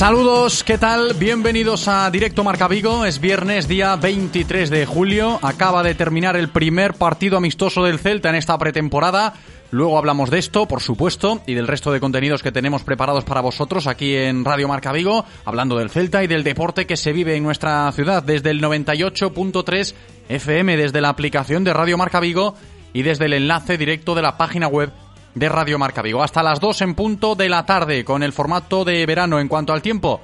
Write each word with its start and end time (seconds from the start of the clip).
Saludos, 0.00 0.64
¿qué 0.64 0.78
tal? 0.78 1.12
Bienvenidos 1.12 1.86
a 1.86 2.10
Directo 2.10 2.42
Marca 2.42 2.68
Vigo. 2.68 3.04
Es 3.04 3.20
viernes, 3.20 3.68
día 3.68 3.96
23 3.96 4.70
de 4.70 4.86
julio. 4.86 5.38
Acaba 5.42 5.82
de 5.82 5.94
terminar 5.94 6.36
el 6.36 6.48
primer 6.48 6.94
partido 6.94 7.36
amistoso 7.36 7.84
del 7.84 7.98
Celta 7.98 8.30
en 8.30 8.36
esta 8.36 8.56
pretemporada. 8.56 9.34
Luego 9.70 9.98
hablamos 9.98 10.30
de 10.30 10.38
esto, 10.38 10.66
por 10.66 10.80
supuesto, 10.80 11.42
y 11.46 11.52
del 11.52 11.68
resto 11.68 11.92
de 11.92 12.00
contenidos 12.00 12.42
que 12.42 12.50
tenemos 12.50 12.82
preparados 12.82 13.24
para 13.24 13.42
vosotros 13.42 13.86
aquí 13.86 14.16
en 14.16 14.42
Radio 14.42 14.68
Marca 14.68 14.90
Vigo, 14.90 15.26
hablando 15.44 15.76
del 15.76 15.90
Celta 15.90 16.24
y 16.24 16.28
del 16.28 16.44
deporte 16.44 16.86
que 16.86 16.96
se 16.96 17.12
vive 17.12 17.36
en 17.36 17.42
nuestra 17.42 17.92
ciudad 17.92 18.22
desde 18.22 18.52
el 18.52 18.62
98.3 18.62 19.94
FM, 20.30 20.78
desde 20.78 21.02
la 21.02 21.10
aplicación 21.10 21.62
de 21.62 21.74
Radio 21.74 21.98
Marca 21.98 22.20
Vigo 22.20 22.54
y 22.94 23.02
desde 23.02 23.26
el 23.26 23.34
enlace 23.34 23.76
directo 23.76 24.14
de 24.14 24.22
la 24.22 24.38
página 24.38 24.66
web 24.66 24.90
de 25.34 25.48
Radio 25.48 25.78
Marca 25.78 26.02
Vigo. 26.02 26.22
Hasta 26.22 26.42
las 26.42 26.60
2 26.60 26.82
en 26.82 26.94
punto 26.94 27.34
de 27.34 27.48
la 27.48 27.64
tarde, 27.64 28.04
con 28.04 28.22
el 28.22 28.32
formato 28.32 28.84
de 28.84 29.04
verano 29.06 29.38
en 29.38 29.48
cuanto 29.48 29.72
al 29.72 29.82
tiempo. 29.82 30.20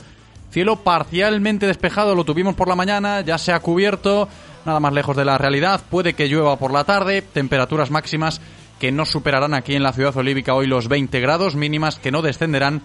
Cielo 0.50 0.76
parcialmente 0.76 1.66
despejado, 1.66 2.14
lo 2.14 2.24
tuvimos 2.24 2.54
por 2.54 2.68
la 2.68 2.76
mañana, 2.76 3.20
ya 3.20 3.38
se 3.38 3.52
ha 3.52 3.60
cubierto, 3.60 4.28
nada 4.64 4.80
más 4.80 4.92
lejos 4.92 5.16
de 5.16 5.24
la 5.24 5.38
realidad. 5.38 5.82
Puede 5.90 6.14
que 6.14 6.28
llueva 6.28 6.56
por 6.56 6.72
la 6.72 6.84
tarde, 6.84 7.22
temperaturas 7.22 7.90
máximas 7.90 8.40
que 8.78 8.92
no 8.92 9.04
superarán 9.06 9.54
aquí 9.54 9.74
en 9.74 9.82
la 9.82 9.92
ciudad 9.92 10.16
olívica 10.16 10.54
hoy 10.54 10.66
los 10.66 10.88
20 10.88 11.20
grados, 11.20 11.56
mínimas 11.56 11.98
que 11.98 12.10
no 12.10 12.22
descenderán 12.22 12.82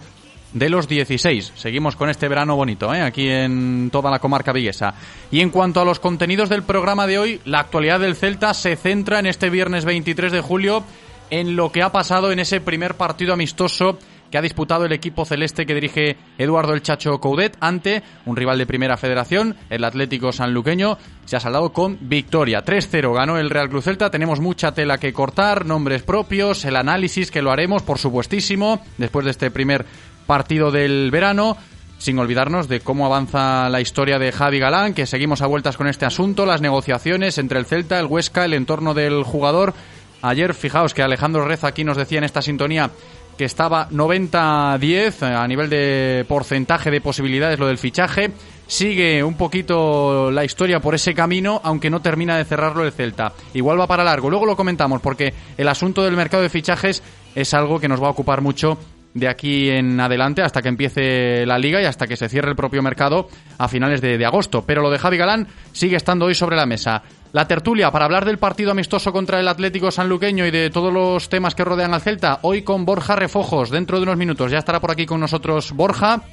de 0.52 0.68
los 0.68 0.88
16. 0.88 1.52
Seguimos 1.54 1.96
con 1.96 2.10
este 2.10 2.28
verano 2.28 2.56
bonito, 2.56 2.92
¿eh? 2.94 3.00
aquí 3.00 3.28
en 3.28 3.90
toda 3.90 4.10
la 4.10 4.18
comarca 4.18 4.52
viguesa. 4.52 4.94
Y 5.30 5.40
en 5.40 5.50
cuanto 5.50 5.80
a 5.80 5.84
los 5.84 5.98
contenidos 5.98 6.48
del 6.48 6.62
programa 6.62 7.06
de 7.06 7.18
hoy, 7.18 7.40
la 7.44 7.60
actualidad 7.60 8.00
del 8.00 8.16
Celta 8.16 8.54
se 8.54 8.76
centra 8.76 9.18
en 9.18 9.26
este 9.26 9.50
viernes 9.50 9.84
23 9.84 10.32
de 10.32 10.40
julio 10.40 10.84
en 11.30 11.56
lo 11.56 11.72
que 11.72 11.82
ha 11.82 11.92
pasado 11.92 12.32
en 12.32 12.38
ese 12.38 12.60
primer 12.60 12.94
partido 12.94 13.32
amistoso 13.32 13.98
que 14.32 14.38
ha 14.38 14.42
disputado 14.42 14.86
el 14.86 14.92
equipo 14.92 15.26
celeste 15.26 15.66
que 15.66 15.74
dirige 15.74 16.16
Eduardo 16.38 16.72
El 16.72 16.80
Chacho 16.80 17.20
Coudet 17.20 17.56
ante 17.60 18.02
un 18.24 18.34
rival 18.34 18.56
de 18.56 18.66
primera 18.66 18.96
federación, 18.96 19.56
el 19.68 19.84
Atlético 19.84 20.32
Sanluqueño. 20.32 20.96
Se 21.26 21.36
ha 21.36 21.40
saldado 21.40 21.72
con 21.74 21.98
victoria. 22.00 22.64
3-0 22.64 23.14
ganó 23.14 23.36
el 23.36 23.50
Real 23.50 23.68
Cruz 23.68 23.84
Celta. 23.84 24.10
Tenemos 24.10 24.40
mucha 24.40 24.72
tela 24.72 24.96
que 24.96 25.12
cortar, 25.12 25.66
nombres 25.66 26.02
propios, 26.02 26.64
el 26.64 26.76
análisis 26.76 27.30
que 27.30 27.42
lo 27.42 27.52
haremos, 27.52 27.82
por 27.82 27.98
supuestísimo, 27.98 28.80
después 28.96 29.26
de 29.26 29.32
este 29.32 29.50
primer 29.50 29.84
partido 30.26 30.70
del 30.70 31.10
verano. 31.10 31.58
Sin 31.98 32.18
olvidarnos 32.18 32.68
de 32.68 32.80
cómo 32.80 33.06
avanza 33.06 33.68
la 33.68 33.80
historia 33.82 34.18
de 34.18 34.32
Javi 34.32 34.58
Galán, 34.58 34.94
que 34.94 35.06
seguimos 35.06 35.42
a 35.42 35.46
vueltas 35.46 35.76
con 35.76 35.86
este 35.86 36.06
asunto, 36.06 36.46
las 36.46 36.62
negociaciones 36.62 37.38
entre 37.38 37.60
el 37.60 37.66
Celta, 37.66 38.00
el 38.00 38.06
Huesca, 38.06 38.46
el 38.46 38.54
entorno 38.54 38.92
del 38.92 39.22
jugador 39.22 39.74
Ayer, 40.22 40.54
fijaos 40.54 40.94
que 40.94 41.02
Alejandro 41.02 41.44
Reza 41.44 41.66
aquí 41.66 41.84
nos 41.84 41.96
decía 41.96 42.18
en 42.18 42.24
esta 42.24 42.40
sintonía 42.40 42.90
que 43.36 43.44
estaba 43.44 43.88
90-10 43.90 45.22
a 45.22 45.46
nivel 45.48 45.68
de 45.68 46.24
porcentaje 46.28 46.90
de 46.90 47.00
posibilidades 47.00 47.58
lo 47.58 47.66
del 47.66 47.78
fichaje. 47.78 48.30
Sigue 48.66 49.22
un 49.22 49.34
poquito 49.34 50.30
la 50.30 50.44
historia 50.44 50.80
por 50.80 50.94
ese 50.94 51.14
camino, 51.14 51.60
aunque 51.64 51.90
no 51.90 52.00
termina 52.00 52.36
de 52.36 52.44
cerrarlo 52.44 52.84
el 52.84 52.92
Celta. 52.92 53.32
Igual 53.54 53.80
va 53.80 53.86
para 53.86 54.04
largo. 54.04 54.30
Luego 54.30 54.46
lo 54.46 54.56
comentamos 54.56 55.00
porque 55.00 55.34
el 55.56 55.68
asunto 55.68 56.02
del 56.02 56.16
mercado 56.16 56.42
de 56.42 56.48
fichajes 56.48 57.02
es 57.34 57.52
algo 57.54 57.80
que 57.80 57.88
nos 57.88 58.02
va 58.02 58.06
a 58.06 58.10
ocupar 58.10 58.40
mucho 58.40 58.78
de 59.14 59.28
aquí 59.28 59.68
en 59.68 60.00
adelante 60.00 60.42
hasta 60.42 60.62
que 60.62 60.68
empiece 60.68 61.44
la 61.44 61.58
liga 61.58 61.82
y 61.82 61.84
hasta 61.84 62.06
que 62.06 62.16
se 62.16 62.28
cierre 62.28 62.50
el 62.50 62.56
propio 62.56 62.82
mercado 62.82 63.28
a 63.58 63.68
finales 63.68 64.00
de, 64.00 64.16
de 64.16 64.24
agosto. 64.24 64.64
Pero 64.66 64.82
lo 64.82 64.90
de 64.90 64.98
Javi 64.98 65.18
Galán 65.18 65.48
sigue 65.72 65.96
estando 65.96 66.26
hoy 66.26 66.34
sobre 66.34 66.56
la 66.56 66.64
mesa. 66.64 67.02
La 67.32 67.48
tertulia 67.48 67.90
para 67.90 68.04
hablar 68.04 68.26
del 68.26 68.36
partido 68.36 68.72
amistoso 68.72 69.10
contra 69.10 69.40
el 69.40 69.48
Atlético 69.48 69.90
Sanluqueño 69.90 70.44
y 70.46 70.50
de 70.50 70.68
todos 70.68 70.92
los 70.92 71.30
temas 71.30 71.54
que 71.54 71.64
rodean 71.64 71.94
al 71.94 72.02
Celta, 72.02 72.40
hoy 72.42 72.60
con 72.60 72.84
Borja 72.84 73.16
Refojos. 73.16 73.70
Dentro 73.70 73.96
de 73.96 74.02
unos 74.02 74.18
minutos 74.18 74.52
ya 74.52 74.58
estará 74.58 74.80
por 74.80 74.90
aquí 74.90 75.06
con 75.06 75.20
nosotros 75.20 75.72
Borja. 75.72 76.24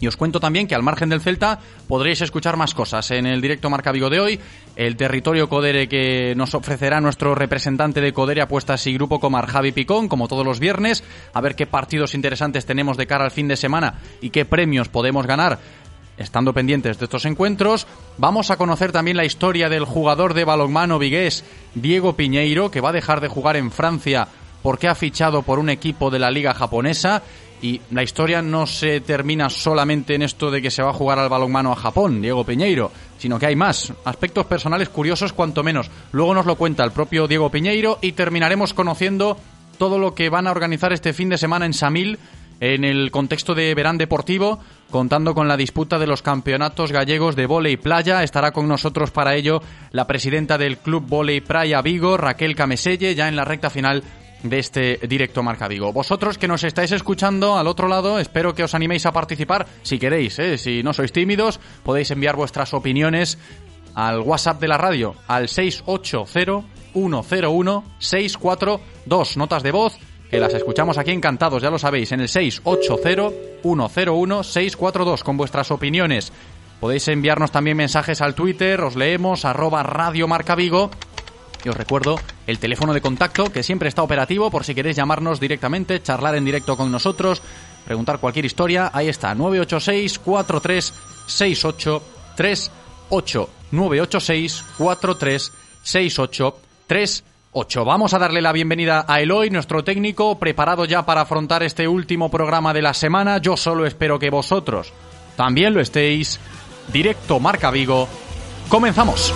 Y 0.00 0.06
os 0.06 0.18
cuento 0.18 0.40
también 0.40 0.66
que 0.66 0.74
al 0.74 0.82
margen 0.82 1.08
del 1.08 1.22
Celta 1.22 1.60
podréis 1.88 2.20
escuchar 2.20 2.58
más 2.58 2.74
cosas 2.74 3.10
en 3.12 3.24
el 3.24 3.40
directo 3.40 3.70
Marca 3.70 3.90
Vigo 3.90 4.10
de 4.10 4.20
hoy, 4.20 4.40
el 4.76 4.96
territorio 4.96 5.48
Codere 5.48 5.88
que 5.88 6.34
nos 6.36 6.54
ofrecerá 6.54 7.00
nuestro 7.00 7.34
representante 7.34 8.02
de 8.02 8.12
Codere 8.12 8.42
Apuestas 8.42 8.86
y 8.86 8.92
Grupo 8.92 9.20
Comar, 9.20 9.46
Javi 9.46 9.72
Picón, 9.72 10.08
como 10.08 10.28
todos 10.28 10.44
los 10.44 10.60
viernes, 10.60 11.04
a 11.32 11.40
ver 11.40 11.54
qué 11.54 11.66
partidos 11.66 12.14
interesantes 12.14 12.66
tenemos 12.66 12.98
de 12.98 13.06
cara 13.06 13.24
al 13.24 13.30
fin 13.30 13.48
de 13.48 13.56
semana 13.56 13.94
y 14.20 14.28
qué 14.28 14.44
premios 14.44 14.88
podemos 14.88 15.26
ganar 15.26 15.58
estando 16.16 16.52
pendientes 16.52 16.98
de 16.98 17.04
estos 17.04 17.24
encuentros. 17.24 17.86
Vamos 18.18 18.50
a 18.50 18.56
conocer 18.56 18.92
también 18.92 19.16
la 19.16 19.24
historia 19.24 19.68
del 19.68 19.84
jugador 19.84 20.34
de 20.34 20.44
balonmano 20.44 20.98
vigués 20.98 21.44
Diego 21.74 22.14
Piñeiro, 22.14 22.70
que 22.70 22.80
va 22.80 22.90
a 22.90 22.92
dejar 22.92 23.20
de 23.20 23.28
jugar 23.28 23.56
en 23.56 23.70
Francia 23.70 24.28
porque 24.62 24.88
ha 24.88 24.94
fichado 24.94 25.42
por 25.42 25.58
un 25.58 25.68
equipo 25.68 26.10
de 26.10 26.18
la 26.18 26.30
liga 26.30 26.54
japonesa. 26.54 27.22
Y 27.60 27.80
la 27.90 28.02
historia 28.02 28.42
no 28.42 28.66
se 28.66 29.00
termina 29.00 29.48
solamente 29.48 30.14
en 30.14 30.22
esto 30.22 30.50
de 30.50 30.60
que 30.60 30.70
se 30.70 30.82
va 30.82 30.90
a 30.90 30.94
jugar 30.94 31.18
al 31.18 31.28
balonmano 31.30 31.72
a 31.72 31.76
Japón, 31.76 32.20
Diego 32.20 32.44
Piñeiro, 32.44 32.90
sino 33.18 33.38
que 33.38 33.46
hay 33.46 33.56
más 33.56 33.92
aspectos 34.04 34.44
personales 34.46 34.90
curiosos 34.90 35.32
cuanto 35.32 35.62
menos. 35.62 35.90
Luego 36.12 36.34
nos 36.34 36.46
lo 36.46 36.56
cuenta 36.56 36.84
el 36.84 36.92
propio 36.92 37.26
Diego 37.26 37.50
Piñeiro 37.50 37.98
y 38.02 38.12
terminaremos 38.12 38.74
conociendo 38.74 39.38
todo 39.78 39.98
lo 39.98 40.14
que 40.14 40.28
van 40.28 40.46
a 40.46 40.50
organizar 40.50 40.92
este 40.92 41.12
fin 41.12 41.28
de 41.28 41.38
semana 41.38 41.66
en 41.66 41.74
Samil 41.74 42.18
en 42.60 42.84
el 42.84 43.10
contexto 43.10 43.54
de 43.54 43.74
verán 43.74 43.98
deportivo, 43.98 44.60
contando 44.90 45.34
con 45.34 45.48
la 45.48 45.56
disputa 45.56 45.98
de 45.98 46.06
los 46.06 46.22
campeonatos 46.22 46.92
gallegos 46.92 47.36
de 47.36 47.46
volei 47.46 47.76
playa. 47.76 48.22
Estará 48.22 48.52
con 48.52 48.68
nosotros 48.68 49.10
para 49.10 49.34
ello 49.34 49.62
la 49.90 50.06
presidenta 50.06 50.58
del 50.58 50.78
Club 50.78 51.04
Volei 51.06 51.40
Playa 51.40 51.82
Vigo, 51.82 52.16
Raquel 52.16 52.54
Cameselle, 52.54 53.14
ya 53.14 53.28
en 53.28 53.36
la 53.36 53.44
recta 53.44 53.70
final 53.70 54.02
de 54.44 54.58
este 54.58 55.00
directo 55.08 55.42
Marca 55.42 55.68
Vigo. 55.68 55.92
Vosotros 55.92 56.38
que 56.38 56.48
nos 56.48 56.62
estáis 56.64 56.92
escuchando 56.92 57.56
al 57.56 57.66
otro 57.66 57.88
lado, 57.88 58.18
espero 58.18 58.54
que 58.54 58.62
os 58.62 58.74
animéis 58.74 59.06
a 59.06 59.12
participar 59.12 59.66
si 59.82 59.98
queréis, 59.98 60.38
¿eh? 60.38 60.58
si 60.58 60.82
no 60.82 60.92
sois 60.92 61.12
tímidos, 61.12 61.58
podéis 61.82 62.10
enviar 62.10 62.36
vuestras 62.36 62.74
opiniones 62.74 63.38
al 63.94 64.20
WhatsApp 64.20 64.60
de 64.60 64.68
la 64.68 64.78
radio 64.78 65.14
al 65.26 65.48
680 65.48 66.68
101 66.92 67.84
642 67.98 69.36
notas 69.36 69.62
de 69.62 69.72
voz 69.72 69.98
que 70.34 70.40
las 70.40 70.52
escuchamos 70.52 70.98
aquí 70.98 71.12
encantados, 71.12 71.62
ya 71.62 71.70
lo 71.70 71.78
sabéis, 71.78 72.10
en 72.10 72.18
el 72.18 72.26
680-101-642 72.26 75.22
con 75.22 75.36
vuestras 75.36 75.70
opiniones. 75.70 76.32
Podéis 76.80 77.06
enviarnos 77.06 77.52
también 77.52 77.76
mensajes 77.76 78.20
al 78.20 78.34
Twitter, 78.34 78.80
os 78.80 78.96
leemos, 78.96 79.44
arroba 79.44 79.84
Radio 79.84 80.26
Marca 80.26 80.56
Vigo. 80.56 80.90
Y 81.64 81.68
os 81.68 81.76
recuerdo 81.76 82.18
el 82.48 82.58
teléfono 82.58 82.92
de 82.92 83.00
contacto 83.00 83.52
que 83.52 83.62
siempre 83.62 83.88
está 83.88 84.02
operativo 84.02 84.50
por 84.50 84.64
si 84.64 84.74
queréis 84.74 84.96
llamarnos 84.96 85.38
directamente, 85.38 86.02
charlar 86.02 86.34
en 86.34 86.44
directo 86.44 86.76
con 86.76 86.90
nosotros, 86.90 87.40
preguntar 87.84 88.18
cualquier 88.18 88.46
historia. 88.46 88.90
Ahí 88.92 89.08
está, 89.08 89.36
986 89.36 90.18
4368 90.18 92.02
8986 93.08 94.64
436838. 97.54 97.84
Vamos 97.84 98.14
a 98.14 98.18
darle 98.18 98.42
la 98.42 98.52
bienvenida 98.52 99.04
a 99.06 99.20
Eloy, 99.20 99.50
nuestro 99.50 99.84
técnico, 99.84 100.38
preparado 100.38 100.84
ya 100.84 101.06
para 101.06 101.22
afrontar 101.22 101.62
este 101.62 101.86
último 101.88 102.30
programa 102.30 102.74
de 102.74 102.82
la 102.82 102.94
semana. 102.94 103.38
Yo 103.38 103.56
solo 103.56 103.86
espero 103.86 104.18
que 104.18 104.30
vosotros 104.30 104.92
también 105.36 105.72
lo 105.74 105.80
estéis. 105.80 106.40
Directo 106.92 107.40
Marca 107.40 107.70
Vigo. 107.70 108.08
Comenzamos. 108.68 109.32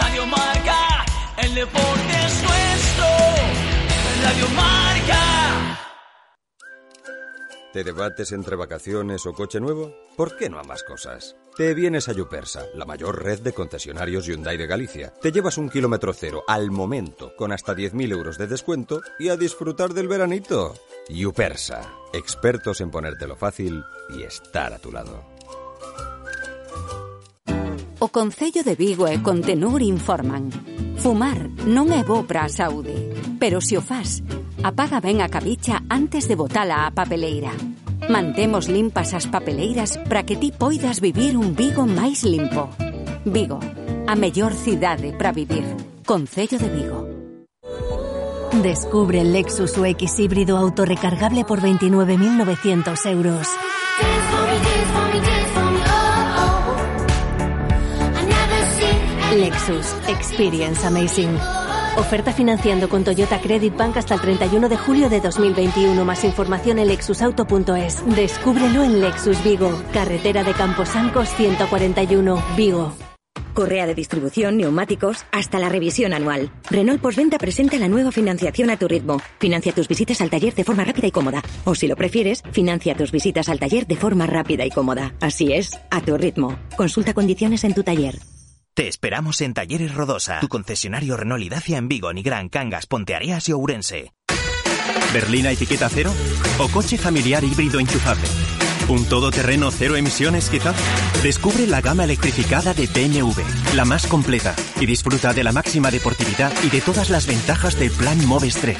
Radio 0.00 0.26
Marca, 0.26 1.04
el 1.38 1.54
¿Te 7.76 7.84
debates 7.84 8.32
entre 8.32 8.56
vacaciones 8.56 9.26
o 9.26 9.34
coche 9.34 9.60
nuevo? 9.60 9.92
¿Por 10.16 10.38
qué 10.38 10.48
no 10.48 10.58
ambas 10.58 10.82
cosas? 10.82 11.36
Te 11.58 11.74
vienes 11.74 12.08
a 12.08 12.14
Yupersa, 12.14 12.64
la 12.74 12.86
mayor 12.86 13.22
red 13.22 13.42
de 13.42 13.52
concesionarios 13.52 14.24
Hyundai 14.24 14.56
de 14.56 14.66
Galicia. 14.66 15.12
Te 15.20 15.30
llevas 15.30 15.58
un 15.58 15.68
kilómetro 15.68 16.14
cero 16.14 16.42
al 16.48 16.70
momento 16.70 17.36
con 17.36 17.52
hasta 17.52 17.74
10.000 17.74 18.12
euros 18.12 18.38
de 18.38 18.46
descuento 18.46 19.02
y 19.18 19.28
a 19.28 19.36
disfrutar 19.36 19.92
del 19.92 20.08
veranito. 20.08 20.72
Yupersa, 21.10 21.82
expertos 22.14 22.80
en 22.80 22.90
ponértelo 22.90 23.36
fácil 23.36 23.84
y 24.08 24.22
estar 24.22 24.72
a 24.72 24.78
tu 24.78 24.90
lado. 24.90 25.22
O 27.98 28.08
Concello 28.08 28.64
de 28.64 28.74
Vigo 28.74 29.06
e 29.06 29.20
Contenur 29.20 29.82
informan. 29.82 30.48
Fumar 30.96 31.52
non 31.68 31.92
é 31.92 32.00
bo 32.00 32.24
para 32.24 32.48
a 32.48 32.48
saúde, 32.48 33.12
pero 33.36 33.60
se 33.60 33.76
o 33.76 33.84
faz, 33.84 34.24
apaga 34.66 34.98
ben 34.98 35.22
a 35.22 35.28
cabicha 35.28 35.82
antes 35.88 36.26
de 36.26 36.34
botala 36.34 36.86
á 36.86 36.90
papeleira. 36.90 37.54
Mantemos 38.10 38.66
limpas 38.66 39.14
as 39.14 39.30
papeleiras 39.30 39.94
para 40.10 40.26
que 40.26 40.34
ti 40.34 40.50
poidas 40.50 40.98
vivir 40.98 41.38
un 41.38 41.54
Vigo 41.54 41.86
máis 41.86 42.26
limpo. 42.26 42.74
Vigo, 43.22 43.62
a 44.10 44.14
mellor 44.18 44.52
cidade 44.54 45.14
para 45.14 45.30
vivir. 45.30 45.62
Concello 46.02 46.58
de 46.58 46.68
Vigo. 46.70 47.00
Descubre 48.62 49.20
el 49.22 49.32
Lexus 49.32 49.78
UX 49.78 50.18
híbrido 50.18 50.58
autorrecargable 50.58 51.44
por 51.44 51.60
29.900 51.62 53.06
euros. 53.06 53.46
Lexus 59.36 59.94
Experience 60.08 60.86
Amazing. 60.86 61.65
Oferta 61.96 62.30
financiando 62.30 62.90
con 62.90 63.04
Toyota 63.04 63.40
Credit 63.40 63.74
Bank 63.74 63.96
hasta 63.96 64.14
el 64.14 64.20
31 64.20 64.68
de 64.68 64.76
julio 64.76 65.08
de 65.08 65.20
2021. 65.20 66.04
Más 66.04 66.24
información 66.24 66.78
en 66.78 66.88
lexusauto.es. 66.88 68.04
Descúbrelo 68.14 68.84
en 68.84 69.00
Lexus 69.00 69.42
Vigo. 69.42 69.82
Carretera 69.94 70.44
de 70.44 70.52
Camposancos 70.52 71.30
141, 71.30 72.42
Vigo. 72.54 72.92
Correa 73.54 73.86
de 73.86 73.94
distribución, 73.94 74.58
neumáticos, 74.58 75.24
hasta 75.32 75.58
la 75.58 75.70
revisión 75.70 76.12
anual. 76.12 76.50
Renault 76.68 77.00
Postventa 77.00 77.38
presenta 77.38 77.78
la 77.78 77.88
nueva 77.88 78.12
financiación 78.12 78.68
a 78.68 78.76
tu 78.76 78.86
ritmo. 78.86 79.18
Financia 79.38 79.72
tus 79.72 79.88
visitas 79.88 80.20
al 80.20 80.28
taller 80.28 80.54
de 80.54 80.64
forma 80.64 80.84
rápida 80.84 81.06
y 81.06 81.10
cómoda. 81.10 81.42
O 81.64 81.74
si 81.74 81.88
lo 81.88 81.96
prefieres, 81.96 82.42
financia 82.52 82.94
tus 82.94 83.10
visitas 83.10 83.48
al 83.48 83.58
taller 83.58 83.86
de 83.86 83.96
forma 83.96 84.26
rápida 84.26 84.66
y 84.66 84.70
cómoda. 84.70 85.14
Así 85.22 85.54
es, 85.54 85.80
a 85.90 86.02
tu 86.02 86.14
ritmo. 86.18 86.58
Consulta 86.76 87.14
condiciones 87.14 87.64
en 87.64 87.72
tu 87.72 87.82
taller. 87.82 88.18
Te 88.76 88.88
esperamos 88.88 89.40
en 89.40 89.54
Talleres 89.54 89.94
Rodosa, 89.94 90.38
tu 90.40 90.48
concesionario 90.48 91.16
Renault 91.16 91.42
y 91.42 91.48
Dacia 91.48 91.78
en 91.78 91.88
Vigo, 91.88 92.12
Nigrán, 92.12 92.50
Cangas, 92.50 92.84
Ponteareas 92.84 93.48
y 93.48 93.52
Ourense. 93.52 94.12
¿Berlina 95.14 95.50
etiqueta 95.50 95.88
cero? 95.88 96.12
¿O 96.58 96.68
coche 96.68 96.98
familiar 96.98 97.42
híbrido 97.42 97.80
enchufable? 97.80 98.28
¿Un 98.88 99.06
todoterreno 99.06 99.70
cero 99.70 99.96
emisiones 99.96 100.50
quizá? 100.50 100.74
Descubre 101.22 101.66
la 101.66 101.80
gama 101.80 102.04
electrificada 102.04 102.74
de 102.74 102.86
BMW, 102.86 103.40
la 103.74 103.86
más 103.86 104.06
completa, 104.06 104.54
y 104.78 104.84
disfruta 104.84 105.32
de 105.32 105.42
la 105.42 105.52
máxima 105.52 105.90
deportividad 105.90 106.52
y 106.62 106.68
de 106.68 106.82
todas 106.82 107.08
las 107.08 107.26
ventajas 107.26 107.78
del 107.78 107.92
Plan 107.92 108.26
Moves 108.26 108.56
3. 108.56 108.76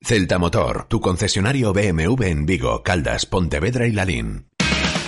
Celta 0.00 0.38
Motor, 0.38 0.86
tu 0.88 1.02
concesionario 1.02 1.74
BMW 1.74 2.22
en 2.22 2.46
Vigo, 2.46 2.82
Caldas, 2.82 3.26
Pontevedra 3.26 3.86
y 3.86 3.92
Lalín. 3.92 4.46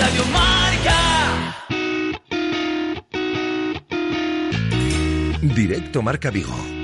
Radio 0.00 0.24
Marca. 0.32 0.98
Directo 5.40 6.02
Marca 6.02 6.28
Vigo. 6.30 6.83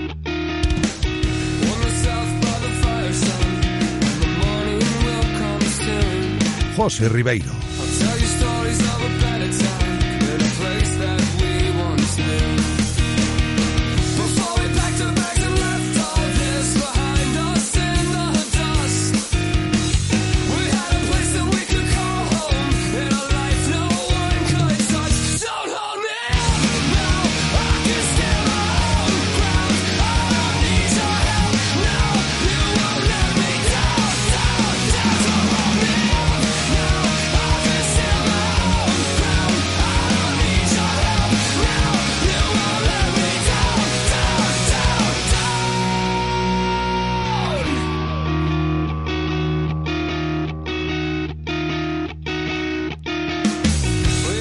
José 6.80 7.08
Ribeiro. 7.10 7.69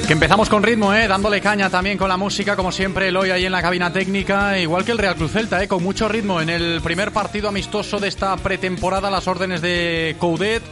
Que 0.09 0.13
empezamos 0.13 0.49
con 0.49 0.63
ritmo, 0.63 0.91
¿eh? 0.91 1.07
dándole 1.07 1.39
caña 1.39 1.69
también 1.69 1.95
con 1.95 2.09
la 2.09 2.17
música, 2.17 2.55
como 2.55 2.71
siempre, 2.71 3.09
el 3.09 3.15
hoy 3.15 3.29
ahí 3.29 3.45
en 3.45 3.51
la 3.51 3.61
cabina 3.61 3.93
técnica, 3.93 4.57
igual 4.57 4.83
que 4.83 4.91
el 4.91 4.97
Real 4.97 5.15
Cruz 5.15 5.33
Celta, 5.33 5.61
¿eh? 5.61 5.67
con 5.67 5.83
mucho 5.83 6.09
ritmo 6.09 6.41
en 6.41 6.49
el 6.49 6.81
primer 6.81 7.11
partido 7.11 7.47
amistoso 7.47 7.99
de 7.99 8.07
esta 8.07 8.35
pretemporada, 8.37 9.11
las 9.11 9.27
órdenes 9.27 9.61
de 9.61 10.15
Coudet. 10.17 10.63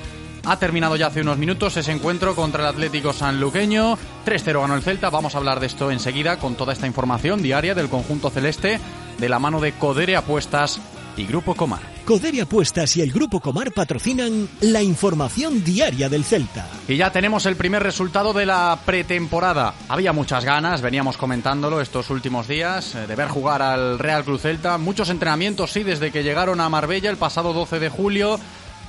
Ha 0.44 0.58
terminado 0.58 0.96
ya 0.96 1.06
hace 1.06 1.22
unos 1.22 1.38
minutos 1.38 1.78
ese 1.78 1.92
encuentro 1.92 2.34
contra 2.36 2.64
el 2.64 2.70
Atlético 2.70 3.14
Sanluqueño. 3.14 4.00
3-0 4.26 4.60
ganó 4.60 4.74
el 4.74 4.82
Celta. 4.82 5.12
Vamos 5.12 5.36
a 5.36 5.38
hablar 5.38 5.60
de 5.60 5.68
esto 5.68 5.92
enseguida 5.92 6.40
con 6.40 6.56
toda 6.56 6.74
esta 6.74 6.88
información 6.88 7.44
diaria 7.44 7.76
del 7.76 7.90
conjunto 7.90 8.32
celeste 8.32 8.80
de 9.20 9.30
la 9.30 9.38
mano 9.38 9.60
de 9.60 9.74
Codere 9.74 10.16
Apuestas 10.16 10.82
y 11.18 11.26
Grupo 11.26 11.56
Comar. 11.56 11.82
Codere 12.06 12.42
Apuestas 12.42 12.96
y 12.96 13.02
el 13.02 13.12
Grupo 13.12 13.40
Comar 13.40 13.72
patrocinan 13.72 14.48
la 14.62 14.82
información 14.82 15.64
diaria 15.64 16.10
del 16.10 16.24
Celta. 16.24 16.68
Y 16.88 16.96
ya 16.96 17.12
tenemos 17.12 17.46
el 17.46 17.56
primer 17.56 17.84
resultado 17.84 18.34
de 18.34 18.46
la 18.46 18.80
pretemporada. 18.86 19.74
Había 19.90 20.14
muchas 20.14 20.46
ganas, 20.46 20.82
veníamos 20.82 21.18
comentándolo 21.18 21.82
estos 21.82 22.10
últimos 22.10 22.48
días, 22.48 22.96
eh, 22.96 23.08
de 23.08 23.16
ver 23.16 23.28
jugar 23.28 23.62
al 23.62 24.00
Real 24.00 24.24
Cruz 24.24 24.44
Celta. 24.44 24.78
Muchos 24.78 25.10
entrenamientos, 25.10 25.72
sí, 25.72 25.84
desde 25.84 26.12
que 26.12 26.24
llegaron 26.24 26.62
a 26.62 26.70
Marbella 26.70 27.10
el 27.10 27.18
pasado 27.18 27.54
12 27.54 27.80
de 27.80 27.90
julio. 27.90 28.40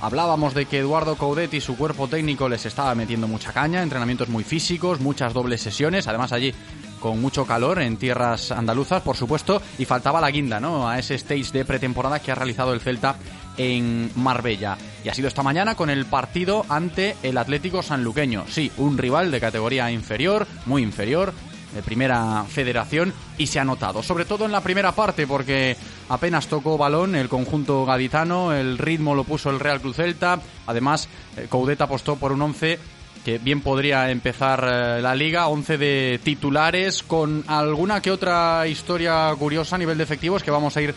Hablábamos 0.01 0.53
de 0.53 0.65
que 0.65 0.79
Eduardo 0.79 1.17
Coudet 1.17 1.53
y 1.53 1.59
su 1.59 1.75
cuerpo 1.75 2.07
técnico 2.07 2.47
les 2.47 2.65
estaba 2.65 2.95
metiendo 2.95 3.27
mucha 3.27 3.51
caña, 3.51 3.83
entrenamientos 3.83 4.29
muy 4.29 4.45
físicos, 4.45 5.01
muchas 5.01 5.33
dobles 5.33 5.61
sesiones, 5.61 6.07
además 6.07 6.31
allí 6.31 6.53
con 6.99 7.21
mucho 7.21 7.45
calor 7.45 7.81
en 7.81 7.97
tierras 7.97 8.51
andaluzas, 8.51 9.01
por 9.01 9.15
supuesto, 9.15 9.61
y 9.77 9.85
faltaba 9.85 10.21
la 10.21 10.31
guinda, 10.31 10.59
¿no? 10.59 10.89
A 10.89 10.99
ese 10.99 11.15
stage 11.15 11.51
de 11.51 11.65
pretemporada 11.65 12.19
que 12.19 12.31
ha 12.31 12.35
realizado 12.35 12.73
el 12.73 12.81
Celta 12.81 13.15
en 13.57 14.11
Marbella. 14.15 14.77
Y 15.03 15.09
ha 15.09 15.13
sido 15.13 15.27
esta 15.27 15.43
mañana 15.43 15.75
con 15.75 15.89
el 15.89 16.05
partido 16.05 16.65
ante 16.69 17.15
el 17.23 17.37
Atlético 17.37 17.83
Sanluqueño. 17.83 18.45
Sí, 18.47 18.71
un 18.77 18.97
rival 18.97 19.31
de 19.31 19.39
categoría 19.39 19.91
inferior, 19.91 20.47
muy 20.65 20.81
inferior, 20.81 21.33
de 21.73 21.83
primera 21.83 22.45
federación 22.45 23.13
y 23.37 23.47
se 23.47 23.59
ha 23.59 23.63
notado, 23.63 24.01
sobre 24.01 24.25
todo 24.25 24.45
en 24.45 24.51
la 24.51 24.61
primera 24.61 24.91
parte 24.91 25.27
porque 25.27 25.77
apenas 26.09 26.47
tocó 26.47 26.77
balón 26.77 27.15
el 27.15 27.29
conjunto 27.29 27.85
gaditano, 27.85 28.53
el 28.53 28.77
ritmo 28.77 29.15
lo 29.15 29.23
puso 29.23 29.49
el 29.49 29.59
Real 29.59 29.81
Cruz 29.81 29.97
Celta, 29.97 30.39
además 30.65 31.07
eh, 31.37 31.47
Coudet 31.49 31.79
apostó 31.81 32.15
por 32.15 32.31
un 32.31 32.41
once 32.41 32.79
que 33.23 33.37
bien 33.37 33.61
podría 33.61 34.09
empezar 34.11 34.63
eh, 34.63 35.01
la 35.01 35.15
liga, 35.15 35.47
11 35.47 35.77
de 35.77 36.19
titulares, 36.23 37.03
con 37.03 37.43
alguna 37.47 38.01
que 38.01 38.11
otra 38.11 38.67
historia 38.67 39.33
curiosa 39.37 39.75
a 39.75 39.79
nivel 39.79 39.97
de 39.97 40.03
efectivos 40.03 40.43
que 40.43 40.51
vamos 40.51 40.75
a 40.77 40.81
ir 40.81 40.95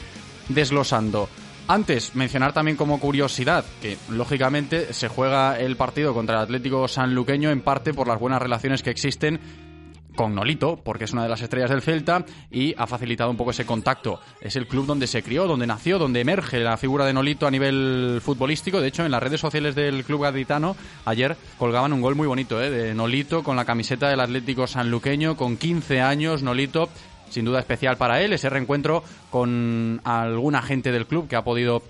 desglosando. 0.49 1.29
Antes, 1.69 2.15
mencionar 2.15 2.53
también 2.53 2.77
como 2.77 2.99
curiosidad 2.99 3.65
que, 3.81 3.97
lógicamente, 4.11 4.93
se 4.93 5.09
juega 5.09 5.59
el 5.59 5.77
partido 5.77 6.13
contra 6.13 6.37
el 6.37 6.43
Atlético 6.43 6.89
Sanluqueño 6.89 7.51
en 7.51 7.61
parte 7.61 7.95
por 7.95 8.09
las 8.09 8.19
buenas 8.19 8.43
relaciones 8.43 8.83
que 8.83 8.91
existen 8.91 9.41
con 10.15 10.35
Nolito, 10.35 10.77
porque 10.83 11.05
es 11.05 11.13
una 11.13 11.23
de 11.23 11.29
las 11.29 11.43
estrellas 11.43 11.71
del 11.71 11.83
Celta 11.83 12.25
y 12.51 12.75
ha 12.77 12.87
facilitado 12.87 13.31
un 13.31 13.37
poco 13.37 13.51
ese 13.51 13.67
contacto. 13.67 14.21
Es 14.41 14.57
el 14.57 14.67
club 14.67 14.87
donde 14.87 15.07
se 15.07 15.23
crió, 15.23 15.47
donde 15.47 15.67
nació, 15.67 15.99
donde 15.99 16.21
emerge 16.21 16.61
la 16.61 16.77
figura 16.77 17.05
de 17.05 17.13
Nolito 17.13 17.47
a 17.47 17.51
nivel 17.51 18.21
futbolístico. 18.23 18.81
De 18.81 18.89
hecho, 18.89 19.05
en 19.05 19.11
las 19.11 19.23
redes 19.23 19.41
sociales 19.41 19.75
del 19.75 20.05
club 20.05 20.23
gaditano 20.23 20.77
ayer 21.05 21.37
colgaban 21.59 21.93
un 21.93 22.01
gol 22.01 22.15
muy 22.15 22.27
bonito 22.27 22.63
¿eh? 22.63 22.71
de 22.71 22.95
Nolito 22.95 23.43
con 23.43 23.57
la 23.57 23.65
camiseta 23.65 24.09
del 24.09 24.21
Atlético 24.21 24.67
Sanluqueño, 24.67 25.37
con 25.37 25.57
15 25.57 26.01
años, 26.01 26.43
Nolito. 26.43 26.89
Sin 27.31 27.47
duda 27.47 27.61
especial 27.61 27.97
para 27.97 28.21
él 28.21 28.35
ese 28.35 28.51
reencuentro 28.51 29.03
con 29.31 30.03
alguna 30.05 30.61
gente 30.61 30.93
del 30.93 31.07
club 31.07 31.29
que 31.29 31.37
ha 31.37 31.43
podido 31.43 31.83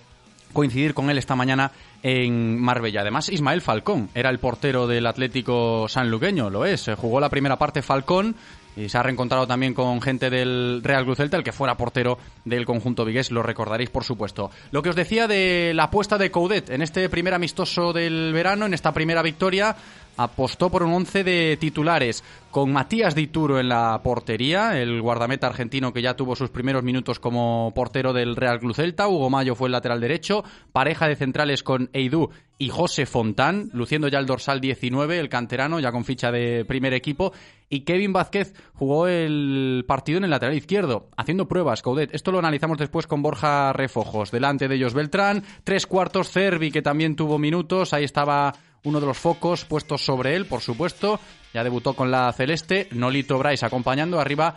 coincidir 0.53 0.95
con 0.95 1.11
él 1.11 1.19
esta 1.19 1.37
mañana 1.37 1.73
en 2.03 2.61
Marbella. 2.61 3.03
Además, 3.03 3.29
Ismael 3.29 3.61
Falcón 3.61 4.09
era 4.15 4.31
el 4.31 4.39
portero 4.39 4.87
del 4.87 5.07
Atlético 5.07 5.89
sanluqueño, 5.89 6.51
lo 6.51 6.65
es. 6.65 6.91
Jugó 6.97 7.21
la 7.21 7.29
primera 7.29 7.57
parte 7.57 7.83
Falcón 7.83 8.35
y 8.77 8.89
se 8.89 8.99
ha 8.99 9.03
reencontrado 9.03 9.47
también 9.47 9.75
con 9.75 10.01
gente 10.01 10.31
del 10.31 10.81
Real 10.83 11.05
Cruz 11.05 11.19
Celta, 11.19 11.37
el 11.37 11.45
que 11.45 11.53
fuera 11.53 11.77
portero 11.77 12.19
del 12.45 12.65
conjunto 12.65 13.05
vigués, 13.05 13.31
lo 13.31 13.43
recordaréis 13.43 13.91
por 13.91 14.05
supuesto. 14.05 14.51
Lo 14.71 14.83
que 14.83 14.91
os 14.91 14.97
decía 14.97 15.27
de 15.29 15.73
la 15.75 15.85
apuesta 15.85 16.19
de 16.19 16.31
Coudet 16.31 16.71
en 16.71 16.83
este 16.83 17.09
primer 17.09 17.35
amistoso 17.35 17.93
del 17.93 18.33
verano, 18.33 18.67
en 18.67 18.75
esta 18.75 18.93
primera 18.93 19.23
victoria, 19.23 19.77
apostó 20.17 20.71
por 20.71 20.83
un 20.83 20.93
once 20.93 21.25
de 21.25 21.57
titulares 21.59 22.23
con 22.51 22.73
Matías 22.73 23.15
Dituro 23.15 23.59
en 23.59 23.69
la 23.69 24.01
portería, 24.03 24.79
el 24.79 25.01
guardameta 25.01 25.47
argentino 25.47 25.93
que 25.93 26.03
ya 26.03 26.15
tuvo 26.15 26.37
sus 26.37 26.51
primeros 26.51 26.83
minutos 26.83 27.19
como 27.19 27.73
portero 27.75 28.13
del 28.13 28.37
Real 28.37 28.61
Club 28.61 28.75
Celta, 28.75 29.09
Hugo 29.09 29.31
Mayo 29.31 29.55
fue 29.55 29.69
el 29.69 29.73
lateral 29.73 30.01
derecho, 30.01 30.45
pareja 30.73 31.09
de 31.09 31.17
centrales 31.17 31.63
con 31.63 31.89
Eidú 31.93 32.31
y 32.63 32.69
José 32.69 33.07
Fontán, 33.07 33.71
luciendo 33.73 34.07
ya 34.07 34.21
el 34.21 34.27
dorsal 34.27 34.61
19, 34.61 35.19
el 35.19 35.29
canterano, 35.29 35.81
ya 35.81 35.91
con 35.91 36.05
ficha 36.05 36.31
de 36.31 36.65
primer 36.65 36.95
equipo, 36.95 37.33
y 37.69 37.81
Kevin 37.81 38.13
Vázquez 38.13 38.55
jugó 38.75 39.09
el 39.09 39.85
partido 39.89 40.19
en 40.19 40.25
el 40.25 40.31
lateral 40.31 40.57
izquierdo, 40.57 41.09
haciendo 41.17 41.49
pruebas, 41.49 41.83
Coudet. 41.83 42.15
Esto 42.15 42.31
lo 42.31 42.39
analizamos 42.39 42.79
después 42.79 43.09
con 43.09 43.21
Borja 43.21 43.73
Refojos, 43.73 44.31
delante 44.31 44.69
de 44.69 44.77
ellos 44.77 44.95
Beltrán, 44.95 45.43
tres 45.65 45.89
cuartos 45.89 46.31
Cervi, 46.31 46.71
que 46.71 46.83
también 46.83 47.17
tuvo 47.17 47.37
minutos, 47.37 47.93
ahí 47.95 48.05
estaba 48.05 48.55
uno 48.85 49.01
de 49.01 49.07
los 49.07 49.19
focos 49.19 49.65
puestos 49.65 50.05
sobre 50.05 50.37
él, 50.37 50.47
por 50.47 50.61
supuesto. 50.61 51.19
Ya 51.53 51.65
debutó 51.65 51.95
con 51.95 52.13
la 52.13 52.33
celeste, 52.33 52.87
Nolito 52.93 53.39
Bryce 53.39 53.67
acompañando, 53.67 54.21
arriba 54.21 54.55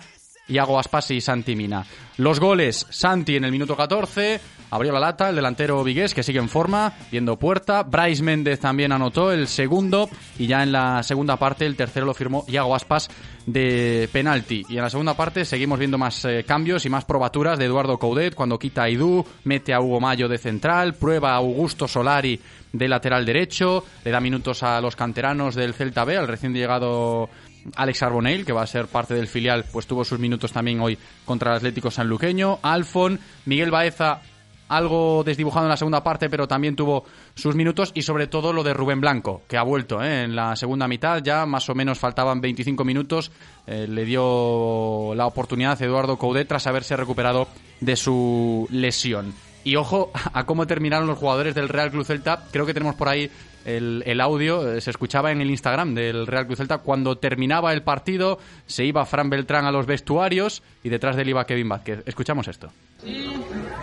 Iago 0.47 0.79
Aspas 0.79 1.11
y 1.11 1.21
Santi 1.21 1.55
Mina. 1.55 1.85
Los 2.17 2.39
goles, 2.39 2.85
Santi 2.89 3.35
en 3.35 3.45
el 3.45 3.51
minuto 3.51 3.75
14, 3.75 4.39
abrió 4.71 4.91
la 4.91 4.99
lata, 4.99 5.29
el 5.29 5.35
delantero 5.35 5.83
Vigués, 5.83 6.13
que 6.13 6.23
sigue 6.23 6.39
en 6.39 6.49
forma, 6.49 6.93
viendo 7.11 7.37
puerta. 7.37 7.83
Bryce 7.83 8.23
Méndez 8.23 8.59
también 8.59 8.91
anotó 8.91 9.31
el 9.31 9.47
segundo, 9.47 10.09
y 10.37 10.47
ya 10.47 10.63
en 10.63 10.71
la 10.71 11.03
segunda 11.03 11.37
parte 11.37 11.65
el 11.65 11.75
tercero 11.75 12.05
lo 12.05 12.13
firmó 12.13 12.45
Iago 12.47 12.75
Aspas 12.75 13.09
de 13.45 14.09
penalti. 14.11 14.63
Y 14.69 14.77
en 14.77 14.83
la 14.83 14.89
segunda 14.89 15.15
parte 15.15 15.45
seguimos 15.45 15.79
viendo 15.79 15.97
más 15.97 16.23
eh, 16.25 16.43
cambios 16.47 16.85
y 16.85 16.89
más 16.89 17.05
probaturas 17.05 17.59
de 17.59 17.65
Eduardo 17.65 17.97
Coudet, 17.97 18.33
cuando 18.33 18.59
quita 18.59 18.83
a 18.83 18.89
Idú, 18.89 19.25
mete 19.43 19.73
a 19.73 19.81
Hugo 19.81 19.99
Mayo 19.99 20.27
de 20.27 20.37
central, 20.37 20.95
prueba 20.95 21.31
a 21.31 21.37
Augusto 21.37 21.87
Solari 21.87 22.39
de 22.71 22.87
lateral 22.87 23.25
derecho, 23.25 23.85
le 24.03 24.11
da 24.11 24.19
minutos 24.19 24.63
a 24.63 24.81
los 24.81 24.95
canteranos 24.95 25.55
del 25.55 25.73
Celta 25.73 26.03
B, 26.03 26.17
al 26.17 26.27
recién 26.27 26.53
llegado 26.53 27.29
Alex 27.75 28.03
Arbonell, 28.03 28.45
que 28.45 28.53
va 28.53 28.63
a 28.63 28.67
ser 28.67 28.87
parte 28.87 29.13
del 29.13 29.27
filial, 29.27 29.65
pues 29.71 29.87
tuvo 29.87 30.03
sus 30.03 30.19
minutos 30.19 30.51
también 30.51 30.79
hoy 30.79 30.97
contra 31.25 31.51
el 31.51 31.57
Atlético 31.57 31.91
Sanluqueño. 31.91 32.59
Alfon, 32.61 33.19
Miguel 33.45 33.71
Baeza, 33.71 34.21
algo 34.67 35.23
desdibujado 35.23 35.65
en 35.65 35.69
la 35.69 35.77
segunda 35.77 36.03
parte, 36.03 36.29
pero 36.29 36.47
también 36.47 36.75
tuvo 36.75 37.05
sus 37.33 37.55
minutos. 37.55 37.91
Y 37.93 38.01
sobre 38.01 38.27
todo 38.27 38.53
lo 38.53 38.63
de 38.63 38.73
Rubén 38.73 39.01
Blanco, 39.01 39.43
que 39.47 39.57
ha 39.57 39.63
vuelto 39.63 40.01
¿eh? 40.03 40.23
en 40.23 40.35
la 40.35 40.55
segunda 40.55 40.87
mitad. 40.87 41.21
Ya 41.23 41.45
más 41.45 41.69
o 41.69 41.75
menos 41.75 41.99
faltaban 41.99 42.41
25 42.41 42.83
minutos. 42.83 43.31
Eh, 43.67 43.87
le 43.87 44.05
dio 44.05 45.13
la 45.15 45.25
oportunidad 45.25 45.81
a 45.81 45.85
Eduardo 45.85 46.17
Coudet 46.17 46.47
tras 46.47 46.67
haberse 46.67 46.95
recuperado 46.95 47.47
de 47.79 47.95
su 47.95 48.67
lesión. 48.71 49.33
Y 49.63 49.75
ojo 49.75 50.11
a 50.33 50.45
cómo 50.45 50.67
terminaron 50.67 51.07
los 51.07 51.17
jugadores 51.17 51.55
del 51.55 51.69
Real 51.69 51.91
Club. 51.91 52.05
Creo 52.51 52.65
que 52.65 52.73
tenemos 52.73 52.95
por 52.95 53.09
ahí 53.09 53.29
el, 53.65 54.21
audio, 54.21 54.71
eh, 54.71 54.81
se 54.81 54.91
escuchaba 54.91 55.31
en 55.31 55.41
el 55.41 55.49
Instagram 55.49 55.93
del 55.93 56.27
Real 56.27 56.45
Cruz 56.45 56.59
Celta. 56.59 56.77
Cuando 56.79 57.17
terminaba 57.17 57.73
el 57.73 57.81
partido, 57.81 58.39
se 58.65 58.85
iba 58.85 59.05
Fran 59.05 59.29
Beltrán 59.29 59.65
a 59.65 59.71
los 59.71 59.85
vestuarios 59.85 60.63
y 60.83 60.89
detrás 60.89 61.15
de 61.15 61.23
él 61.23 61.29
iba 61.29 61.45
Kevin 61.45 61.69
Vázquez. 61.69 62.03
Escuchamos 62.05 62.47
esto. 62.47 62.71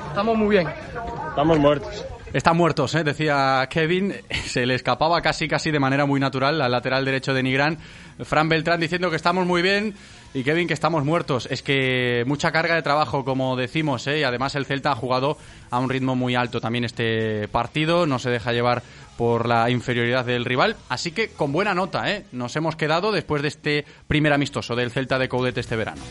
Estamos 0.08 0.36
muy 0.36 0.56
bien. 0.56 0.68
Estamos 1.30 1.58
muertos. 1.58 2.04
Están 2.32 2.56
muertos, 2.56 2.94
¿eh? 2.94 3.04
decía 3.04 3.66
Kevin. 3.68 4.14
Se 4.46 4.64
le 4.64 4.74
escapaba 4.74 5.20
casi, 5.20 5.48
casi 5.48 5.70
de 5.70 5.78
manera 5.78 6.06
muy 6.06 6.18
natural 6.18 6.62
al 6.62 6.70
lateral 6.70 7.04
derecho 7.04 7.34
de 7.34 7.42
Nigrán. 7.42 7.78
Fran 8.24 8.48
Beltrán 8.48 8.80
diciendo 8.80 9.10
que 9.10 9.16
estamos 9.16 9.46
muy 9.46 9.60
bien 9.60 9.94
y 10.32 10.42
Kevin 10.42 10.66
que 10.66 10.74
estamos 10.74 11.04
muertos. 11.04 11.46
Es 11.50 11.62
que 11.62 12.24
mucha 12.26 12.50
carga 12.50 12.74
de 12.74 12.82
trabajo, 12.82 13.24
como 13.24 13.54
decimos, 13.56 14.06
¿eh? 14.06 14.20
y 14.20 14.22
además 14.22 14.54
el 14.54 14.64
Celta 14.64 14.92
ha 14.92 14.96
jugado 14.96 15.36
a 15.70 15.78
un 15.78 15.90
ritmo 15.90 16.16
muy 16.16 16.34
alto 16.34 16.60
también 16.60 16.84
este 16.84 17.48
partido. 17.48 18.06
No 18.06 18.18
se 18.18 18.30
deja 18.30 18.52
llevar 18.52 18.82
por 19.16 19.48
la 19.48 19.70
inferioridad 19.70 20.24
del 20.24 20.44
rival. 20.44 20.76
Así 20.88 21.12
que 21.12 21.28
con 21.28 21.52
buena 21.52 21.74
nota, 21.74 22.10
¿eh? 22.10 22.24
nos 22.32 22.56
hemos 22.56 22.76
quedado 22.76 23.12
después 23.12 23.42
de 23.42 23.48
este 23.48 23.84
primer 24.08 24.32
amistoso 24.32 24.76
del 24.76 24.90
Celta 24.90 25.18
de 25.18 25.28
Coudet 25.28 25.56
este 25.58 25.76
verano. 25.76 26.02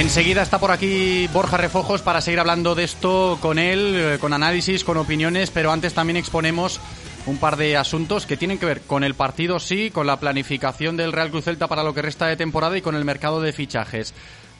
Enseguida 0.00 0.40
está 0.40 0.58
por 0.58 0.70
aquí 0.70 1.28
Borja 1.30 1.58
Refojos 1.58 2.00
para 2.00 2.22
seguir 2.22 2.40
hablando 2.40 2.74
de 2.74 2.84
esto 2.84 3.36
con 3.42 3.58
él, 3.58 3.92
eh, 3.94 4.18
con 4.18 4.32
análisis, 4.32 4.82
con 4.82 4.96
opiniones, 4.96 5.50
pero 5.50 5.70
antes 5.72 5.92
también 5.92 6.16
exponemos 6.16 6.80
un 7.26 7.38
par 7.38 7.56
de 7.56 7.76
asuntos 7.76 8.26
que 8.26 8.36
tienen 8.36 8.58
que 8.58 8.66
ver 8.66 8.80
con 8.82 9.04
el 9.04 9.14
partido, 9.14 9.58
sí, 9.60 9.90
con 9.90 10.06
la 10.06 10.18
planificación 10.18 10.96
del 10.96 11.12
Real 11.12 11.30
Cruz 11.30 11.44
Celta 11.44 11.68
para 11.68 11.84
lo 11.84 11.94
que 11.94 12.02
resta 12.02 12.26
de 12.26 12.36
temporada 12.36 12.76
y 12.78 12.82
con 12.82 12.94
el 12.94 13.04
mercado 13.04 13.40
de 13.40 13.52
fichajes. 13.52 14.14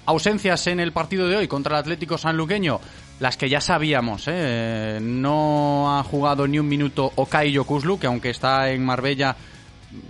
Ausencias 0.07 0.67
en 0.67 0.81
el 0.81 0.93
partido 0.93 1.29
de 1.29 1.37
hoy 1.37 1.49
contra 1.49 1.77
el 1.77 1.81
Atlético 1.81 2.19
Sanluqueño, 2.19 2.81
las 3.19 3.37
que 3.37 3.49
ya 3.49 3.61
sabíamos. 3.61 4.25
¿eh? 4.27 4.99
No 5.01 5.99
ha 5.99 6.03
jugado 6.03 6.47
ni 6.47 6.59
un 6.59 6.69
minuto 6.69 7.13
Okai 7.17 7.53
Yokuslu, 7.53 7.99
que 7.99 8.07
aunque 8.07 8.31
está 8.31 8.71
en 8.71 8.85
Marbella 8.85 9.37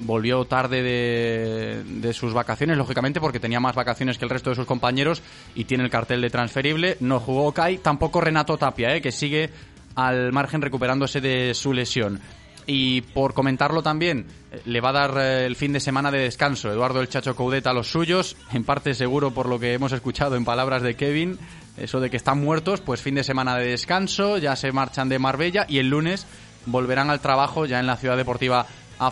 volvió 0.00 0.44
tarde 0.44 0.82
de, 0.82 2.12
sus 2.12 2.32
vacaciones, 2.34 2.76
lógicamente, 2.76 3.20
porque 3.20 3.40
tenía 3.40 3.60
más 3.60 3.74
vacaciones 3.74 4.18
que 4.18 4.24
el 4.24 4.30
resto 4.30 4.50
de 4.50 4.56
sus 4.56 4.66
compañeros 4.66 5.22
y 5.54 5.64
tiene 5.64 5.84
el 5.84 5.90
cartel 5.90 6.20
de 6.20 6.30
transferible. 6.30 6.96
No 7.00 7.20
jugó 7.20 7.52
Kai, 7.52 7.78
tampoco 7.78 8.20
Renato 8.20 8.58
Tapia, 8.58 8.94
¿eh? 8.94 9.00
que 9.00 9.12
sigue 9.12 9.50
al 9.94 10.32
margen 10.32 10.62
recuperándose 10.62 11.20
de 11.20 11.54
su 11.54 11.72
lesión. 11.72 12.20
Y 12.66 13.00
por 13.00 13.34
comentarlo 13.34 13.82
también, 13.82 14.26
le 14.64 14.80
va 14.80 14.90
a 14.90 14.92
dar 14.92 15.18
eh, 15.18 15.46
el 15.46 15.56
fin 15.56 15.72
de 15.72 15.80
semana 15.80 16.10
de 16.10 16.18
descanso 16.18 16.70
Eduardo 16.70 17.00
el 17.00 17.08
Chacho 17.08 17.34
Coudet 17.34 17.66
a 17.66 17.72
los 17.72 17.90
suyos, 17.90 18.36
en 18.52 18.64
parte 18.64 18.94
seguro 18.94 19.32
por 19.32 19.48
lo 19.48 19.58
que 19.58 19.74
hemos 19.74 19.92
escuchado 19.92 20.36
en 20.36 20.44
palabras 20.44 20.82
de 20.82 20.94
Kevin, 20.94 21.38
eso 21.76 22.00
de 22.00 22.10
que 22.10 22.16
están 22.16 22.40
muertos, 22.40 22.80
pues 22.80 23.00
fin 23.00 23.14
de 23.14 23.24
semana 23.24 23.56
de 23.56 23.70
descanso, 23.70 24.38
ya 24.38 24.56
se 24.56 24.72
marchan 24.72 25.08
de 25.08 25.18
Marbella 25.18 25.66
y 25.68 25.78
el 25.78 25.88
lunes 25.88 26.26
volverán 26.66 27.10
al 27.10 27.20
trabajo 27.20 27.66
ya 27.66 27.80
en 27.80 27.86
la 27.86 27.96
ciudad 27.96 28.16
deportiva 28.16 28.66
a 29.00 29.10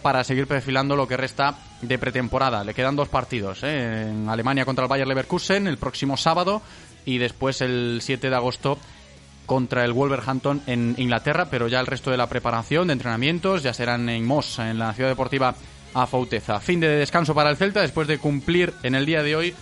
para 0.00 0.22
seguir 0.22 0.46
perfilando 0.46 0.94
lo 0.94 1.08
que 1.08 1.16
resta 1.16 1.56
de 1.82 1.98
pretemporada. 1.98 2.62
Le 2.62 2.72
quedan 2.72 2.94
dos 2.94 3.08
partidos, 3.08 3.64
¿eh? 3.64 4.08
en 4.08 4.28
Alemania 4.28 4.64
contra 4.64 4.84
el 4.84 4.88
Bayer 4.88 5.08
Leverkusen 5.08 5.66
el 5.66 5.76
próximo 5.76 6.16
sábado 6.16 6.62
y 7.04 7.18
después 7.18 7.60
el 7.60 7.98
7 8.00 8.30
de 8.30 8.36
agosto 8.36 8.78
contra 9.46 9.84
el 9.84 9.92
Wolverhampton 9.92 10.62
en 10.66 10.94
Inglaterra, 10.98 11.48
pero 11.50 11.68
ya 11.68 11.80
el 11.80 11.86
resto 11.86 12.10
de 12.10 12.16
la 12.16 12.28
preparación 12.28 12.88
de 12.88 12.94
entrenamientos 12.94 13.62
ya 13.62 13.74
serán 13.74 14.08
en 14.08 14.24
Moss, 14.26 14.58
en 14.58 14.78
la 14.78 14.92
ciudad 14.94 15.10
deportiva 15.10 15.54
a 15.94 16.06
Fauteza. 16.06 16.60
Fin 16.60 16.80
de 16.80 16.88
descanso 16.88 17.34
para 17.34 17.50
el 17.50 17.56
Celta 17.56 17.80
después 17.80 18.08
de 18.08 18.18
cumplir 18.18 18.72
en 18.82 18.94
el 18.94 19.06
día 19.06 19.22
de 19.22 19.36
hoy 19.36 19.54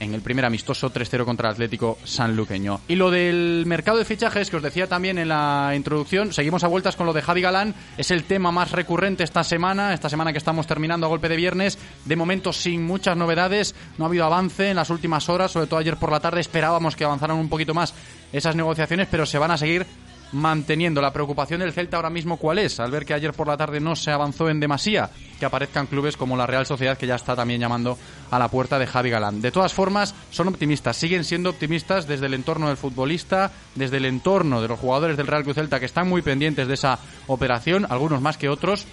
en 0.00 0.14
el 0.14 0.20
primer 0.20 0.44
amistoso 0.44 0.92
3-0 0.92 1.24
contra 1.24 1.48
el 1.48 1.54
Atlético 1.54 1.98
Sanluqueño. 2.04 2.80
Y 2.88 2.96
lo 2.96 3.10
del 3.10 3.64
mercado 3.66 3.98
de 3.98 4.04
fichajes 4.04 4.50
que 4.50 4.56
os 4.56 4.62
decía 4.62 4.86
también 4.86 5.18
en 5.18 5.28
la 5.28 5.72
introducción, 5.74 6.32
seguimos 6.32 6.64
a 6.64 6.68
vueltas 6.68 6.96
con 6.96 7.06
lo 7.06 7.12
de 7.12 7.22
Javi 7.22 7.40
Galán, 7.40 7.74
es 7.96 8.10
el 8.10 8.24
tema 8.24 8.52
más 8.52 8.72
recurrente 8.72 9.24
esta 9.24 9.44
semana, 9.44 9.94
esta 9.94 10.08
semana 10.08 10.32
que 10.32 10.38
estamos 10.38 10.66
terminando 10.66 11.06
a 11.06 11.08
golpe 11.08 11.28
de 11.28 11.36
viernes, 11.36 11.78
de 12.04 12.16
momento 12.16 12.52
sin 12.52 12.84
muchas 12.84 13.16
novedades, 13.16 13.74
no 13.96 14.04
ha 14.04 14.08
habido 14.08 14.24
avance 14.24 14.70
en 14.70 14.76
las 14.76 14.90
últimas 14.90 15.28
horas, 15.28 15.50
sobre 15.50 15.66
todo 15.66 15.80
ayer 15.80 15.96
por 15.96 16.10
la 16.10 16.20
tarde. 16.20 16.40
Esperábamos 16.40 16.96
que 16.96 17.04
avanzaran 17.04 17.36
un 17.36 17.48
poquito 17.48 17.74
más 17.74 17.94
esas 18.32 18.56
negociaciones, 18.56 19.08
pero 19.10 19.26
se 19.26 19.38
van 19.38 19.50
a 19.50 19.56
seguir 19.56 19.86
manteniendo. 20.32 21.00
La 21.00 21.12
preocupación 21.12 21.60
del 21.60 21.72
Celta 21.72 21.96
ahora 21.96 22.10
mismo, 22.10 22.36
¿cuál 22.36 22.58
es? 22.58 22.80
Al 22.80 22.90
ver 22.90 23.04
que 23.04 23.14
ayer 23.14 23.32
por 23.32 23.46
la 23.46 23.56
tarde 23.56 23.80
no 23.80 23.96
se 23.96 24.10
avanzó 24.10 24.48
en 24.48 24.60
demasía, 24.60 25.10
que 25.38 25.46
aparezcan 25.46 25.86
clubes 25.86 26.16
como 26.16 26.36
la 26.36 26.46
Real 26.46 26.66
Sociedad, 26.66 26.98
que 26.98 27.06
ya 27.06 27.16
está 27.16 27.34
también 27.34 27.60
llamando 27.60 27.98
a 28.30 28.38
la 28.38 28.48
puerta 28.48 28.78
de 28.78 28.86
Javi 28.86 29.10
Galán. 29.10 29.40
De 29.40 29.52
todas 29.52 29.72
formas, 29.72 30.14
son 30.30 30.48
optimistas, 30.48 30.96
siguen 30.96 31.24
siendo 31.24 31.50
optimistas 31.50 32.06
desde 32.06 32.26
el 32.26 32.34
entorno 32.34 32.68
del 32.68 32.76
futbolista, 32.76 33.52
desde 33.74 33.98
el 33.98 34.06
entorno 34.06 34.60
de 34.60 34.68
los 34.68 34.78
jugadores 34.78 35.16
del 35.16 35.26
Real 35.26 35.44
Cruz 35.44 35.56
Celta, 35.56 35.80
que 35.80 35.86
están 35.86 36.08
muy 36.08 36.22
pendientes 36.22 36.68
de 36.68 36.74
esa 36.74 36.98
operación, 37.26 37.86
algunos 37.88 38.20
más 38.20 38.36
que 38.36 38.48
otros, 38.48 38.86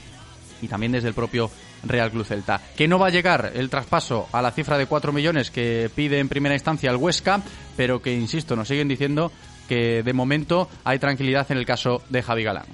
y 0.62 0.68
también 0.68 0.92
desde 0.94 1.10
el 1.10 1.14
propio 1.14 1.50
Real 1.84 2.12
Club 2.12 2.26
Celta. 2.26 2.62
Que 2.76 2.88
no 2.88 3.00
va 3.00 3.08
a 3.08 3.12
llegar 3.12 3.52
el 3.56 3.70
traspaso 3.70 4.28
a 4.32 4.42
la 4.42 4.52
cifra 4.52 4.78
de 4.78 4.88
4 4.88 5.12
millones 5.12 5.52
que 5.52 5.90
pide 5.94 6.20
en 6.20 6.30
primera 6.30 6.56
instancia 6.56 6.90
el 6.90 6.98
Huesca, 6.98 7.42
pero 7.76 8.02
que, 8.02 8.14
insisto, 8.14 8.56
nos 8.56 8.68
siguen 8.68 8.88
diciendo 8.88 9.32
que 9.68 10.04
de 10.04 10.14
momento 10.14 10.70
hay 10.84 11.00
tranquilidad 11.00 11.46
en 11.52 11.58
el 11.58 11.66
caso 11.66 12.02
de 12.10 12.22
Javi 12.22 12.44
Galán. 12.44 12.66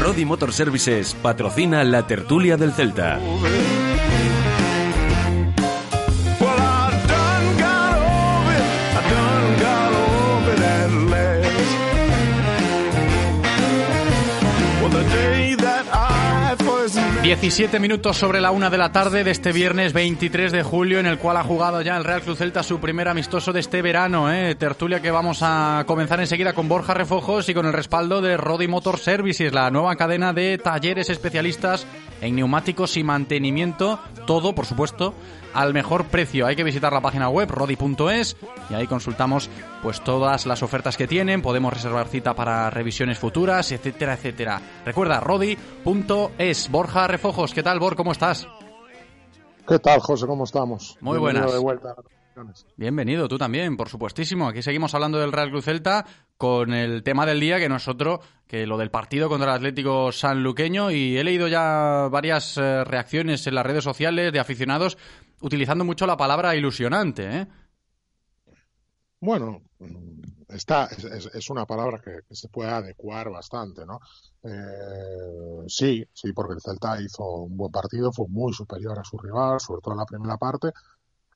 Rodi 0.00 0.24
Motor 0.24 0.52
Services 0.52 1.14
patrocina 1.20 1.84
la 1.84 2.06
tertulia 2.06 2.56
del 2.56 2.72
Celta. 2.72 3.18
Diecisiete 17.26 17.80
minutos 17.80 18.16
sobre 18.16 18.40
la 18.40 18.52
una 18.52 18.70
de 18.70 18.78
la 18.78 18.92
tarde 18.92 19.24
de 19.24 19.32
este 19.32 19.50
viernes 19.50 19.92
23 19.92 20.52
de 20.52 20.62
julio, 20.62 21.00
en 21.00 21.06
el 21.06 21.18
cual 21.18 21.36
ha 21.36 21.42
jugado 21.42 21.82
ya 21.82 21.96
el 21.96 22.04
Real 22.04 22.22
Cruz 22.22 22.38
Celta 22.38 22.62
su 22.62 22.78
primer 22.78 23.08
amistoso 23.08 23.52
de 23.52 23.58
este 23.58 23.82
verano. 23.82 24.32
¿eh? 24.32 24.54
Tertulia 24.54 25.02
que 25.02 25.10
vamos 25.10 25.40
a 25.42 25.82
comenzar 25.88 26.20
enseguida 26.20 26.52
con 26.52 26.68
Borja 26.68 26.94
Refojos 26.94 27.48
y 27.48 27.54
con 27.54 27.66
el 27.66 27.72
respaldo 27.72 28.22
de 28.22 28.36
Rodi 28.36 28.68
Motor 28.68 29.00
Services, 29.00 29.52
la 29.52 29.72
nueva 29.72 29.96
cadena 29.96 30.32
de 30.32 30.56
talleres 30.56 31.10
especialistas 31.10 31.84
en 32.20 32.36
neumáticos 32.36 32.96
y 32.96 33.02
mantenimiento. 33.02 33.98
Todo, 34.24 34.54
por 34.54 34.64
supuesto, 34.64 35.12
al 35.56 35.72
mejor 35.72 36.04
precio. 36.06 36.46
Hay 36.46 36.54
que 36.54 36.62
visitar 36.62 36.92
la 36.92 37.00
página 37.00 37.28
web 37.28 37.50
rodi.es 37.50 38.36
y 38.70 38.74
ahí 38.74 38.86
consultamos 38.86 39.48
pues 39.82 40.02
todas 40.02 40.46
las 40.46 40.62
ofertas 40.62 40.96
que 40.96 41.06
tienen, 41.06 41.42
podemos 41.42 41.72
reservar 41.72 42.08
cita 42.08 42.34
para 42.34 42.68
revisiones 42.70 43.18
futuras, 43.18 43.72
etcétera, 43.72 44.14
etcétera. 44.14 44.60
Recuerda 44.84 45.18
rodi.es. 45.20 46.70
Borja 46.70 47.06
Refojos, 47.06 47.54
¿qué 47.54 47.62
tal, 47.62 47.80
Bor? 47.80 47.96
¿Cómo 47.96 48.12
estás? 48.12 48.46
¿Qué 49.66 49.78
tal, 49.78 50.00
José? 50.00 50.26
¿Cómo 50.26 50.44
estamos? 50.44 50.98
Muy 51.00 51.18
buenas. 51.18 51.50
Bienvenido, 52.76 53.28
tú 53.28 53.38
también, 53.38 53.78
por 53.78 53.88
supuestísimo. 53.88 54.46
Aquí 54.46 54.60
seguimos 54.60 54.94
hablando 54.94 55.18
del 55.18 55.32
Real 55.32 55.50
Cruz 55.50 55.64
Celta 55.64 56.04
con 56.36 56.74
el 56.74 57.02
tema 57.02 57.26
del 57.26 57.40
día, 57.40 57.58
que 57.58 57.68
no 57.68 57.76
es 57.76 57.88
otro 57.88 58.20
que 58.46 58.66
lo 58.66 58.78
del 58.78 58.90
partido 58.90 59.28
contra 59.28 59.50
el 59.50 59.56
Atlético 59.56 60.12
Sanluqueño. 60.12 60.90
Y 60.90 61.16
he 61.16 61.24
leído 61.24 61.48
ya 61.48 62.08
varias 62.10 62.56
eh, 62.56 62.84
reacciones 62.84 63.46
en 63.46 63.54
las 63.54 63.66
redes 63.66 63.84
sociales 63.84 64.32
de 64.32 64.38
aficionados 64.38 64.96
utilizando 65.40 65.84
mucho 65.84 66.06
la 66.06 66.16
palabra 66.16 66.54
ilusionante. 66.54 67.40
¿eh? 67.40 67.46
Bueno, 69.20 69.62
esta 70.48 70.86
es, 70.86 71.50
una 71.50 71.66
palabra 71.66 72.00
que, 72.00 72.34
se 72.34 72.48
puede 72.48 72.70
adecuar 72.70 73.30
bastante, 73.30 73.84
¿no? 73.84 73.98
Eh, 74.42 75.64
sí, 75.66 76.04
sí, 76.12 76.32
porque 76.32 76.54
el 76.54 76.60
Celta 76.60 77.00
hizo 77.00 77.24
un 77.24 77.56
buen 77.56 77.72
partido, 77.72 78.12
fue 78.12 78.26
muy 78.28 78.52
superior 78.52 78.98
a 78.98 79.04
su 79.04 79.18
rival, 79.18 79.58
sobre 79.60 79.80
todo 79.80 79.94
en 79.94 80.00
la 80.00 80.06
primera 80.06 80.36
parte, 80.36 80.70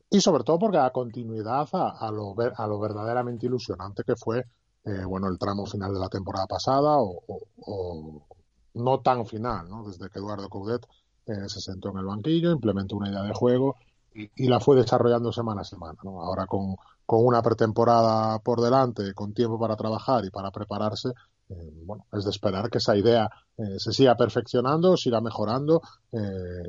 y 0.09 0.21
sobre 0.21 0.45
todo 0.45 0.59
porque 0.59 0.79
da 0.79 0.91
continuidad 0.91 1.69
a 1.73 2.11
lo 2.13 2.79
verdaderamente 2.79 3.47
ilusionante 3.47 4.05
que 4.05 4.17
fue, 4.17 4.45
eh, 4.85 5.05
bueno, 5.05 5.29
el 5.29 5.39
tramo 5.39 5.67
final 5.67 5.93
de 5.93 6.01
la 6.01 6.09
temporada 6.09 6.47
pasada 6.47 6.97
o, 6.99 8.27
no 8.75 9.01
tan 9.01 9.27
final. 9.27 9.69
Desde 9.87 10.09
que 10.11 10.19
Eduardo 10.19 10.49
Coudet 10.49 10.87
se 11.25 11.61
sentó 11.61 11.91
en 11.91 11.99
el 11.99 12.07
banquillo, 12.07 12.51
implementó 12.51 12.97
una 12.97 13.11
idea 13.11 13.23
de 13.23 13.35
juego 13.35 13.77
y, 14.15 14.49
la 14.49 14.61
fue 14.61 14.77
desarrollando 14.77 15.33
semana 15.33 15.63
a 15.63 15.65
semana. 15.65 15.99
¿no? 16.03 16.21
Ahora 16.23 16.47
con, 16.47 16.77
con, 17.07 17.25
una 17.25 17.43
pretemporada 17.43 18.39
por 18.41 18.61
delante, 18.61 19.15
con 19.15 19.33
tiempo 19.33 19.59
para 19.59 19.77
trabajar 19.77 20.25
y 20.25 20.31
para 20.31 20.51
prepararse, 20.51 21.11
eh, 21.49 21.83
bueno, 21.85 22.07
es 22.13 22.25
de 22.25 22.31
esperar 22.31 22.71
que 22.71 22.79
esa 22.79 22.97
idea 22.97 23.29
eh, 23.57 23.79
se 23.79 23.93
siga 23.93 24.17
perfeccionando, 24.17 24.97
siga 24.97 25.21
mejorando 25.21 25.81
eh, 26.13 26.19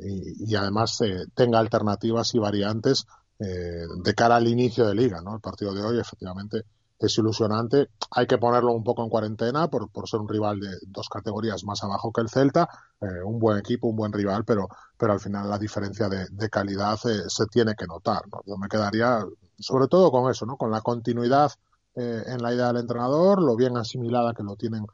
y, 0.04 0.52
y, 0.52 0.54
además 0.54 0.98
tenga 1.34 1.58
alternativas 1.58 2.34
y 2.34 2.38
variantes 2.38 3.06
de 3.38 4.14
cara 4.14 4.36
al 4.36 4.46
inicio 4.46 4.86
de 4.86 4.94
liga. 4.94 5.20
¿no? 5.20 5.34
El 5.34 5.40
partido 5.40 5.74
de 5.74 5.82
hoy 5.82 5.98
efectivamente 5.98 6.62
es 7.06 7.18
ilusionante. 7.18 7.88
Hay 8.10 8.26
que 8.26 8.38
ponerlo 8.38 8.72
un 8.72 8.84
poco 8.84 9.02
en 9.02 9.10
cuarentena 9.10 9.68
por, 9.68 9.90
por 9.90 10.08
ser 10.08 10.20
un 10.20 10.28
rival 10.28 10.60
de 10.60 10.70
dos 10.86 11.08
categorías 11.08 11.64
más 11.64 11.82
abajo 11.82 12.12
que 12.12 12.20
el 12.20 12.28
Celta. 12.28 12.68
Eh, 13.00 13.22
un 13.24 13.38
buen 13.38 13.58
equipo, 13.58 13.88
un 13.88 13.96
buen 13.96 14.12
rival, 14.12 14.44
pero, 14.44 14.68
pero 14.96 15.12
al 15.12 15.20
final 15.20 15.48
la 15.48 15.58
diferencia 15.58 16.08
de, 16.08 16.50
calidad 16.50 16.98
eh, 17.06 17.22
se 17.28 17.46
tiene 17.46 17.74
que 17.74 17.86
notar. 17.86 18.22
¿no? 18.30 18.42
Yo 18.46 18.56
me 18.56 18.68
quedaría 18.68 19.24
sobre 19.58 19.88
todo 19.88 20.10
con 20.10 20.30
eso, 20.30 20.46
¿no? 20.46 20.56
con 20.56 20.70
la 20.70 20.80
continuidad 20.80 21.52
eh, 21.94 22.22
en 22.26 22.42
la 22.42 22.54
idea 22.54 22.68
del 22.68 22.78
entrenador, 22.78 23.42
lo 23.42 23.56
bien 23.56 23.76
asimilada 23.76 24.34
que 24.34 24.42
lo 24.42 24.56
tienen 24.56 24.86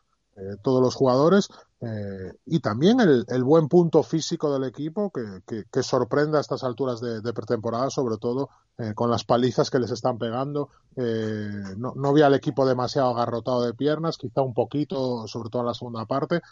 todos 0.63 0.81
los 0.81 0.95
jugadores 0.95 1.49
eh, 1.81 2.33
y 2.47 2.59
también 2.59 2.99
el, 3.01 3.45
buen 3.45 3.69
punto 3.69 4.03
físico 4.03 4.53
del 4.53 4.65
equipo 4.69 5.13
que, 5.13 5.65
que, 5.71 5.83
sorprende 5.85 6.37
a 6.37 6.41
estas 6.41 6.65
alturas 6.65 7.01
de, 7.01 7.33
pretemporada, 7.33 7.89
sobre 7.91 8.17
todo 8.17 8.51
eh, 8.79 8.95
con 8.95 9.11
las 9.11 9.25
palizas 9.25 9.71
que 9.71 9.79
les 9.79 9.93
están 9.93 10.19
pegando. 10.19 10.71
no, 10.97 11.93
no 11.95 12.13
vi 12.13 12.23
al 12.23 12.35
equipo 12.35 12.67
demasiado 12.67 13.11
agarrotado 13.11 13.63
de 13.63 13.75
piernas, 13.75 14.19
quizá 14.19 14.43
un 14.43 14.55
poquito, 14.55 15.29
sobre 15.29 15.51
todo 15.51 15.63
en 15.63 15.67
la 15.67 15.75
segunda 15.75 16.05
parte, 16.05 16.43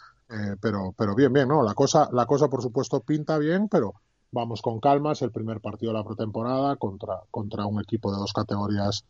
pero, 0.61 0.93
bien, 1.15 1.33
bien, 1.33 1.49
¿no? 1.49 1.61
La 1.61 1.73
cosa, 1.73 2.09
la 2.13 2.25
cosa, 2.25 2.47
por 2.47 2.61
supuesto, 2.61 3.01
pinta 3.01 3.37
bien, 3.37 3.67
pero 3.67 3.95
vamos 4.31 4.61
con 4.61 4.79
calma. 4.79 5.11
Es 5.11 5.21
el 5.21 5.31
primer 5.31 5.59
partido 5.59 5.91
de 5.91 5.99
la 5.99 6.05
pretemporada 6.05 6.77
contra, 6.77 7.21
contra 7.31 7.65
un 7.65 7.81
equipo 7.81 8.11
de 8.13 8.19
dos 8.19 8.31
categorías 8.31 9.03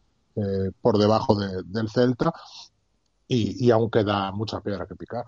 por 0.82 1.00
debajo 1.00 1.36
del 1.36 1.90
Celta 1.90 2.32
y, 3.28 3.72
aún 3.72 3.90
queda 3.90 4.32
mucha 4.32 4.62
piedra 4.62 4.88
que 4.88 4.96
picar. 4.96 5.26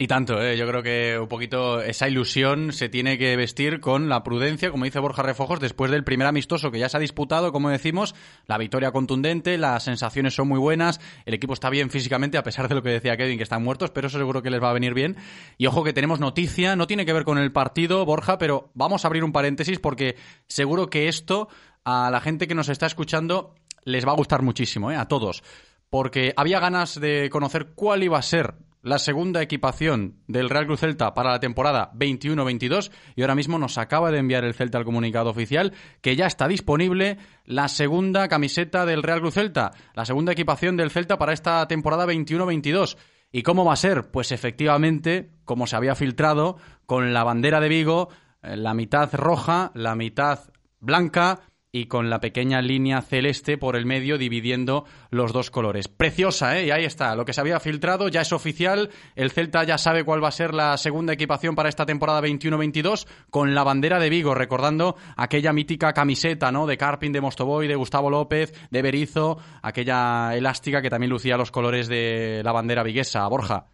Y 0.00 0.06
tanto, 0.06 0.40
¿eh? 0.40 0.56
yo 0.56 0.64
creo 0.68 0.80
que 0.80 1.18
un 1.20 1.26
poquito 1.26 1.82
esa 1.82 2.06
ilusión 2.06 2.72
se 2.72 2.88
tiene 2.88 3.18
que 3.18 3.34
vestir 3.34 3.80
con 3.80 4.08
la 4.08 4.22
prudencia, 4.22 4.70
como 4.70 4.84
dice 4.84 5.00
Borja 5.00 5.24
Refojos, 5.24 5.58
después 5.58 5.90
del 5.90 6.04
primer 6.04 6.28
amistoso 6.28 6.70
que 6.70 6.78
ya 6.78 6.88
se 6.88 6.98
ha 6.98 7.00
disputado, 7.00 7.50
como 7.50 7.68
decimos, 7.68 8.14
la 8.46 8.58
victoria 8.58 8.92
contundente, 8.92 9.58
las 9.58 9.82
sensaciones 9.82 10.36
son 10.36 10.46
muy 10.46 10.60
buenas, 10.60 11.00
el 11.26 11.34
equipo 11.34 11.52
está 11.52 11.68
bien 11.68 11.90
físicamente, 11.90 12.38
a 12.38 12.44
pesar 12.44 12.68
de 12.68 12.76
lo 12.76 12.82
que 12.84 12.90
decía 12.90 13.16
Kevin, 13.16 13.38
que 13.38 13.42
están 13.42 13.64
muertos, 13.64 13.90
pero 13.90 14.06
eso 14.06 14.18
seguro 14.18 14.40
que 14.40 14.50
les 14.50 14.62
va 14.62 14.70
a 14.70 14.72
venir 14.72 14.94
bien. 14.94 15.16
Y 15.56 15.66
ojo 15.66 15.82
que 15.82 15.92
tenemos 15.92 16.20
noticia, 16.20 16.76
no 16.76 16.86
tiene 16.86 17.04
que 17.04 17.12
ver 17.12 17.24
con 17.24 17.36
el 17.36 17.50
partido, 17.50 18.04
Borja, 18.04 18.38
pero 18.38 18.70
vamos 18.74 19.04
a 19.04 19.08
abrir 19.08 19.24
un 19.24 19.32
paréntesis 19.32 19.80
porque 19.80 20.14
seguro 20.46 20.90
que 20.90 21.08
esto 21.08 21.48
a 21.82 22.08
la 22.12 22.20
gente 22.20 22.46
que 22.46 22.54
nos 22.54 22.68
está 22.68 22.86
escuchando 22.86 23.56
les 23.82 24.06
va 24.06 24.12
a 24.12 24.16
gustar 24.16 24.42
muchísimo, 24.42 24.92
¿eh? 24.92 24.96
a 24.96 25.06
todos 25.06 25.42
porque 25.90 26.34
había 26.36 26.60
ganas 26.60 27.00
de 27.00 27.30
conocer 27.30 27.68
cuál 27.74 28.02
iba 28.02 28.18
a 28.18 28.22
ser 28.22 28.54
la 28.82 28.98
segunda 28.98 29.42
equipación 29.42 30.16
del 30.26 30.48
Real 30.48 30.66
Cruz 30.66 30.80
Celta 30.80 31.14
para 31.14 31.30
la 31.30 31.40
temporada 31.40 31.92
21-22 31.94 32.90
y 33.16 33.22
ahora 33.22 33.34
mismo 33.34 33.58
nos 33.58 33.78
acaba 33.78 34.10
de 34.10 34.18
enviar 34.18 34.44
el 34.44 34.54
Celta 34.54 34.78
al 34.78 34.84
comunicado 34.84 35.30
oficial 35.30 35.72
que 36.00 36.16
ya 36.16 36.26
está 36.26 36.48
disponible 36.48 37.18
la 37.44 37.68
segunda 37.68 38.28
camiseta 38.28 38.86
del 38.86 39.02
Real 39.02 39.20
Cruz 39.20 39.34
Celta, 39.34 39.72
la 39.94 40.04
segunda 40.04 40.32
equipación 40.32 40.76
del 40.76 40.90
Celta 40.90 41.18
para 41.18 41.32
esta 41.32 41.66
temporada 41.68 42.06
21-22. 42.06 42.96
¿Y 43.30 43.42
cómo 43.42 43.64
va 43.64 43.74
a 43.74 43.76
ser? 43.76 44.10
Pues 44.10 44.32
efectivamente, 44.32 45.32
como 45.44 45.66
se 45.66 45.76
había 45.76 45.94
filtrado, 45.94 46.56
con 46.86 47.12
la 47.12 47.24
bandera 47.24 47.60
de 47.60 47.68
Vigo, 47.68 48.08
eh, 48.42 48.56
la 48.56 48.72
mitad 48.72 49.12
roja, 49.12 49.70
la 49.74 49.94
mitad 49.94 50.50
blanca, 50.80 51.40
y 51.70 51.86
con 51.86 52.08
la 52.08 52.20
pequeña 52.20 52.62
línea 52.62 53.02
celeste 53.02 53.58
por 53.58 53.76
el 53.76 53.84
medio 53.84 54.16
dividiendo 54.18 54.84
los 55.10 55.32
dos 55.32 55.50
colores. 55.50 55.88
Preciosa, 55.88 56.58
¿eh? 56.58 56.66
Y 56.66 56.70
ahí 56.70 56.84
está, 56.84 57.14
lo 57.14 57.24
que 57.24 57.32
se 57.32 57.40
había 57.40 57.60
filtrado 57.60 58.08
ya 58.08 58.22
es 58.22 58.32
oficial. 58.32 58.90
El 59.14 59.30
Celta 59.30 59.64
ya 59.64 59.76
sabe 59.76 60.04
cuál 60.04 60.22
va 60.22 60.28
a 60.28 60.32
ser 60.32 60.54
la 60.54 60.76
segunda 60.78 61.12
equipación 61.12 61.54
para 61.54 61.68
esta 61.68 61.86
temporada 61.86 62.22
21-22 62.22 63.06
con 63.30 63.54
la 63.54 63.64
bandera 63.64 63.98
de 63.98 64.08
Vigo, 64.08 64.34
recordando 64.34 64.96
aquella 65.16 65.52
mítica 65.52 65.92
camiseta, 65.92 66.50
¿no? 66.50 66.66
De 66.66 66.78
Carpin, 66.78 67.12
de 67.12 67.20
Mostoboy, 67.20 67.68
de 67.68 67.74
Gustavo 67.74 68.10
López, 68.10 68.54
de 68.70 68.82
Berizo, 68.82 69.38
aquella 69.62 70.34
elástica 70.34 70.80
que 70.80 70.90
también 70.90 71.10
lucía 71.10 71.36
los 71.36 71.50
colores 71.50 71.88
de 71.88 72.40
la 72.44 72.52
bandera 72.52 72.82
viguesa. 72.82 73.26
Borja. 73.28 73.66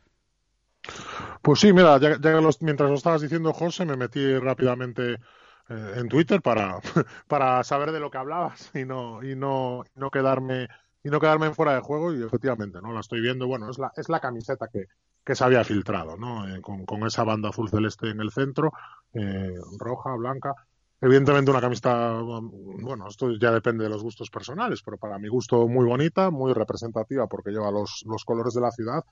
Pues 1.40 1.60
sí, 1.60 1.72
mira, 1.72 1.98
ya, 1.98 2.18
mientras 2.60 2.90
lo 2.90 2.96
estabas 2.96 3.22
diciendo, 3.22 3.52
José, 3.52 3.84
me 3.84 3.96
metí 3.96 4.38
rápidamente 4.38 5.18
eh, 5.68 5.94
en 5.96 6.08
Twitter 6.08 6.42
para, 6.42 6.78
para 7.28 7.62
saber 7.64 7.92
de 7.92 8.00
lo 8.00 8.10
que 8.10 8.18
hablabas 8.18 8.70
y 8.74 8.84
no, 8.84 9.22
y 9.22 9.36
no, 9.36 9.84
no 9.94 10.10
quedarme 10.10 10.68
y 11.02 11.10
no 11.10 11.20
quedarme 11.20 11.52
fuera 11.52 11.74
de 11.74 11.80
juego 11.80 12.14
y 12.14 12.22
efectivamente 12.22 12.80
no 12.80 12.92
la 12.92 13.00
estoy 13.00 13.20
viendo 13.20 13.46
bueno 13.46 13.70
es 13.70 13.78
la 13.78 13.92
es 13.94 14.08
la 14.08 14.20
camiseta 14.20 14.68
que, 14.68 14.86
que 15.24 15.34
se 15.34 15.44
había 15.44 15.64
filtrado, 15.64 16.16
¿no? 16.16 16.46
Eh, 16.46 16.60
con, 16.60 16.84
con, 16.84 17.04
esa 17.06 17.24
banda 17.24 17.48
azul 17.48 17.70
celeste 17.70 18.10
en 18.10 18.20
el 18.20 18.30
centro, 18.30 18.72
eh, 19.14 19.54
roja, 19.78 20.14
blanca. 20.16 20.54
Evidentemente 21.00 21.50
una 21.50 21.60
camiseta, 21.60 22.20
bueno, 22.20 23.08
esto 23.08 23.30
ya 23.38 23.50
depende 23.50 23.84
de 23.84 23.90
los 23.90 24.02
gustos 24.02 24.30
personales, 24.30 24.82
pero 24.82 24.96
para 24.96 25.18
mi 25.18 25.28
gusto 25.28 25.66
muy 25.66 25.84
bonita, 25.84 26.30
muy 26.30 26.52
representativa 26.52 27.26
porque 27.26 27.50
lleva 27.50 27.70
los, 27.70 28.04
los 28.06 28.24
colores 28.24 28.54
de 28.54 28.60
la 28.60 28.70
ciudad. 28.70 29.04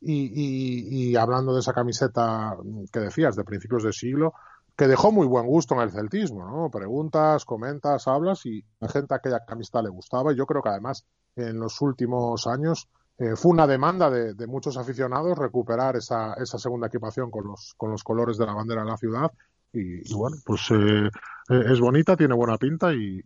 Y, 0.00 0.30
y, 0.32 1.10
y, 1.10 1.16
hablando 1.16 1.52
de 1.52 1.60
esa 1.60 1.72
camiseta 1.72 2.56
que 2.92 3.00
decías, 3.00 3.34
de 3.34 3.44
principios 3.44 3.82
de 3.82 3.92
siglo, 3.92 4.32
que 4.78 4.86
dejó 4.86 5.10
muy 5.10 5.26
buen 5.26 5.44
gusto 5.44 5.74
en 5.74 5.80
el 5.80 5.90
celtismo, 5.90 6.46
¿no? 6.46 6.70
Preguntas, 6.70 7.44
comentas, 7.44 8.06
hablas 8.06 8.46
y 8.46 8.64
la 8.78 8.88
gente 8.88 9.12
aquella 9.12 9.44
camiseta 9.44 9.82
le 9.82 9.88
gustaba. 9.88 10.32
Y 10.32 10.36
yo 10.36 10.46
creo 10.46 10.62
que 10.62 10.68
además 10.68 11.04
en 11.34 11.58
los 11.58 11.80
últimos 11.80 12.46
años 12.46 12.88
eh, 13.18 13.34
fue 13.34 13.50
una 13.50 13.66
demanda 13.66 14.08
de, 14.08 14.34
de, 14.34 14.46
muchos 14.46 14.76
aficionados 14.76 15.36
recuperar 15.36 15.96
esa, 15.96 16.34
esa 16.34 16.58
segunda 16.58 16.86
equipación 16.86 17.28
con 17.28 17.48
los, 17.48 17.74
con 17.76 17.90
los 17.90 18.04
colores 18.04 18.38
de 18.38 18.46
la 18.46 18.54
bandera 18.54 18.84
de 18.84 18.90
la 18.90 18.96
ciudad 18.96 19.32
y, 19.72 20.08
y 20.08 20.14
bueno, 20.14 20.36
pues 20.46 20.70
eh, 20.70 21.10
es 21.48 21.80
bonita, 21.80 22.16
tiene 22.16 22.34
buena 22.34 22.58
pinta 22.58 22.92
y, 22.92 23.22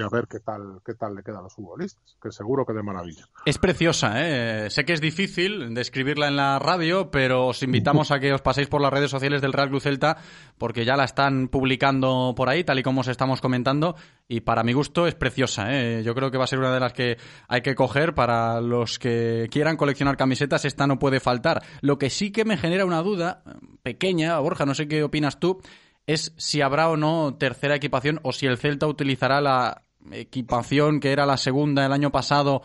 a 0.00 0.08
ver 0.08 0.28
qué 0.28 0.38
tal, 0.40 0.80
qué 0.84 0.94
tal 0.94 1.16
le 1.16 1.22
queda 1.22 1.40
a 1.40 1.42
los 1.42 1.52
futbolistas, 1.52 2.16
que 2.22 2.30
seguro 2.30 2.64
que 2.64 2.72
de 2.72 2.82
maravilla. 2.82 3.28
Es 3.44 3.58
preciosa, 3.58 4.12
¿eh? 4.16 4.70
sé 4.70 4.84
que 4.84 4.92
es 4.92 5.00
difícil 5.00 5.74
describirla 5.74 6.28
en 6.28 6.36
la 6.36 6.58
radio, 6.58 7.10
pero 7.10 7.46
os 7.46 7.62
invitamos 7.62 8.12
a 8.12 8.20
que 8.20 8.32
os 8.32 8.40
paséis 8.40 8.68
por 8.68 8.80
las 8.80 8.92
redes 8.92 9.10
sociales 9.10 9.42
del 9.42 9.52
Real 9.52 9.68
Club 9.68 9.80
Celta 9.80 10.16
porque 10.58 10.84
ya 10.84 10.96
la 10.96 11.04
están 11.04 11.48
publicando 11.48 12.34
por 12.36 12.48
ahí, 12.48 12.62
tal 12.62 12.78
y 12.78 12.82
como 12.82 13.00
os 13.00 13.08
estamos 13.08 13.40
comentando, 13.40 13.96
y 14.28 14.40
para 14.40 14.62
mi 14.62 14.72
gusto 14.72 15.06
es 15.06 15.14
preciosa. 15.14 15.66
¿eh? 15.74 16.02
Yo 16.04 16.14
creo 16.14 16.30
que 16.30 16.38
va 16.38 16.44
a 16.44 16.48
ser 16.48 16.60
una 16.60 16.72
de 16.72 16.80
las 16.80 16.92
que 16.92 17.16
hay 17.48 17.62
que 17.62 17.74
coger 17.74 18.14
para 18.14 18.60
los 18.60 18.98
que 18.98 19.48
quieran 19.50 19.76
coleccionar 19.76 20.16
camisetas, 20.16 20.64
esta 20.64 20.86
no 20.86 20.98
puede 20.98 21.18
faltar. 21.18 21.62
Lo 21.80 21.98
que 21.98 22.10
sí 22.10 22.30
que 22.30 22.44
me 22.44 22.56
genera 22.56 22.84
una 22.84 23.02
duda 23.02 23.42
pequeña, 23.82 24.38
Borja, 24.38 24.66
no 24.66 24.74
sé 24.74 24.86
qué 24.86 25.02
opinas 25.02 25.40
tú, 25.40 25.60
es 26.06 26.32
si 26.36 26.60
habrá 26.60 26.88
o 26.88 26.96
no 26.96 27.34
tercera 27.34 27.76
equipación 27.76 28.20
o 28.22 28.32
si 28.32 28.46
el 28.46 28.58
Celta 28.58 28.86
utilizará 28.86 29.40
la 29.40 29.82
equipación 30.12 31.00
que 31.00 31.12
era 31.12 31.26
la 31.26 31.36
segunda 31.36 31.84
el 31.84 31.92
año 31.92 32.12
pasado 32.12 32.62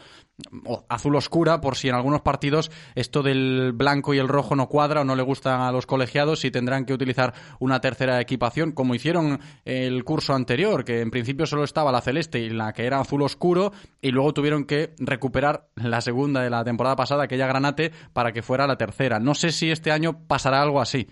azul 0.90 1.16
oscura 1.16 1.62
por 1.62 1.76
si 1.76 1.88
en 1.90 1.96
algunos 1.96 2.22
partidos 2.22 2.72
esto 2.96 3.22
del 3.22 3.74
blanco 3.74 4.14
y 4.14 4.18
el 4.18 4.28
rojo 4.28 4.56
no 4.56 4.70
cuadra 4.70 5.02
o 5.02 5.04
no 5.04 5.16
le 5.16 5.24
gusta 5.24 5.68
a 5.68 5.72
los 5.72 5.86
colegiados 5.86 6.46
y 6.46 6.52
tendrán 6.52 6.86
que 6.86 6.94
utilizar 6.94 7.34
una 7.60 7.80
tercera 7.80 8.20
equipación 8.20 8.72
como 8.72 8.96
hicieron 8.96 9.40
el 9.66 10.04
curso 10.04 10.34
anterior 10.34 10.84
que 10.84 11.02
en 11.02 11.12
principio 11.12 11.46
solo 11.46 11.64
estaba 11.64 11.92
la 11.92 12.02
celeste 12.02 12.40
y 12.40 12.50
la 12.50 12.74
que 12.74 12.86
era 12.86 13.00
azul 13.00 13.22
oscuro 13.22 13.72
y 14.02 14.10
luego 14.10 14.34
tuvieron 14.34 14.66
que 14.66 14.94
recuperar 14.98 15.68
la 15.76 16.02
segunda 16.02 16.42
de 16.42 16.50
la 16.50 16.64
temporada 16.64 16.96
pasada 16.96 17.24
aquella 17.24 17.48
granate 17.48 17.92
para 18.14 18.32
que 18.32 18.42
fuera 18.42 18.68
la 18.68 18.78
tercera. 18.78 19.20
No 19.20 19.36
sé 19.36 19.52
si 19.52 19.70
este 19.70 19.92
año 19.92 20.26
pasará 20.28 20.62
algo 20.62 20.82
así 20.82 21.08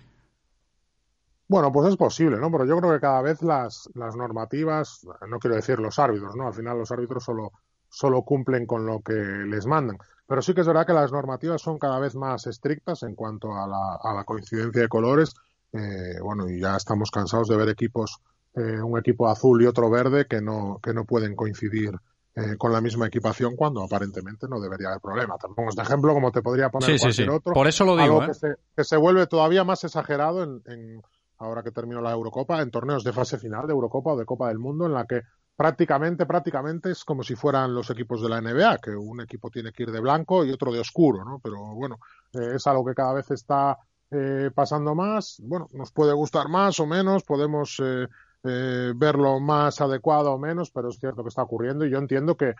bueno, 1.49 1.71
pues 1.71 1.89
es 1.89 1.97
posible, 1.97 2.37
¿no? 2.37 2.51
Pero 2.51 2.63
yo 2.65 2.77
creo 2.77 2.93
que 2.93 2.99
cada 2.99 3.23
vez 3.23 3.41
las, 3.41 3.89
las 3.95 4.15
normativas, 4.15 5.05
no 5.27 5.39
quiero 5.39 5.55
decir 5.55 5.79
los 5.79 5.97
árbitros, 5.97 6.35
¿no? 6.35 6.45
Al 6.45 6.53
final 6.53 6.77
los 6.77 6.91
árbitros 6.91 7.23
solo, 7.23 7.51
solo 7.89 8.21
cumplen 8.21 8.67
con 8.67 8.85
lo 8.85 9.01
que 9.01 9.13
les 9.13 9.65
mandan. 9.65 9.97
Pero 10.27 10.43
sí 10.43 10.53
que 10.53 10.61
es 10.61 10.67
verdad 10.67 10.85
que 10.85 10.93
las 10.93 11.11
normativas 11.11 11.59
son 11.59 11.79
cada 11.79 11.97
vez 11.97 12.15
más 12.15 12.45
estrictas 12.45 13.01
en 13.01 13.15
cuanto 13.15 13.51
a 13.51 13.67
la, 13.67 13.97
a 13.99 14.13
la 14.13 14.25
coincidencia 14.25 14.83
de 14.83 14.87
colores. 14.87 15.33
Eh, 15.73 16.19
bueno, 16.21 16.47
y 16.47 16.61
ya 16.61 16.75
estamos 16.75 17.09
cansados 17.09 17.47
de 17.47 17.57
ver 17.57 17.69
equipos, 17.69 18.19
eh, 18.53 18.79
un 18.79 18.99
equipo 18.99 19.27
azul 19.27 19.63
y 19.63 19.65
otro 19.65 19.89
verde 19.89 20.27
que 20.27 20.41
no, 20.41 20.79
que 20.83 20.93
no 20.93 21.05
pueden 21.05 21.35
coincidir 21.35 21.95
eh, 22.35 22.57
con 22.59 22.71
la 22.71 22.79
misma 22.79 23.07
equipación 23.07 23.55
cuando 23.55 23.81
aparentemente 23.83 24.47
no 24.47 24.61
debería 24.61 24.89
haber 24.89 25.01
problema. 25.01 25.35
Te 25.41 25.47
pongo 25.47 25.69
este 25.69 25.81
ejemplo 25.81 26.13
como 26.13 26.31
te 26.31 26.43
podría 26.43 26.69
poner 26.69 26.91
sí, 26.91 26.99
cualquier 26.99 27.13
sí, 27.13 27.23
sí. 27.23 27.29
otro. 27.35 27.53
Por 27.53 27.67
eso 27.67 27.85
lo 27.85 27.97
digo. 27.97 28.21
Algo 28.21 28.27
que, 28.27 28.33
se, 28.35 28.55
que 28.75 28.83
se 28.83 28.97
vuelve 28.97 29.25
todavía 29.25 29.63
más 29.63 29.83
exagerado 29.83 30.43
en, 30.43 30.61
en 30.67 31.01
ahora 31.39 31.63
que 31.63 31.71
terminó 31.71 32.01
la 32.01 32.11
Eurocopa, 32.11 32.61
en 32.61 32.71
torneos 32.71 33.03
de 33.03 33.13
fase 33.13 33.37
final 33.37 33.65
de 33.67 33.73
Eurocopa 33.73 34.13
o 34.13 34.17
de 34.17 34.25
Copa 34.25 34.49
del 34.49 34.59
Mundo, 34.59 34.85
en 34.85 34.93
la 34.93 35.05
que 35.05 35.21
prácticamente, 35.55 36.25
prácticamente 36.25 36.91
es 36.91 37.03
como 37.03 37.23
si 37.23 37.35
fueran 37.35 37.73
los 37.73 37.89
equipos 37.89 38.21
de 38.21 38.29
la 38.29 38.41
NBA, 38.41 38.77
que 38.77 38.91
un 38.91 39.21
equipo 39.21 39.49
tiene 39.49 39.71
que 39.71 39.83
ir 39.83 39.91
de 39.91 39.99
blanco 39.99 40.45
y 40.45 40.51
otro 40.51 40.71
de 40.71 40.79
oscuro, 40.79 41.25
¿no? 41.25 41.39
Pero 41.43 41.57
bueno, 41.75 41.99
eh, 42.33 42.55
es 42.55 42.67
algo 42.67 42.85
que 42.85 42.93
cada 42.93 43.13
vez 43.13 43.31
está 43.31 43.77
eh, 44.11 44.49
pasando 44.55 44.95
más. 44.95 45.39
Bueno, 45.43 45.67
nos 45.73 45.91
puede 45.91 46.13
gustar 46.13 46.49
más 46.49 46.79
o 46.79 46.87
menos, 46.87 47.23
podemos 47.23 47.79
eh, 47.83 48.07
eh, 48.43 48.91
verlo 48.95 49.39
más 49.39 49.81
adecuado 49.81 50.33
o 50.33 50.39
menos, 50.39 50.71
pero 50.71 50.89
es 50.89 50.97
cierto 50.99 51.21
que 51.21 51.29
está 51.29 51.43
ocurriendo 51.43 51.85
y 51.85 51.91
yo 51.91 51.99
entiendo 51.99 52.35
que 52.35 52.55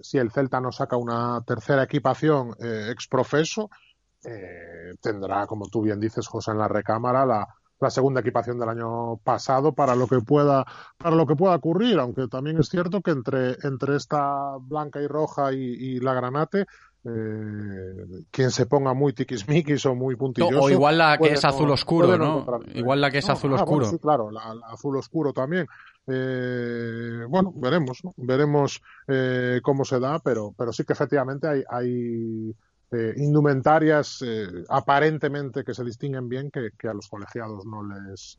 si 0.00 0.16
el 0.16 0.30
Celta 0.30 0.62
no 0.62 0.72
saca 0.72 0.96
una 0.96 1.42
tercera 1.46 1.82
equipación 1.82 2.54
ex 2.58 3.06
profeso, 3.06 3.68
tendrá, 5.02 5.46
como 5.46 5.68
tú 5.68 5.82
bien 5.82 6.00
dices, 6.00 6.26
José, 6.26 6.52
en 6.52 6.58
la 6.58 6.68
recámara, 6.68 7.26
la, 7.26 7.46
la 7.82 7.90
segunda 7.90 8.20
equipación 8.20 8.58
del 8.58 8.68
año 8.68 9.16
pasado 9.18 9.72
para 9.72 9.96
lo 9.96 10.06
que 10.06 10.20
pueda 10.20 10.64
para 10.96 11.16
lo 11.16 11.26
que 11.26 11.34
pueda 11.34 11.56
ocurrir 11.56 11.98
aunque 11.98 12.28
también 12.28 12.58
es 12.58 12.68
cierto 12.68 13.00
que 13.00 13.10
entre 13.10 13.56
entre 13.64 13.96
esta 13.96 14.56
blanca 14.60 15.00
y 15.02 15.08
roja 15.08 15.52
y, 15.52 15.58
y 15.58 16.00
la 16.00 16.14
granate 16.14 16.66
eh, 17.04 18.22
quien 18.30 18.52
se 18.52 18.66
ponga 18.66 18.94
muy 18.94 19.12
tiquismiquis 19.12 19.84
o 19.86 19.96
muy 19.96 20.14
puntilloso 20.14 20.62
o 20.62 20.70
igual 20.70 20.98
la 20.98 21.18
que 21.18 21.32
es 21.32 21.44
azul 21.44 21.70
oscuro 21.72 22.16
no, 22.16 22.44
no 22.44 22.60
igual 22.74 23.00
la 23.00 23.10
que 23.10 23.18
es 23.18 23.26
no, 23.26 23.32
azul 23.32 23.52
ah, 23.52 23.56
oscuro. 23.56 23.76
bueno, 23.78 23.90
sí, 23.90 23.98
claro 23.98 24.30
la, 24.30 24.54
la, 24.54 24.66
azul 24.68 24.96
oscuro 24.96 25.32
también. 25.32 25.66
Eh, 26.06 27.24
bueno 27.28 27.52
veremos 27.56 28.04
¿no? 28.04 28.12
veremos 28.16 28.80
eh, 29.08 29.60
cómo 29.64 29.84
se 29.84 29.98
da 29.98 30.20
pero 30.20 30.54
pero 30.56 30.72
sí 30.72 30.84
que 30.84 30.92
efectivamente 30.92 31.48
hay 31.48 31.64
hay 31.68 32.54
eh, 32.92 33.14
indumentarias 33.16 34.22
eh, 34.22 34.64
aparentemente 34.68 35.64
que 35.64 35.74
se 35.74 35.84
distinguen 35.84 36.28
bien 36.28 36.50
que, 36.50 36.70
que, 36.78 36.88
a 36.88 36.94
los 36.94 37.08
colegiados 37.08 37.64
no 37.64 37.82
les. 37.82 38.38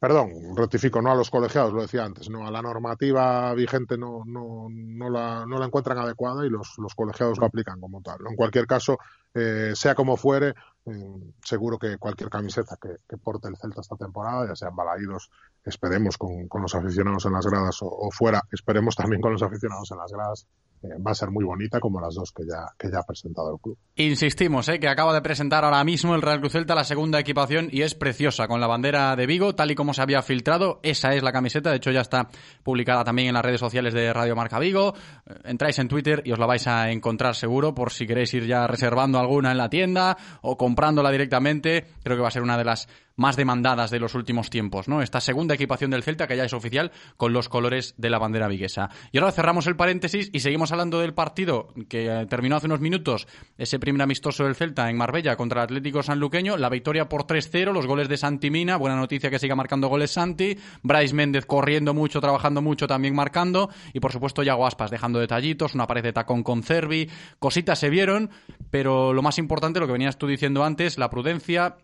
Perdón, 0.00 0.56
rectifico, 0.56 1.00
no 1.00 1.12
a 1.12 1.14
los 1.14 1.30
colegiados, 1.30 1.72
lo 1.72 1.82
decía 1.82 2.04
antes, 2.04 2.28
no 2.28 2.44
a 2.44 2.50
la 2.50 2.60
normativa 2.60 3.54
vigente 3.54 3.96
no, 3.96 4.24
no, 4.26 4.66
no, 4.68 5.08
la, 5.08 5.46
no 5.46 5.60
la 5.60 5.66
encuentran 5.66 5.96
adecuada 5.96 6.44
y 6.44 6.50
los, 6.50 6.76
los 6.78 6.92
colegiados 6.96 7.38
lo 7.38 7.46
aplican 7.46 7.80
como 7.80 8.02
tal. 8.02 8.18
En 8.28 8.34
cualquier 8.34 8.66
caso, 8.66 8.98
eh, 9.32 9.74
sea 9.76 9.94
como 9.94 10.16
fuere, 10.16 10.54
eh, 10.86 11.32
seguro 11.44 11.78
que 11.78 11.98
cualquier 11.98 12.30
camiseta 12.30 12.76
que, 12.82 12.96
que, 13.08 13.16
porte 13.16 13.46
el 13.46 13.56
Celta 13.56 13.80
esta 13.80 13.94
temporada, 13.94 14.48
ya 14.48 14.56
sean 14.56 14.74
balaídos, 14.74 15.30
esperemos 15.64 16.18
con, 16.18 16.48
con 16.48 16.62
los 16.62 16.74
aficionados 16.74 17.24
en 17.26 17.34
las 17.34 17.46
gradas 17.46 17.78
o, 17.82 18.10
fuera, 18.10 18.42
esperemos 18.50 18.96
también 18.96 19.22
con 19.22 19.30
los 19.30 19.42
aficionados 19.42 19.88
en 19.92 19.98
las 19.98 20.10
gradas, 20.10 20.46
va 20.84 21.12
a 21.12 21.14
ser 21.14 21.30
muy 21.30 21.44
bonita 21.44 21.80
como 21.80 22.00
las 22.00 22.14
dos 22.14 22.32
que 22.32 22.44
ya, 22.44 22.66
que 22.78 22.90
ya 22.90 22.98
ha 22.98 23.02
presentado 23.02 23.54
el 23.54 23.60
club. 23.60 23.78
Insistimos, 23.96 24.68
eh, 24.68 24.80
que 24.80 24.88
acaba 24.88 25.14
de 25.14 25.22
presentar 25.22 25.64
ahora 25.64 25.82
mismo 25.84 26.14
el 26.14 26.22
Real 26.22 26.40
Cruz 26.40 26.52
Celta 26.52 26.74
la 26.74 26.84
segunda 26.84 27.20
equipación 27.20 27.68
y 27.70 27.82
es 27.82 27.94
preciosa, 27.94 28.48
con 28.48 28.60
la 28.60 28.66
bandera 28.66 29.14
de 29.16 29.26
Vigo, 29.26 29.54
tal 29.54 29.70
y 29.70 29.74
como 29.74 29.94
se 29.94 30.02
había 30.02 30.22
filtrado. 30.22 30.80
Esa 30.82 31.14
es 31.14 31.22
la 31.22 31.32
camiseta, 31.32 31.70
de 31.70 31.76
hecho 31.76 31.90
ya 31.90 32.00
está 32.00 32.28
publicada 32.62 33.04
también 33.04 33.28
en 33.28 33.34
las 33.34 33.44
redes 33.44 33.60
sociales 33.60 33.94
de 33.94 34.12
Radio 34.12 34.36
Marca 34.36 34.58
Vigo. 34.58 34.94
Eh, 35.26 35.34
entráis 35.44 35.78
en 35.78 35.88
Twitter 35.88 36.22
y 36.24 36.32
os 36.32 36.38
la 36.38 36.46
vais 36.46 36.66
a 36.66 36.90
encontrar 36.90 37.34
seguro 37.34 37.74
por 37.74 37.92
si 37.92 38.06
queréis 38.06 38.32
ir 38.34 38.46
ya 38.46 38.66
reservando 38.66 39.18
alguna 39.18 39.52
en 39.52 39.58
la 39.58 39.68
tienda 39.68 40.16
o 40.42 40.56
comprándola 40.56 41.10
directamente. 41.10 41.86
Creo 42.02 42.16
que 42.16 42.22
va 42.22 42.28
a 42.28 42.32
ser 42.32 42.42
una 42.42 42.58
de 42.58 42.64
las 42.64 42.88
más 43.16 43.36
demandadas 43.36 43.90
de 43.90 44.00
los 44.00 44.14
últimos 44.14 44.50
tiempos, 44.50 44.88
¿no? 44.88 45.02
Esta 45.02 45.20
segunda 45.20 45.54
equipación 45.54 45.90
del 45.90 46.02
Celta 46.02 46.26
que 46.26 46.36
ya 46.36 46.44
es 46.44 46.52
oficial 46.52 46.92
con 47.16 47.32
los 47.32 47.48
colores 47.48 47.94
de 47.96 48.10
la 48.10 48.18
bandera 48.18 48.48
viguesa. 48.48 48.90
Y 49.10 49.18
ahora 49.18 49.32
cerramos 49.32 49.66
el 49.66 49.76
paréntesis 49.76 50.30
y 50.32 50.40
seguimos 50.40 50.72
hablando 50.72 51.00
del 51.00 51.14
partido 51.14 51.68
que 51.88 52.26
terminó 52.28 52.56
hace 52.56 52.66
unos 52.66 52.80
minutos, 52.80 53.26
ese 53.58 53.78
primer 53.78 54.02
amistoso 54.02 54.44
del 54.44 54.54
Celta 54.54 54.88
en 54.90 54.96
Marbella 54.96 55.36
contra 55.36 55.60
el 55.60 55.64
Atlético 55.64 56.02
Sanluqueño, 56.02 56.56
la 56.56 56.68
victoria 56.68 57.08
por 57.08 57.26
3-0, 57.26 57.72
los 57.72 57.86
goles 57.86 58.08
de 58.08 58.16
Santi 58.16 58.50
Mina, 58.50 58.76
buena 58.76 58.96
noticia 58.96 59.30
que 59.30 59.38
siga 59.38 59.54
marcando 59.54 59.88
goles 59.88 60.10
Santi, 60.10 60.56
Bryce 60.82 61.14
Méndez 61.14 61.46
corriendo 61.46 61.94
mucho, 61.94 62.20
trabajando 62.20 62.62
mucho, 62.62 62.86
también 62.86 63.14
marcando, 63.14 63.70
y 63.92 64.00
por 64.00 64.12
supuesto 64.12 64.42
Yago 64.42 64.66
Aspas 64.66 64.90
dejando 64.90 65.18
detallitos, 65.18 65.74
una 65.74 65.86
pared 65.86 66.02
de 66.02 66.12
tacón 66.12 66.42
con 66.42 66.62
Cervi, 66.62 67.10
cositas 67.38 67.78
se 67.78 67.90
vieron, 67.90 68.30
pero 68.70 69.12
lo 69.12 69.22
más 69.22 69.38
importante, 69.38 69.80
lo 69.80 69.86
que 69.86 69.92
venías 69.92 70.18
tú 70.18 70.26
diciendo 70.26 70.64
antes, 70.64 70.98
la 70.98 71.10
prudencia, 71.10 71.76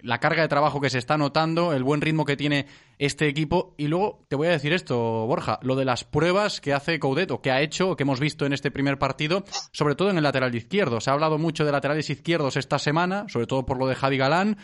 la 0.00 0.20
carga 0.20 0.42
de 0.42 0.48
trabajo 0.48 0.80
que 0.80 0.85
se 0.90 0.98
está 0.98 1.16
notando, 1.16 1.72
el 1.72 1.84
buen 1.84 2.00
ritmo 2.00 2.24
que 2.24 2.36
tiene 2.36 2.66
este 2.98 3.28
equipo. 3.28 3.74
Y 3.76 3.88
luego 3.88 4.24
te 4.28 4.36
voy 4.36 4.48
a 4.48 4.52
decir 4.52 4.72
esto, 4.72 5.26
Borja, 5.26 5.58
lo 5.62 5.76
de 5.76 5.84
las 5.84 6.04
pruebas 6.04 6.60
que 6.60 6.72
hace 6.72 6.98
Coudet 6.98 7.30
o 7.30 7.40
que 7.40 7.50
ha 7.50 7.60
hecho, 7.60 7.90
o 7.90 7.96
que 7.96 8.02
hemos 8.02 8.20
visto 8.20 8.46
en 8.46 8.52
este 8.52 8.70
primer 8.70 8.98
partido, 8.98 9.44
sobre 9.72 9.94
todo 9.94 10.10
en 10.10 10.16
el 10.16 10.22
lateral 10.22 10.54
izquierdo. 10.54 11.00
Se 11.00 11.10
ha 11.10 11.12
hablado 11.12 11.38
mucho 11.38 11.64
de 11.64 11.72
laterales 11.72 12.10
izquierdos 12.10 12.56
esta 12.56 12.78
semana, 12.78 13.26
sobre 13.28 13.46
todo 13.46 13.66
por 13.66 13.78
lo 13.78 13.86
de 13.86 13.94
Javi 13.94 14.16
Galán, 14.16 14.58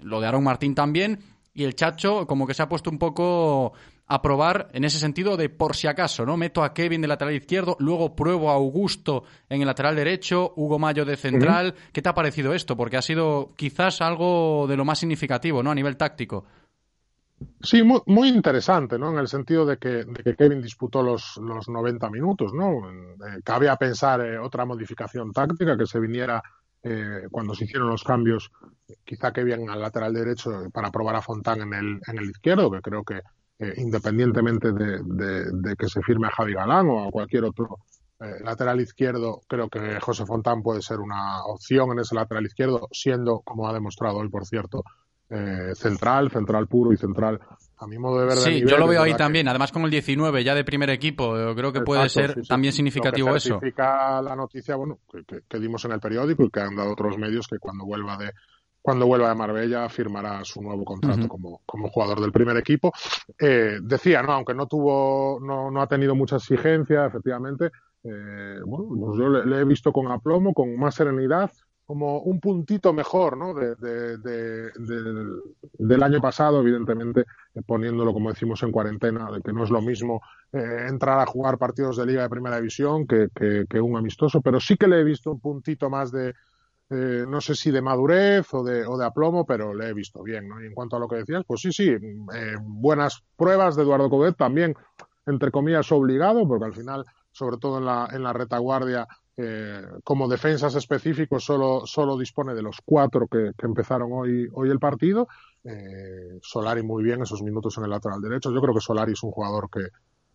lo 0.00 0.20
de 0.20 0.26
Aaron 0.26 0.44
Martín 0.44 0.74
también. 0.74 1.20
Y 1.52 1.64
el 1.64 1.74
Chacho 1.74 2.26
como 2.26 2.46
que 2.46 2.54
se 2.54 2.62
ha 2.62 2.68
puesto 2.68 2.90
un 2.90 2.98
poco 2.98 3.72
a 4.10 4.20
probar 4.22 4.68
en 4.72 4.82
ese 4.82 4.98
sentido 4.98 5.36
de 5.36 5.48
por 5.48 5.76
si 5.76 5.86
acaso, 5.86 6.26
¿no? 6.26 6.36
Meto 6.36 6.64
a 6.64 6.74
Kevin 6.74 7.00
de 7.00 7.06
lateral 7.06 7.32
izquierdo, 7.32 7.76
luego 7.78 8.16
pruebo 8.16 8.50
a 8.50 8.54
Augusto 8.54 9.22
en 9.48 9.60
el 9.60 9.68
lateral 9.68 9.94
derecho, 9.94 10.52
Hugo 10.56 10.80
Mayo 10.80 11.04
de 11.04 11.16
central. 11.16 11.66
Uh 11.68 11.70
-huh. 11.70 11.92
¿Qué 11.92 12.02
te 12.02 12.08
ha 12.08 12.14
parecido 12.14 12.52
esto? 12.52 12.76
Porque 12.76 12.96
ha 12.96 13.02
sido 13.02 13.52
quizás 13.56 14.00
algo 14.00 14.66
de 14.68 14.76
lo 14.76 14.84
más 14.84 14.98
significativo, 14.98 15.62
¿no? 15.62 15.70
A 15.70 15.76
nivel 15.76 15.96
táctico. 15.96 16.44
Sí, 17.62 17.84
muy, 17.84 18.00
muy 18.06 18.28
interesante, 18.30 18.98
¿no? 18.98 19.12
En 19.12 19.18
el 19.18 19.28
sentido 19.28 19.64
de 19.64 19.76
que, 19.76 20.04
de 20.04 20.22
que 20.24 20.34
Kevin 20.34 20.60
disputó 20.60 21.04
los, 21.04 21.36
los 21.36 21.68
90 21.68 22.10
minutos, 22.10 22.52
¿no? 22.52 22.90
Eh, 22.90 23.40
cabía 23.44 23.76
pensar 23.76 24.22
eh, 24.22 24.38
otra 24.38 24.64
modificación 24.64 25.30
táctica 25.32 25.76
que 25.76 25.86
se 25.86 26.00
viniera 26.00 26.42
eh, 26.82 27.28
cuando 27.30 27.54
se 27.54 27.64
hicieron 27.64 27.88
los 27.88 28.02
cambios, 28.02 28.50
quizá 29.04 29.30
bien 29.30 29.70
al 29.70 29.80
lateral 29.80 30.12
derecho 30.12 30.50
para 30.72 30.90
probar 30.90 31.14
a 31.14 31.22
Fontán 31.22 31.62
en 31.62 31.74
el, 31.74 32.00
en 32.08 32.18
el 32.18 32.30
izquierdo, 32.30 32.72
que 32.72 32.80
creo 32.80 33.04
que 33.04 33.20
eh, 33.60 33.74
independientemente 33.76 34.72
de, 34.72 35.76
que 35.76 35.86
se 35.86 36.00
firme 36.00 36.28
a 36.28 36.30
Javi 36.30 36.54
Galán 36.54 36.88
o 36.88 37.06
a 37.06 37.10
cualquier 37.10 37.44
otro 37.44 37.76
eh, 38.18 38.42
lateral 38.42 38.80
izquierdo, 38.80 39.42
creo 39.46 39.68
que 39.68 40.00
José 40.00 40.24
Fontán 40.24 40.62
puede 40.62 40.80
ser 40.80 40.98
una 40.98 41.44
opción 41.44 41.92
en 41.92 41.98
ese 41.98 42.14
lateral 42.14 42.46
izquierdo, 42.46 42.88
siendo, 42.90 43.40
como 43.40 43.68
ha 43.68 43.74
demostrado 43.74 44.16
hoy, 44.16 44.30
por 44.30 44.46
cierto, 44.46 44.82
eh, 45.28 45.74
central, 45.74 46.30
central 46.30 46.68
puro 46.68 46.92
y 46.92 46.96
central 46.96 47.38
a 47.80 47.86
mi 47.86 47.98
modo 47.98 48.20
de 48.20 48.26
ver. 48.26 48.36
Sí, 48.36 48.62
yo 48.66 48.78
lo 48.78 48.86
veo 48.86 49.02
ahí 49.02 49.14
también, 49.14 49.48
además 49.48 49.72
con 49.72 49.82
el 49.82 49.90
19 49.90 50.42
ya 50.44 50.54
de 50.54 50.64
primer 50.64 50.90
equipo, 50.90 51.36
yo 51.36 51.54
creo 51.54 51.72
que 51.72 51.80
puede 51.80 52.08
ser 52.08 52.42
también 52.46 52.72
significativo 52.72 53.28
lo 53.28 53.34
que 53.34 53.38
eso. 53.38 53.60
la 53.76 54.34
noticia, 54.36 54.76
bueno, 54.76 54.98
que, 55.48 55.58
dimos 55.58 55.84
en 55.84 55.92
el 55.92 56.00
periódico 56.00 56.44
y 56.44 56.50
que 56.50 56.60
han 56.60 56.76
dado 56.76 56.92
otros 56.92 57.16
medios 57.16 57.46
que 57.46 57.58
cuando 57.58 57.84
vuelva 57.84 58.16
de 58.16 58.32
cuando 58.82 59.06
vuelva 59.06 59.28
de 59.28 59.34
Marbella 59.34 59.88
firmará 59.88 60.44
su 60.44 60.62
nuevo 60.62 60.84
contrato 60.84 61.28
como, 61.28 61.60
como 61.66 61.88
jugador 61.90 62.20
del 62.20 62.32
primer 62.32 62.56
equipo. 62.56 62.92
Eh, 63.38 63.78
decía, 63.82 64.22
¿no? 64.22 64.32
Aunque 64.32 64.54
no 64.54 64.66
tuvo, 64.66 65.38
no, 65.40 65.70
no 65.70 65.82
ha 65.82 65.86
tenido 65.86 66.14
mucha 66.14 66.36
exigencia, 66.36 67.06
efectivamente, 67.06 67.70
eh, 68.02 68.58
bueno, 68.64 68.86
pues 68.88 69.18
yo 69.18 69.28
le, 69.28 69.60
he 69.60 69.64
visto 69.64 69.92
con 69.92 70.10
aplomo, 70.10 70.54
con 70.54 70.76
más 70.78 70.94
serenidad, 70.94 71.50
como 71.84 72.20
un 72.20 72.40
puntito 72.40 72.92
mejor, 72.92 73.36
¿no? 73.36 73.52
De, 73.52 73.74
del 75.74 76.02
año 76.02 76.20
pasado, 76.20 76.60
evidentemente, 76.60 77.26
eh, 77.54 77.62
poniéndolo, 77.66 78.14
como 78.14 78.30
decimos, 78.30 78.62
en 78.62 78.72
cuarentena, 78.72 79.30
de 79.30 79.42
que 79.42 79.52
no 79.52 79.64
es 79.64 79.70
lo 79.70 79.82
mismo 79.82 80.22
entrar 80.52 81.20
a 81.20 81.26
jugar 81.26 81.58
partidos 81.58 81.96
de 81.96 82.06
Liga 82.06 82.22
de 82.22 82.28
Primera 82.28 82.56
División 82.56 83.06
que, 83.06 83.28
que 83.68 83.80
un 83.80 83.96
amistoso, 83.96 84.40
pero 84.40 84.58
sí 84.58 84.76
que 84.76 84.88
le 84.88 85.00
he 85.00 85.04
visto 85.04 85.30
un 85.30 85.38
puntito 85.38 85.88
más 85.90 86.10
de, 86.10 86.34
eh, 86.92 87.24
no 87.28 87.40
sé 87.40 87.54
si 87.54 87.70
de 87.70 87.80
madurez 87.80 88.52
o 88.52 88.64
de, 88.64 88.84
o 88.84 88.98
de 88.98 89.06
aplomo, 89.06 89.46
pero 89.46 89.72
le 89.72 89.88
he 89.88 89.94
visto 89.94 90.24
bien. 90.24 90.48
¿no? 90.48 90.60
Y 90.60 90.66
en 90.66 90.74
cuanto 90.74 90.96
a 90.96 90.98
lo 90.98 91.06
que 91.06 91.16
decías, 91.16 91.44
pues 91.46 91.60
sí, 91.60 91.72
sí, 91.72 91.88
eh, 91.88 92.56
buenas 92.60 93.22
pruebas 93.36 93.76
de 93.76 93.82
Eduardo 93.82 94.10
Codet, 94.10 94.36
también, 94.36 94.74
entre 95.24 95.52
comillas, 95.52 95.92
obligado, 95.92 96.48
porque 96.48 96.64
al 96.64 96.74
final, 96.74 97.04
sobre 97.30 97.58
todo 97.58 97.78
en 97.78 97.84
la, 97.84 98.08
en 98.12 98.24
la 98.24 98.32
retaguardia, 98.32 99.06
eh, 99.36 99.82
como 100.02 100.26
defensas 100.28 100.74
específicos, 100.74 101.44
solo, 101.44 101.86
solo 101.86 102.18
dispone 102.18 102.54
de 102.54 102.62
los 102.62 102.78
cuatro 102.84 103.28
que, 103.28 103.52
empezaron 103.62 104.10
hoy, 104.12 104.48
hoy 104.52 104.68
el 104.68 104.80
partido. 104.80 105.28
Solari 106.42 106.82
muy 106.82 107.04
bien 107.04 107.22
esos 107.22 107.42
minutos 107.42 107.76
en 107.78 107.84
el 107.84 107.90
lateral 107.90 108.20
derecho. 108.20 108.50
Yo 108.50 108.60
creo 108.60 108.74
que 108.74 108.80
Solari 108.80 109.12
es 109.12 109.22
un 109.22 109.30
jugador 109.30 109.68
que, 109.70 109.80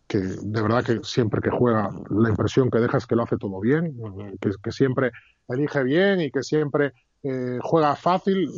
que 0.06 0.18
de 0.18 0.62
verdad 0.62 0.84
que 0.84 1.00
siempre 1.02 1.40
que 1.40 1.50
juega 1.50 1.90
la 2.10 2.28
impresión 2.28 2.70
que 2.70 2.78
deja 2.78 2.98
es 2.98 3.06
que 3.06 3.16
lo 3.16 3.24
hace 3.24 3.36
todo 3.36 3.60
bien, 3.60 3.96
que, 4.40 4.50
que 4.62 4.72
siempre 4.72 5.10
elige 5.48 5.82
bien 5.82 6.20
y 6.20 6.30
que 6.30 6.42
siempre 6.42 6.92
eh, 7.22 7.58
juega 7.60 7.96
fácil. 7.96 8.48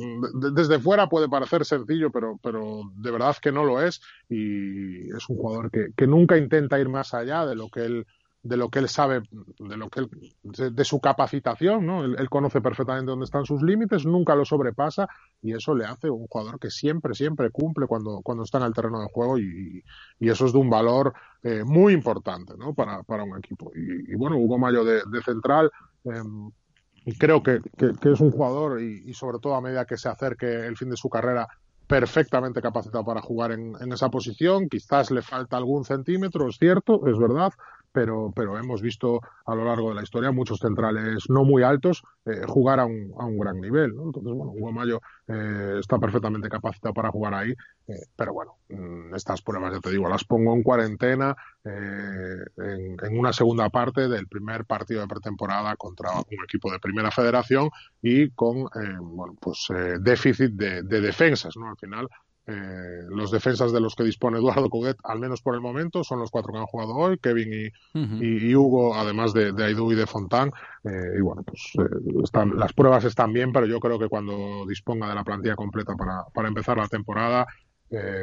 Desde 0.54 0.78
fuera 0.78 1.08
puede 1.08 1.28
parecer 1.28 1.64
sencillo, 1.64 2.10
pero, 2.10 2.38
pero 2.42 2.82
de 2.96 3.10
verdad 3.10 3.36
que 3.40 3.52
no 3.52 3.64
lo 3.64 3.80
es 3.80 4.00
y 4.28 5.08
es 5.10 5.28
un 5.28 5.36
jugador 5.36 5.70
que, 5.70 5.88
que 5.96 6.06
nunca 6.06 6.36
intenta 6.36 6.78
ir 6.78 6.88
más 6.88 7.14
allá 7.14 7.46
de 7.46 7.56
lo 7.56 7.70
que 7.70 7.80
él 7.80 8.06
de 8.42 8.56
lo 8.56 8.68
que 8.68 8.78
él 8.78 8.88
sabe, 8.88 9.22
de 9.58 9.76
lo 9.76 9.88
que 9.88 10.00
él, 10.00 10.10
de, 10.42 10.84
su 10.84 11.00
capacitación, 11.00 11.84
¿no? 11.84 12.04
Él, 12.04 12.30
conoce 12.30 12.60
perfectamente 12.60 13.10
dónde 13.10 13.24
están 13.24 13.44
sus 13.44 13.62
límites, 13.62 14.06
nunca 14.06 14.34
lo 14.34 14.44
sobrepasa 14.44 15.08
y 15.42 15.54
eso 15.54 15.74
le 15.74 15.84
hace 15.84 16.08
un 16.08 16.26
jugador 16.28 16.58
que 16.58 16.70
siempre, 16.70 17.14
siempre 17.14 17.50
cumple 17.50 17.86
cuando, 17.86 18.20
cuando 18.22 18.44
está 18.44 18.58
en 18.58 18.64
el 18.64 18.74
terreno 18.74 19.00
de 19.00 19.08
juego 19.12 19.38
y, 19.38 19.82
y 20.20 20.28
eso 20.28 20.46
es 20.46 20.52
de 20.52 20.58
un 20.58 20.70
valor 20.70 21.14
eh, 21.42 21.62
muy 21.64 21.92
importante, 21.92 22.54
¿no? 22.56 22.74
Para, 22.74 23.02
para 23.02 23.24
un 23.24 23.38
equipo. 23.38 23.70
Y, 23.74 24.14
bueno, 24.14 24.36
Hugo 24.36 24.58
Mayo 24.58 24.84
de, 24.84 25.02
central, 25.24 25.70
eh, 26.04 27.12
creo 27.18 27.42
que, 27.42 27.60
que, 27.76 28.12
es 28.12 28.20
un 28.20 28.30
jugador 28.30 28.80
y, 28.80 29.12
sobre 29.14 29.38
todo 29.38 29.54
a 29.54 29.60
medida 29.60 29.84
que 29.84 29.96
se 29.96 30.08
acerque 30.08 30.66
el 30.66 30.76
fin 30.76 30.90
de 30.90 30.96
su 30.96 31.08
carrera 31.08 31.48
perfectamente 31.86 32.60
capacitado 32.60 33.04
para 33.04 33.22
jugar 33.22 33.52
en, 33.52 33.74
en, 33.80 33.92
esa 33.92 34.10
posición. 34.10 34.68
Quizás 34.68 35.10
le 35.10 35.22
falta 35.22 35.56
algún 35.56 35.84
centímetro, 35.84 36.48
es 36.48 36.56
cierto, 36.58 37.06
es 37.06 37.18
verdad, 37.18 37.52
pero, 37.92 38.32
pero 38.34 38.58
hemos 38.58 38.82
visto 38.82 39.20
a 39.46 39.54
lo 39.54 39.64
largo 39.64 39.88
de 39.90 39.96
la 39.96 40.02
historia 40.02 40.30
muchos 40.30 40.58
centrales 40.58 41.28
no 41.28 41.44
muy 41.44 41.62
altos 41.62 42.02
eh, 42.24 42.42
jugar 42.46 42.80
a 42.80 42.84
un, 42.84 43.12
a 43.18 43.24
un 43.24 43.38
gran 43.38 43.60
nivel. 43.60 43.94
¿no? 43.94 44.04
Entonces, 44.04 44.32
bueno, 44.32 44.52
Hugo 44.52 44.72
Mayo 44.72 45.00
eh, 45.26 45.76
está 45.80 45.98
perfectamente 45.98 46.48
capacitado 46.48 46.94
para 46.94 47.10
jugar 47.10 47.34
ahí, 47.34 47.54
eh, 47.86 48.06
pero 48.16 48.32
bueno, 48.32 48.56
mm, 48.68 49.14
estas 49.14 49.42
pruebas, 49.42 49.72
ya 49.72 49.80
te 49.80 49.90
digo, 49.90 50.08
las 50.08 50.24
pongo 50.24 50.54
en 50.54 50.62
cuarentena 50.62 51.34
en, 51.64 52.96
en, 53.02 53.18
una 53.18 53.32
segunda 53.32 53.68
parte 53.68 54.08
del 54.08 54.26
primer 54.26 54.64
partido 54.64 55.00
de 55.02 55.08
pretemporada 55.08 55.76
contra 55.76 56.10
un 56.12 56.44
equipo 56.44 56.70
de 56.70 56.78
primera 56.78 57.10
federación 57.10 57.68
y 58.00 58.30
con, 58.30 58.68
bueno, 59.00 59.36
pues 59.38 59.68
déficit 60.00 60.52
de, 60.52 60.82
de 60.82 61.00
defensas, 61.00 61.56
¿no? 61.56 61.68
Al 61.68 61.76
final, 61.76 62.08
eh, 62.50 63.02
los 63.10 63.30
defensas 63.30 63.72
de 63.72 63.80
los 63.80 63.94
que 63.94 64.04
dispone 64.04 64.38
Eduardo 64.38 64.70
Coguet, 64.70 64.96
al 65.04 65.18
menos 65.18 65.42
por 65.42 65.54
el 65.54 65.60
momento, 65.60 66.02
son 66.02 66.18
los 66.20 66.30
cuatro 66.30 66.50
que 66.50 66.58
han 66.58 66.64
jugado 66.64 66.94
hoy, 66.94 67.18
Kevin 67.18 67.70
y, 67.92 68.54
Hugo, 68.54 68.94
además 68.94 69.34
de, 69.34 69.52
de 69.52 69.64
Aidú 69.64 69.92
y 69.92 69.94
de 69.94 70.06
Fontán. 70.06 70.50
Eh, 70.82 71.18
y 71.18 71.20
bueno, 71.20 71.42
pues 71.42 71.72
eh, 71.78 72.22
están, 72.24 72.56
las 72.56 72.72
pruebas 72.72 73.04
están 73.04 73.34
bien, 73.34 73.52
pero 73.52 73.66
yo 73.66 73.78
creo 73.80 73.98
que 73.98 74.08
cuando 74.08 74.64
disponga 74.66 75.10
de 75.10 75.14
la 75.14 75.24
plantilla 75.24 75.56
completa 75.56 75.94
para, 75.94 76.24
para 76.32 76.48
empezar 76.48 76.78
la 76.78 76.88
temporada, 76.88 77.46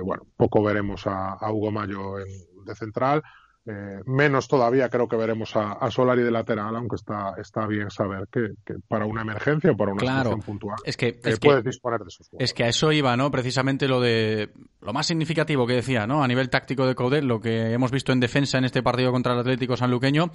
bueno, 0.04 0.24
poco 0.38 0.62
veremos 0.64 1.08
a, 1.08 1.34
a 1.34 1.52
Hugo 1.52 1.72
Mayo 1.72 2.20
en, 2.20 2.28
de 2.66 2.76
central. 2.76 3.24
Eh, 3.68 4.02
menos 4.06 4.48
todavía 4.48 4.90
creo 4.90 5.08
que 5.08 5.16
veremos 5.16 5.56
a, 5.56 5.74
a, 5.74 5.90
Solari 5.90 6.22
de 6.22 6.30
lateral, 6.30 6.76
aunque 6.76 6.98
está, 6.98 7.34
está 7.42 7.66
bien 7.66 7.90
saber 7.90 8.28
que, 8.32 8.50
para 8.88 9.06
una 9.08 9.24
emergencia 9.24 9.72
o 9.72 9.76
para 9.76 9.92
una 9.92 10.02
situación 10.02 10.42
puntual 10.42 10.78
es 10.84 10.96
que, 10.96 11.20
eh, 11.24 11.38
puedes 11.42 11.64
disponer 11.64 12.02
de 12.02 12.10
esos 12.10 12.30
Es 12.38 12.54
que 12.54 12.64
a 12.64 12.68
eso 12.68 12.92
iba, 12.92 13.18
¿no? 13.18 13.32
Precisamente 13.32 13.88
lo 13.88 14.00
de 14.00 14.52
lo 14.82 14.94
más 14.94 15.08
significativo 15.08 15.66
que 15.66 15.74
decía, 15.74 16.06
¿no? 16.06 16.24
A 16.24 16.28
nivel 16.28 16.52
táctico 16.52 16.86
de 16.86 16.94
Coudet, 16.94 17.24
lo 17.24 17.40
que 17.42 17.74
hemos 17.74 17.90
visto 17.90 18.12
en 18.12 18.20
defensa 18.20 18.60
en 18.60 18.66
este 18.66 18.84
partido 18.84 19.12
contra 19.12 19.34
el 19.34 19.40
Atlético 19.40 19.76
Sanluqueño 19.76 20.30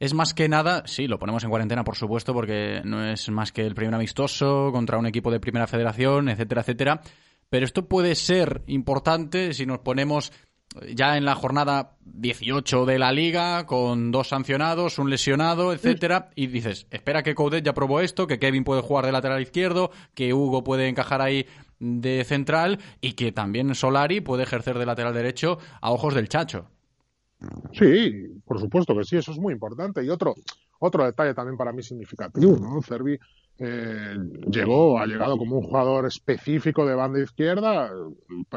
es 0.00 0.12
más 0.12 0.34
que 0.34 0.48
nada, 0.48 0.82
sí, 0.86 1.06
lo 1.06 1.18
ponemos 1.18 1.44
en 1.44 1.50
cuarentena, 1.50 1.84
por 1.84 1.96
supuesto, 1.96 2.34
porque 2.34 2.82
no 2.84 3.04
es 3.08 3.30
más 3.30 3.52
que 3.52 3.64
el 3.64 3.74
primer 3.74 3.94
amistoso 3.94 4.70
contra 4.72 4.98
un 4.98 5.06
equipo 5.06 5.30
de 5.30 5.38
primera 5.38 5.66
federación, 5.66 6.28
etcétera, 6.28 6.62
etcétera. 6.62 7.00
Pero 7.48 7.64
esto 7.64 7.86
puede 7.86 8.14
ser 8.16 8.62
importante 8.66 9.54
si 9.54 9.66
nos 9.66 9.78
ponemos 9.78 10.32
ya 10.94 11.16
en 11.16 11.24
la 11.24 11.34
jornada 11.34 11.96
18 12.04 12.86
de 12.86 12.98
la 12.98 13.12
liga, 13.12 13.66
con 13.66 14.10
dos 14.10 14.28
sancionados, 14.28 14.98
un 14.98 15.10
lesionado, 15.10 15.72
etcétera, 15.72 16.30
y 16.34 16.48
dices, 16.48 16.86
espera 16.90 17.22
que 17.22 17.34
Coudet 17.34 17.64
ya 17.64 17.74
probó 17.74 18.00
esto, 18.00 18.26
que 18.26 18.38
Kevin 18.38 18.64
puede 18.64 18.82
jugar 18.82 19.06
de 19.06 19.12
lateral 19.12 19.42
izquierdo, 19.42 19.90
que 20.14 20.34
Hugo 20.34 20.64
puede 20.64 20.88
encajar 20.88 21.20
ahí 21.20 21.46
de 21.78 22.24
central 22.24 22.78
y 23.00 23.12
que 23.12 23.32
también 23.32 23.74
Solari 23.74 24.20
puede 24.20 24.44
ejercer 24.44 24.78
de 24.78 24.86
lateral 24.86 25.14
derecho 25.14 25.58
a 25.80 25.90
ojos 25.90 26.14
del 26.14 26.28
Chacho. 26.28 26.66
Sí, 27.72 28.40
por 28.44 28.58
supuesto 28.58 28.96
que 28.96 29.04
sí, 29.04 29.16
eso 29.16 29.32
es 29.32 29.38
muy 29.38 29.52
importante. 29.52 30.02
Y 30.02 30.08
otro, 30.08 30.34
otro 30.78 31.04
detalle 31.04 31.34
también 31.34 31.56
para 31.56 31.72
mí 31.72 31.82
significativo, 31.82 32.56
¿no? 32.56 32.80
Cervi 32.80 33.18
eh, 33.58 34.16
llegó, 34.50 34.98
ha 34.98 35.06
llegado 35.06 35.36
como 35.36 35.58
un 35.58 35.64
jugador 35.64 36.06
específico 36.06 36.86
de 36.86 36.94
banda 36.94 37.20
izquierda, 37.20 37.90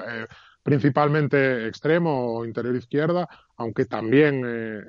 eh, 0.08 0.28
principalmente 0.68 1.66
extremo 1.66 2.34
o 2.36 2.44
interior 2.44 2.76
izquierda, 2.76 3.30
aunque 3.56 3.86
también 3.86 4.44
eh, 4.46 4.84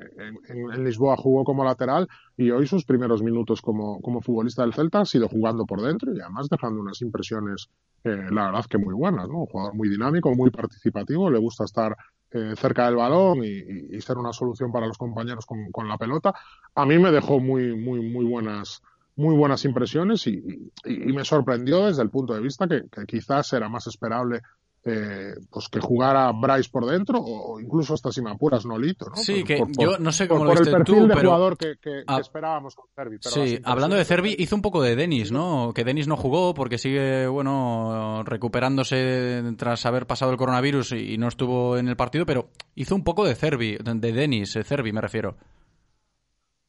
en, 0.48 0.84
Lisboa 0.84 1.16
jugó 1.16 1.44
como 1.44 1.62
lateral 1.62 2.08
y 2.36 2.50
hoy 2.50 2.66
sus 2.66 2.84
primeros 2.84 3.22
minutos 3.22 3.62
como, 3.62 4.00
como, 4.00 4.20
futbolista 4.20 4.62
del 4.62 4.74
Celta 4.74 5.02
ha 5.02 5.04
sido 5.04 5.28
jugando 5.28 5.66
por 5.66 5.80
dentro 5.80 6.12
y 6.12 6.20
además 6.20 6.48
dejando 6.48 6.80
unas 6.80 7.00
impresiones, 7.00 7.68
eh, 8.02 8.26
la 8.32 8.46
verdad 8.46 8.64
que 8.68 8.76
muy 8.76 8.92
buenas, 8.92 9.28
¿no? 9.28 9.42
Un 9.42 9.46
jugador 9.46 9.74
muy 9.76 9.88
dinámico, 9.88 10.34
muy 10.34 10.50
participativo, 10.50 11.30
le 11.30 11.38
gusta 11.38 11.62
estar 11.62 11.96
eh, 12.32 12.54
cerca 12.56 12.86
del 12.86 12.96
balón 12.96 13.44
y, 13.44 14.00
ser 14.00 14.18
una 14.18 14.32
solución 14.32 14.72
para 14.72 14.88
los 14.88 14.98
compañeros 14.98 15.46
con, 15.46 15.86
la 15.86 15.96
pelota. 15.96 16.34
A 16.74 16.84
mí 16.86 16.98
me 16.98 17.12
dejó 17.12 17.38
muy, 17.38 17.76
muy, 17.76 18.00
muy 18.00 18.24
buenas 18.24 18.82
muy 19.14 19.36
buenas 19.36 19.64
impresiones 19.64 20.26
y, 20.26 20.72
me 20.84 21.24
sorprendió 21.24 21.86
desde 21.86 22.02
el 22.02 22.10
punto 22.10 22.34
de 22.34 22.40
vista 22.40 22.66
que 22.68 22.84
quizás 23.06 23.52
era 23.52 23.68
más 23.68 23.86
esperable 23.88 24.42
eh, 24.84 25.34
pues 25.50 25.68
que 25.68 25.80
jugara 25.80 26.30
Bryce 26.32 26.70
por 26.70 26.86
dentro 26.86 27.18
o 27.20 27.60
incluso 27.60 27.94
hasta 27.94 28.12
si 28.12 28.22
me 28.22 28.30
apuras 28.30 28.64
Nolito, 28.64 29.06
¿no? 29.06 29.16
Sí, 29.16 29.42
que 29.42 29.60
yo 29.78 29.98
no 29.98 30.12
sé 30.12 30.28
cómo 30.28 30.44
lo 30.44 30.52
el 30.52 30.70
perfil 30.70 30.84
tú, 30.84 31.06
de 31.06 31.14
jugador 31.14 31.58
que, 31.58 31.74
esperábamos 32.20 32.74
con 32.74 32.86
Cervi. 32.94 33.18
sí, 33.20 33.60
hablando 33.64 33.96
de 33.96 34.04
Cervi, 34.04 34.36
hizo 34.38 34.54
un 34.54 34.62
poco 34.62 34.80
de 34.82 34.96
Denis, 34.96 35.32
¿no? 35.32 35.72
Que 35.74 35.84
Denis 35.84 36.06
no 36.06 36.16
jugó 36.16 36.54
porque 36.54 36.78
sigue, 36.78 37.26
bueno, 37.26 38.22
recuperándose 38.24 39.42
tras 39.56 39.84
haber 39.84 40.06
pasado 40.06 40.30
el 40.30 40.38
coronavirus 40.38 40.92
y 40.92 41.18
no 41.18 41.28
estuvo 41.28 41.76
en 41.76 41.88
el 41.88 41.96
partido, 41.96 42.24
pero 42.24 42.50
hizo 42.74 42.94
un 42.94 43.04
poco 43.04 43.24
de 43.24 43.34
Cervi, 43.34 43.76
de 43.76 44.12
Denis, 44.12 44.56
eh, 44.56 44.64
Cervi 44.64 44.92
me 44.92 45.00
refiero. 45.00 45.36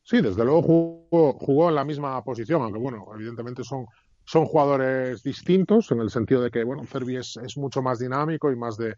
Sí, 0.04 0.22
desde 0.22 0.44
luego 0.44 0.64
jugó, 0.64 1.34
jugó 1.34 1.70
en 1.70 1.76
la 1.76 1.86
misma 1.86 2.24
posición, 2.24 2.64
aunque 2.64 2.80
bueno, 2.80 3.06
evidentemente 3.14 3.64
son 3.64 3.86
son 4.30 4.46
jugadores 4.46 5.24
distintos 5.24 5.90
en 5.90 6.02
el 6.02 6.12
sentido 6.12 6.44
de 6.44 6.52
que, 6.52 6.64
bueno, 6.64 6.84
Cervi 6.86 7.18
es, 7.18 7.38
es 7.38 7.58
mucho 7.58 7.82
más 7.82 7.98
dinámico 7.98 8.52
y 8.52 8.56
más 8.56 8.78
de, 8.78 8.94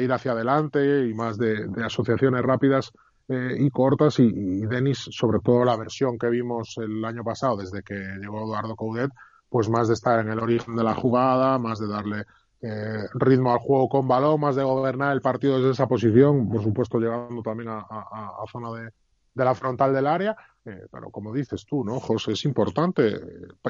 ir 0.00 0.12
hacia 0.12 0.30
adelante 0.30 1.08
y 1.08 1.14
más 1.14 1.36
de, 1.36 1.68
asociaciones 1.84 2.40
rápidas 2.42 2.92
eh, 3.26 3.56
y 3.58 3.70
cortas. 3.70 4.20
Y, 4.20 4.66
Denis, 4.66 5.08
sobre 5.10 5.40
todo 5.40 5.64
la 5.64 5.76
versión 5.76 6.16
que 6.16 6.28
vimos 6.28 6.76
el 6.78 7.04
año 7.04 7.24
pasado 7.24 7.56
desde 7.56 7.82
que 7.82 7.96
llegó 8.20 8.44
Eduardo 8.44 8.76
Coudet, 8.76 9.10
pues 9.48 9.68
más 9.68 9.88
de 9.88 9.94
estar 9.94 10.20
en 10.20 10.30
el 10.30 10.38
origen 10.38 10.76
de 10.76 10.84
la 10.84 10.94
jugada, 10.94 11.58
más 11.58 11.80
de 11.80 11.88
darle 11.88 12.24
eh, 12.62 13.02
ritmo 13.14 13.52
al 13.52 13.58
juego 13.58 13.88
con 13.88 14.06
balón, 14.06 14.38
más 14.38 14.54
de 14.54 14.62
gobernar 14.62 15.12
el 15.12 15.20
partido 15.20 15.56
desde 15.56 15.72
esa 15.72 15.88
posición, 15.88 16.48
por 16.48 16.62
supuesto 16.62 17.00
llegando 17.00 17.42
también 17.42 17.70
a, 17.70 17.80
a, 17.80 18.44
zona 18.52 18.70
de, 18.78 18.90
de, 19.34 19.44
la 19.44 19.56
frontal 19.56 19.92
del 19.92 20.06
área, 20.06 20.36
eh, 20.68 20.86
pero 20.90 21.10
como 21.10 21.32
dices 21.32 21.64
tú, 21.64 21.84
¿no, 21.84 21.98
José? 22.00 22.32
Es 22.32 22.44
importante 22.44 23.18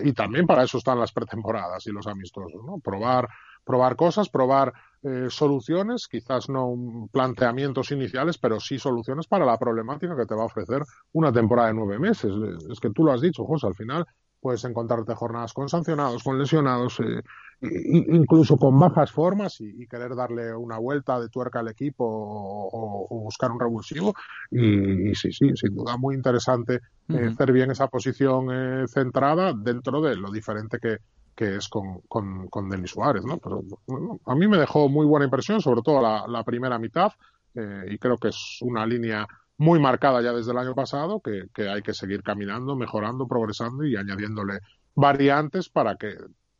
y 0.02 0.12
también 0.12 0.46
para 0.46 0.64
eso 0.64 0.78
están 0.78 0.98
las 0.98 1.12
pretemporadas 1.12 1.86
y 1.86 1.92
los 1.92 2.06
amistosos, 2.06 2.64
¿no? 2.64 2.78
Probar, 2.78 3.28
probar 3.64 3.94
cosas, 3.94 4.28
probar 4.28 4.72
eh, 5.02 5.26
soluciones, 5.30 6.08
quizás 6.08 6.48
no 6.48 7.08
planteamientos 7.12 7.92
iniciales, 7.92 8.38
pero 8.38 8.58
sí 8.58 8.78
soluciones 8.78 9.28
para 9.28 9.46
la 9.46 9.56
problemática 9.58 10.16
que 10.16 10.26
te 10.26 10.34
va 10.34 10.42
a 10.42 10.46
ofrecer 10.46 10.82
una 11.12 11.32
temporada 11.32 11.68
de 11.68 11.74
nueve 11.74 11.98
meses. 11.98 12.32
Es 12.70 12.80
que 12.80 12.90
tú 12.90 13.04
lo 13.04 13.12
has 13.12 13.20
dicho, 13.20 13.44
José, 13.44 13.68
al 13.68 13.74
final 13.76 14.04
puedes 14.40 14.64
encontrarte 14.64 15.14
jornadas 15.14 15.52
con 15.52 15.68
sancionados, 15.68 16.22
con 16.22 16.38
lesionados, 16.38 16.98
eh, 17.00 17.22
incluso 17.60 18.56
con 18.56 18.78
bajas 18.78 19.10
formas 19.10 19.60
y, 19.60 19.86
querer 19.86 20.14
darle 20.14 20.54
una 20.54 20.78
vuelta 20.78 21.18
de 21.18 21.28
tuerca 21.28 21.60
al 21.60 21.68
equipo 21.68 22.04
o, 22.06 23.20
buscar 23.22 23.50
un 23.50 23.60
revulsivo. 23.60 24.14
Y, 24.50 25.14
sí, 25.14 25.32
sí, 25.32 25.50
sin 25.54 25.74
duda 25.74 25.96
muy 25.96 26.14
interesante 26.14 26.80
eh, 27.08 27.30
hacer 27.32 27.52
bien 27.52 27.70
esa 27.70 27.88
posición 27.88 28.48
eh, 28.52 28.86
centrada 28.88 29.52
dentro 29.52 30.00
de 30.00 30.16
lo 30.16 30.30
diferente 30.30 30.78
que, 30.78 30.98
que 31.34 31.56
es 31.56 31.68
con, 31.68 32.00
con, 32.08 32.68
Denis 32.68 32.90
Suárez. 32.90 33.24
¿no? 33.24 33.38
Pero 33.38 33.62
a 34.26 34.34
mí 34.34 34.46
me 34.46 34.58
dejó 34.58 34.88
muy 34.88 35.06
buena 35.06 35.24
impresión, 35.24 35.60
sobre 35.60 35.82
todo 35.82 36.00
la, 36.00 36.26
la 36.28 36.44
primera 36.44 36.78
mitad, 36.78 37.12
y 37.90 37.98
creo 37.98 38.18
que 38.18 38.28
es 38.28 38.58
una 38.60 38.86
línea 38.86 39.26
muy 39.58 39.80
marcada 39.80 40.22
ya 40.22 40.32
desde 40.32 40.52
el 40.52 40.58
año 40.58 40.74
pasado, 40.74 41.20
que, 41.20 41.68
hay 41.68 41.82
que 41.82 41.92
seguir 41.92 42.22
caminando, 42.22 42.76
mejorando, 42.76 43.26
progresando 43.26 43.84
y 43.84 43.96
añadiéndole 43.96 44.60
variantes 44.94 45.68
para 45.68 45.96
que 45.96 46.14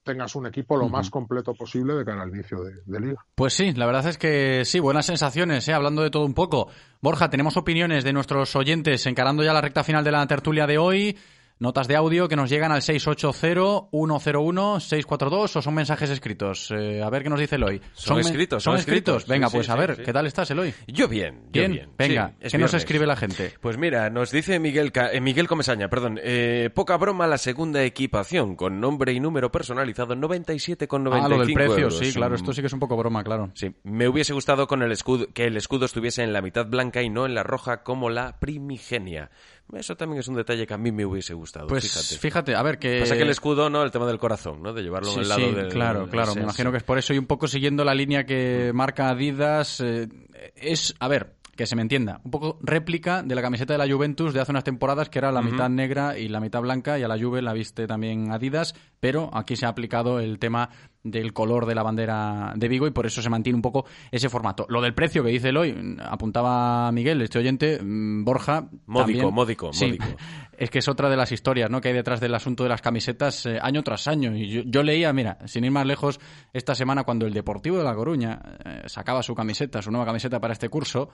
tengas 0.09 0.35
un 0.35 0.47
equipo 0.47 0.75
lo 0.77 0.89
más 0.89 1.11
completo 1.11 1.53
posible 1.53 1.93
de 1.93 2.05
cara 2.05 2.23
al 2.23 2.31
inicio 2.31 2.59
de, 2.63 3.01
liga. 3.01 3.23
Pues 3.35 3.53
sí, 3.53 3.73
la 3.75 3.85
verdad 3.85 4.07
es 4.07 4.17
que 4.17 4.63
sí, 4.65 4.81
buenas 4.81 5.05
sensaciones, 5.05 5.69
¿eh? 5.69 5.75
hablando 5.75 6.03
de 6.03 6.11
todo 6.11 6.25
un 6.25 6.33
poco. 6.33 6.69
Borja, 7.03 7.29
tenemos 7.29 7.59
opiniones 7.59 8.05
de 8.05 8.15
nuestros 8.15 8.57
oyentes 8.57 9.05
encarando 9.05 9.45
ya 9.45 9.53
la 9.53 9.61
recta 9.61 9.85
final 9.85 10.03
de 10.05 10.13
la 10.13 10.27
tertulia 10.27 10.67
de 10.67 10.79
hoy 10.79 11.17
notas 11.59 11.89
de 11.89 11.97
audio 11.97 12.29
que 12.29 12.37
nos 12.37 12.51
llegan 12.51 12.73
al 12.73 12.83
680-101-642 12.83 15.57
o 15.57 15.63
son 15.63 15.75
mensajes 15.75 16.11
escritos. 16.11 16.71
Eh, 16.71 17.03
a 17.03 17.11
ver 17.11 17.23
qué 17.23 17.31
nos 17.31 17.41
dice 17.41 17.57
Eloy. 17.57 17.81
Son, 17.95 18.21
escritos. 18.21 18.63
Son, 18.63 18.77
escritos. 18.77 19.27
Venga, 19.27 19.51
pues 19.51 19.69
a 19.69 19.77
ver, 19.77 20.03
¿qué 20.03 20.13
tal 20.13 20.27
estás, 20.27 20.51
Eloy? 20.51 20.73
Yo 20.87 21.09
bien. 21.09 21.43
Bien, 21.51 21.73
bien. 21.73 21.91
venga, 21.97 22.35
¿qué 22.41 22.59
nos 22.59 22.75
escribe 22.75 23.07
la 23.07 23.17
gente? 23.17 23.53
Pues 23.61 23.79
mira, 23.79 24.11
nos 24.11 24.31
dice 24.31 24.59
Miguel, 24.59 24.93
eh, 25.13 25.21
Miguel 25.21 25.49
Comesaña, 25.49 25.89
perdón, 25.89 26.19
eh, 26.23 26.71
poca 26.75 26.97
broma 26.97 27.27
la 27.27 27.39
segunda 27.39 27.83
equipación 27.83 28.57
con 28.57 28.81
nombre 28.81 29.13
y 29.13 29.21
número 29.21 29.51
personalizado 29.51 30.15
97,95 30.15 31.19
Ah, 31.19 31.29
lo 31.29 31.39
del 31.39 31.53
precio, 31.53 31.91
sí, 31.91 32.13
claro, 32.13 32.35
esto 32.35 32.53
sí 32.53 32.61
que 32.61 32.67
es 32.67 32.73
un 32.73 32.81
poco 32.81 32.97
broma, 32.97 33.25
claro. 33.25 33.51
Sí, 33.55 33.75
me 33.83 34.09
hubiese 34.09 34.33
gustado 34.33 34.67
con 34.67 34.83
el 34.83 34.93
escudo, 34.93 35.27
que 35.33 35.47
el 35.47 35.57
escudo 35.57 35.87
estuviese 35.87 36.23
en 36.23 36.33
la 36.33 36.43
mitad 36.43 36.67
blanca 36.67 37.03
y 37.03 37.11
no 37.11 37.27
en 37.27 37.35
la 37.35 37.43
roja 37.43 37.83
como 37.83 38.11
la 38.11 38.39
primigenia. 38.39 39.31
Eso 39.73 39.97
también 39.97 40.21
es 40.21 40.29
un 40.29 40.35
detalle 40.35 40.67
que 40.67 40.75
a 40.75 40.79
mí 40.79 40.91
me 40.93 41.05
hubiese 41.05 41.35
gustado. 41.35 41.67
Pues 41.67 41.85
fíjate. 41.85 42.19
fíjate, 42.19 42.55
a 42.55 42.63
ver 42.63 42.79
que. 42.79 43.01
Pasa 43.01 43.17
que 43.17 43.23
el 43.23 43.31
escudo, 43.31 43.69
¿no? 43.69 43.83
El 43.83 43.91
tema 43.91 44.07
del 44.07 44.19
corazón, 44.19 44.63
¿no? 44.63 44.73
De 44.73 44.83
llevarlo 44.83 45.13
en 45.13 45.21
el 45.21 45.29
lado 45.29 45.41
sí, 45.41 45.69
Claro, 45.71 46.09
claro. 46.09 46.35
me 46.35 46.43
imagino 46.43 46.71
que 46.71 46.79
es 46.79 46.85
por 46.85 46.99
eso 46.99 47.13
y 47.13 47.19
un 47.19 47.27
poco 47.27 47.49
siguiendo 47.49 47.85
la 47.85 47.95
línea 47.95 48.25
que 48.25 48.73
marca 48.75 49.11
Adidas. 49.11 49.81
Eh, 49.81 50.09
es, 50.57 50.95
a 50.99 51.09
ver, 51.09 51.35
que 51.59 51.67
se 51.67 51.75
me 51.75 51.83
entienda, 51.83 52.21
un 52.25 52.31
poco 52.31 52.57
réplica 52.63 53.25
de 53.25 53.35
la 53.35 53.43
camiseta 53.43 53.75
de 53.75 53.79
la 53.79 53.93
Juventus 53.93 54.33
de 54.33 54.41
hace 54.41 54.53
unas 54.53 54.63
temporadas 54.63 55.09
que 55.09 55.19
era 55.19 55.33
la 55.33 55.43
mitad 55.43 55.69
negra 55.69 56.17
y 56.17 56.29
la 56.29 56.39
mitad 56.39 56.61
blanca 56.61 57.01
y 57.01 57.03
a 57.03 57.09
la 57.09 57.19
Juve 57.19 57.43
la 57.43 57.53
viste 57.53 57.89
también 57.89 58.31
Adidas, 58.31 58.77
pero 59.01 59.29
aquí 59.35 59.57
se 59.57 59.67
ha 59.67 59.71
aplicado 59.71 60.21
el 60.21 60.39
tema 60.39 60.71
del 61.03 61.33
color 61.33 61.67
de 61.67 61.75
la 61.75 61.83
bandera 61.83 62.53
de 62.57 62.69
Vigo 62.69 62.87
y 62.87 62.91
por 62.91 63.07
eso 63.07 63.23
se 63.23 63.31
mantiene 63.31 63.57
un 63.57 63.63
poco 63.63 63.87
ese 64.11 64.29
formato. 64.29 64.67
Lo 64.69 64.81
del 64.81 64.95
precio 64.95 65.23
que 65.23 65.31
dice 65.31 65.57
hoy 65.57 65.97
apuntaba 66.01 66.91
Miguel, 66.93 67.23
este 67.23 67.39
oyente, 67.39 67.79
mm, 67.83 68.25
Borja. 68.25 68.69
Módico, 68.87 69.31
módico, 69.31 69.71
módico. 69.73 70.05
Es 70.59 70.71
que 70.71 70.81
es 70.81 70.89
otra 70.89 71.09
de 71.09 71.17
las 71.17 71.31
historias 71.31 71.71
¿no? 71.71 71.81
que 71.81 71.89
hay 71.89 71.95
detrás 71.95 72.19
del 72.19 72.35
asunto 72.35 72.65
de 72.65 72.69
las 72.69 72.83
camisetas 72.83 73.47
eh, 73.47 73.59
año 73.63 73.85
tras 73.85 74.09
año. 74.09 74.37
Y 74.37 74.69
yo, 74.69 74.83
leía, 74.83 75.13
mira, 75.13 75.39
sin 75.47 75.65
ir 75.65 75.71
más 75.71 75.87
lejos, 75.87 76.19
esta 76.53 76.75
semana 76.75 77.05
cuando 77.05 77.27
el 77.27 77.33
Deportivo 77.33 77.79
de 77.79 77.85
La 77.85 77.95
Coruña 77.95 78.43
eh, 78.65 78.83
sacaba 78.87 79.23
su 79.23 79.37
camiseta, 79.37 79.81
su 79.81 79.93
nueva 79.93 80.05
camiseta 80.05 80.41
para 80.41 80.53
este 80.53 80.69
curso, 80.69 81.11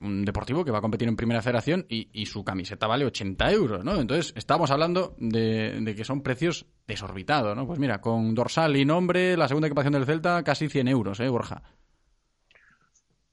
un 0.00 0.24
deportivo 0.24 0.64
que 0.64 0.70
va 0.70 0.78
a 0.78 0.82
competir 0.82 1.08
en 1.08 1.16
primera 1.16 1.42
federación 1.42 1.86
y, 1.88 2.26
su 2.26 2.44
camiseta 2.44 2.86
vale 2.86 3.04
80 3.04 3.52
euros, 3.52 3.84
¿no? 3.84 4.00
Entonces, 4.00 4.32
estamos 4.36 4.70
hablando 4.70 5.14
de, 5.18 5.94
que 5.96 6.04
son 6.04 6.22
precios 6.22 6.66
desorbitados, 6.86 7.54
¿no? 7.56 7.66
Pues 7.66 7.78
mira, 7.78 8.00
con 8.00 8.34
dorsal 8.34 8.76
y 8.76 8.84
nombre, 8.84 9.36
la 9.36 9.48
segunda 9.48 9.68
equipación 9.68 9.92
del 9.92 10.06
Celta, 10.06 10.42
casi 10.42 10.68
100 10.68 10.88
euros, 10.88 11.20
¿eh, 11.20 11.28
Borja? 11.28 11.62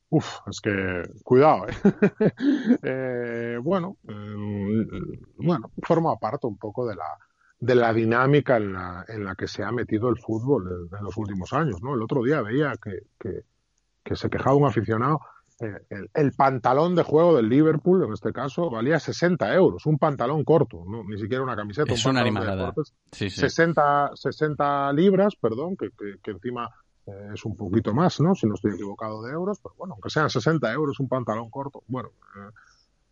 Uf, 0.10 0.40
es 0.50 0.62
que 0.62 1.04
cuidado, 1.24 1.68
¿eh? 1.68 1.74
eh 2.84 3.58
bueno, 3.62 3.98
eh, 4.08 5.20
bueno, 5.38 5.72
forma 5.84 6.16
parte 6.18 6.48
un 6.48 6.58
poco 6.58 6.88
de 6.88 6.96
la, 6.96 7.18
de 7.60 7.76
la 7.76 7.94
dinámica 7.94 8.58
en 8.58 8.74
la, 8.74 9.06
en 9.08 9.26
la 9.26 9.36
que 9.36 9.48
se 9.48 9.64
ha 9.64 9.72
metido 9.72 10.10
el 10.10 10.18
fútbol 10.18 10.90
en, 10.98 11.04
los 11.04 11.16
últimos 11.18 11.52
años, 11.54 11.82
¿no? 11.82 11.94
El 11.94 12.02
otro 12.02 12.24
día 12.24 12.42
veía 12.42 12.74
que, 12.82 13.00
que, 13.20 13.42
que 14.04 14.16
se 14.16 14.30
quejaba 14.30 14.56
un 14.56 14.66
aficionado 14.66 15.20
el, 15.60 16.32
pantalón 16.34 16.96
de 16.96 17.04
juego 17.04 17.36
del 17.36 17.50
Liverpool, 17.50 18.04
en 18.04 18.14
este 18.14 18.32
caso, 18.32 18.70
valía 18.70 19.00
60 19.00 19.54
euros, 19.56 19.86
un 19.86 19.98
pantalón 19.98 20.44
corto, 20.44 20.84
¿no? 20.88 21.04
ni 21.04 21.18
siquiera 21.18 21.44
una 21.44 21.56
camiseta. 21.56 21.92
Es 21.94 22.06
un 22.06 22.18
una 22.18 22.74
60, 23.12 24.12
60 24.14 24.94
libras, 24.94 25.36
perdón, 25.36 25.76
que, 25.76 25.90
que, 26.22 26.32
encima 26.32 26.70
eh, 27.08 27.30
es 27.34 27.44
un 27.46 27.56
poquito 27.56 27.94
más, 27.94 28.20
¿no? 28.20 28.36
Si 28.36 28.46
no 28.46 28.54
estoy 28.54 28.74
equivocado 28.74 29.24
de 29.24 29.32
euros, 29.32 29.60
pero 29.62 29.74
bueno, 29.78 29.96
aunque 29.96 30.10
sean 30.10 30.30
60 30.30 30.72
euros 30.74 31.00
un 31.00 31.08
pantalón 31.08 31.50
corto, 31.50 31.84
bueno, 31.88 32.10
eh, 32.36 32.52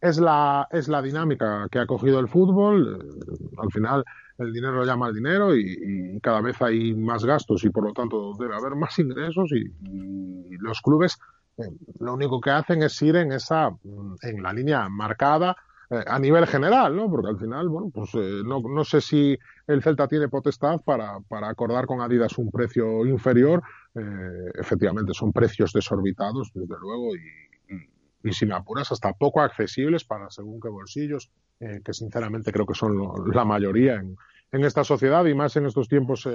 es, 0.02 0.20
la, 0.20 0.68
es 0.72 0.88
la 0.88 1.02
dinámica 1.02 1.68
que 1.72 1.80
ha 1.80 1.88
cogido 1.88 2.20
el 2.20 2.28
fútbol. 2.28 3.02
Eh, 3.02 3.58
al 3.58 3.72
final, 3.72 4.06
el 4.38 4.54
dinero 4.54 4.84
llama 4.86 5.08
al 5.08 5.16
dinero 5.16 5.56
y, 5.56 6.20
cada 6.22 6.42
vez 6.42 6.62
hay 6.62 6.94
más 6.94 7.26
gastos 7.26 7.64
y 7.64 7.70
por 7.70 7.86
lo 7.86 7.94
tanto 7.94 8.34
debe 8.40 8.56
haber 8.56 8.76
más 8.76 8.98
ingresos 9.00 9.52
y 9.52 10.58
los 10.58 10.82
clubes 10.82 11.20
lo 12.00 12.14
único 12.14 12.42
que 12.42 12.52
hacen 12.52 12.84
es 12.84 13.02
ir 13.02 13.16
en 13.16 13.32
esa, 13.32 13.70
en 14.22 14.44
la 14.44 14.54
línea 14.54 14.90
marcada 14.90 15.56
eh, 15.90 16.04
a 16.08 16.18
nivel 16.18 16.48
general, 16.48 16.96
¿no? 16.96 17.10
Porque 17.10 17.30
al 17.30 17.38
final, 17.38 17.70
bueno, 17.70 17.92
pues 17.94 18.10
eh, 18.16 18.42
no, 18.44 18.60
no, 18.60 18.84
sé 18.84 19.02
si 19.02 19.38
el 19.68 19.84
Celta 19.84 20.08
tiene 20.08 20.28
potestad 20.28 20.82
para, 20.82 21.20
para 21.28 21.48
acordar 21.48 21.86
con 21.86 22.02
Adidas 22.02 22.38
un 22.40 22.50
precio 22.50 23.06
inferior. 23.06 23.62
Eh, 23.94 24.52
efectivamente, 24.56 25.14
son 25.14 25.32
precios 25.32 25.72
desorbitados, 25.74 26.52
desde 26.54 26.76
luego, 26.80 27.16
y, 27.16 28.28
y, 28.28 28.34
si 28.34 28.48
me 28.48 28.56
apuras, 28.56 28.92
hasta 28.92 29.14
poco 29.14 29.42
accesibles 29.42 30.04
para 30.04 30.32
según 30.32 30.60
qué 30.60 30.70
bolsillos, 30.70 31.30
que 31.60 31.94
sinceramente 31.94 32.52
creo 32.52 32.66
que 32.66 32.74
son 32.74 32.98
la 33.34 33.46
mayoría 33.46 33.96
en, 33.96 34.18
en 34.52 34.66
esta 34.66 34.84
sociedad 34.84 35.24
y 35.26 35.36
más 35.36 35.56
en 35.56 35.68
estos 35.68 35.88
tiempos 35.88 36.28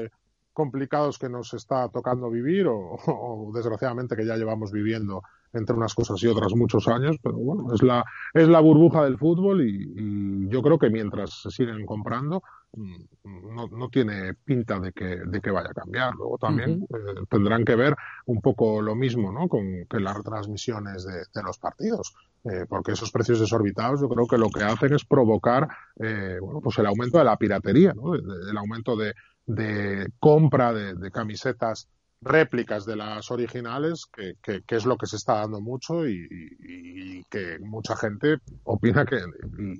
complicados 0.53 1.19
que 1.19 1.29
nos 1.29 1.55
está 1.55 1.89
tocando 1.89 2.31
vivir 2.31 2.67
o, 2.69 3.51
desgraciadamente 3.55 4.17
que 4.17 4.27
ya 4.27 4.37
llevamos 4.37 4.73
viviendo 4.73 5.23
entre 5.53 5.75
unas 5.75 5.95
cosas 5.95 6.23
y 6.23 6.29
otras 6.29 6.55
muchos 6.55 6.87
años, 6.87 7.17
pero 7.21 7.37
bueno, 7.37 7.75
es 7.75 7.83
la, 7.83 8.05
es 8.35 8.47
la 8.47 8.61
burbuja 8.61 9.03
del 9.03 9.19
fútbol 9.19 9.67
y, 9.67 10.49
yo 10.49 10.63
creo 10.63 10.79
que 10.79 10.91
mientras 10.91 11.43
se 11.43 11.51
siguen 11.51 11.87
comprando 11.87 12.43
mm, 12.73 13.55
no, 13.55 13.69
no, 13.69 13.89
tiene 13.89 14.35
pinta 14.35 14.81
de 14.81 14.93
que, 14.93 15.21
de 15.25 15.41
que 15.41 15.51
vaya 15.51 15.71
a 15.71 15.75
cambiar. 15.75 16.15
Luego 16.15 16.39
también 16.39 16.87
eh, 16.91 17.23
tendrán 17.29 17.65
que 17.65 17.77
ver 17.77 17.95
un 18.27 18.41
poco 18.41 18.83
lo 18.83 18.97
mismo 18.97 19.31
¿no? 19.31 19.49
con 19.49 19.87
que 19.89 20.01
las 20.01 20.17
retransmisiones 20.17 21.05
de, 21.05 21.19
de 21.33 21.43
los 21.45 21.59
partidos. 21.59 22.15
Eh, 22.43 22.65
porque 22.67 22.93
esos 22.93 23.13
precios 23.13 23.39
desorbitados 23.39 24.01
yo 24.01 24.09
creo 24.09 24.27
que 24.27 24.39
lo 24.39 24.49
que 24.49 24.65
hacen 24.65 24.95
es 24.95 25.05
provocar 25.05 25.69
eh, 25.97 26.39
bueno, 26.41 26.63
pues 26.63 26.79
el 26.79 26.87
aumento 26.87 27.19
de 27.19 27.25
la 27.25 27.37
piratería, 27.37 27.93
¿no? 27.93 28.15
el 28.15 28.57
aumento 28.57 28.97
de, 28.97 29.13
de 29.47 30.11
compra 30.19 30.73
de, 30.73 31.11
camisetas 31.11 31.89
réplicas 32.21 32.85
de 32.85 32.97
las 32.97 33.31
originales, 33.31 34.07
que, 34.13 34.37
es 34.69 34.85
lo 34.85 34.97
que 34.97 35.07
se 35.07 35.17
está 35.17 35.37
dando 35.37 35.61
mucho 35.61 36.07
y, 36.07 37.25
que 37.31 37.59
mucha 37.61 37.97
gente 37.97 38.39
opina 38.65 39.05
que, 39.05 39.23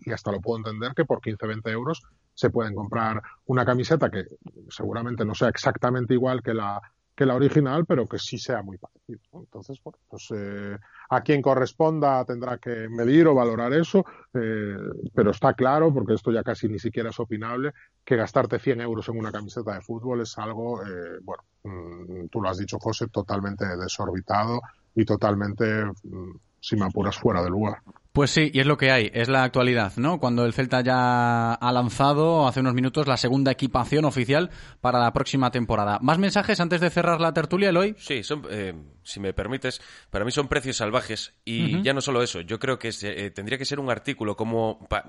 y, 0.05 0.13
hasta 0.13 0.33
lo 0.33 0.41
puedo 0.41 0.59
entender, 0.59 0.93
que 0.95 1.05
por 1.05 1.21
15, 1.21 1.47
20 1.47 1.71
euros 1.71 2.03
se 2.35 2.51
pueden 2.51 2.75
comprar 2.75 3.21
una 3.47 3.65
camiseta 3.65 4.11
que 4.11 4.25
seguramente 4.69 5.25
no 5.25 5.35
sea 5.35 5.49
exactamente 5.49 6.15
igual 6.15 6.43
que 6.43 6.55
la, 6.55 6.81
que 7.21 7.27
la 7.27 7.35
original, 7.35 7.85
pero 7.85 8.07
que 8.07 8.19
sí 8.19 8.39
sea 8.39 8.63
muy 8.63 8.79
parecido. 8.79 9.21
Entonces, 9.35 9.79
bueno, 9.85 9.99
pues 10.09 10.29
eh, 10.35 10.79
a 11.11 11.21
quien 11.21 11.43
corresponda 11.43 12.25
tendrá 12.25 12.57
que 12.57 12.89
medir 12.89 13.27
o 13.27 13.35
valorar 13.35 13.75
eso, 13.75 14.07
eh, 14.33 14.75
pero 15.15 15.31
está 15.31 15.53
claro, 15.53 15.93
porque 15.93 16.15
esto 16.15 16.33
ya 16.33 16.43
casi 16.43 16.67
ni 16.67 16.79
siquiera 16.79 17.11
es 17.11 17.21
opinable, 17.21 17.75
que 18.07 18.17
gastarte 18.17 18.59
100 18.59 18.81
euros 18.81 19.07
en 19.11 19.19
una 19.19 19.31
camiseta 19.31 19.75
de 19.75 19.83
fútbol 19.83 20.23
es 20.23 20.39
algo, 20.39 20.83
eh, 20.83 21.19
bueno, 21.23 21.43
mm, 21.65 22.29
tú 22.29 22.41
lo 22.41 22.49
has 22.49 22.57
dicho, 22.57 22.79
José, 22.79 23.09
totalmente 23.09 23.67
desorbitado 23.77 24.63
y 24.95 25.05
totalmente, 25.05 25.85
mm, 25.85 26.39
si 26.59 26.77
me 26.77 26.87
apuras, 26.87 27.19
fuera 27.19 27.43
de 27.43 27.51
lugar. 27.51 27.83
Pues 28.13 28.33
sí, 28.33 28.51
y 28.53 28.59
es 28.59 28.67
lo 28.67 28.77
que 28.77 28.91
hay, 28.91 29.09
es 29.15 29.29
la 29.29 29.45
actualidad, 29.45 29.93
¿no? 29.97 30.19
Cuando 30.19 30.45
el 30.45 30.53
Celta 30.53 30.81
ya 30.81 31.55
ha 31.55 31.73
lanzado 31.73 32.49
hace 32.49 32.59
unos 32.59 32.75
minutos 32.75 33.07
la 33.07 33.17
segunda 33.17 33.53
equipación 33.53 34.05
oficial 34.05 34.51
para 34.81 34.99
la 34.99 35.13
próxima 35.13 35.53
temporada. 35.53 36.01
¿Más 36.03 36.19
mensajes 36.19 36.59
antes 36.59 36.81
de 36.81 36.91
cerrar 36.91 37.21
la 37.21 37.33
tertulia, 37.33 37.69
Eloy? 37.69 37.95
Sí, 37.99 38.25
son, 38.25 38.43
eh, 38.51 38.75
si 39.05 39.21
me 39.21 39.33
permites, 39.33 39.81
para 40.11 40.25
mí 40.25 40.33
son 40.33 40.49
precios 40.49 40.77
salvajes 40.79 41.35
y 41.45 41.81
ya 41.83 41.93
no 41.95 42.01
solo 42.01 42.21
eso, 42.23 42.41
yo 42.41 42.59
creo 42.59 42.81
que 42.81 42.91
eh, 43.03 43.31
tendría 43.31 43.59
que 43.59 43.65
ser 43.65 43.79
un 43.79 43.91
artículo 43.91 44.35
como 44.37 44.85
pa- 44.89 45.05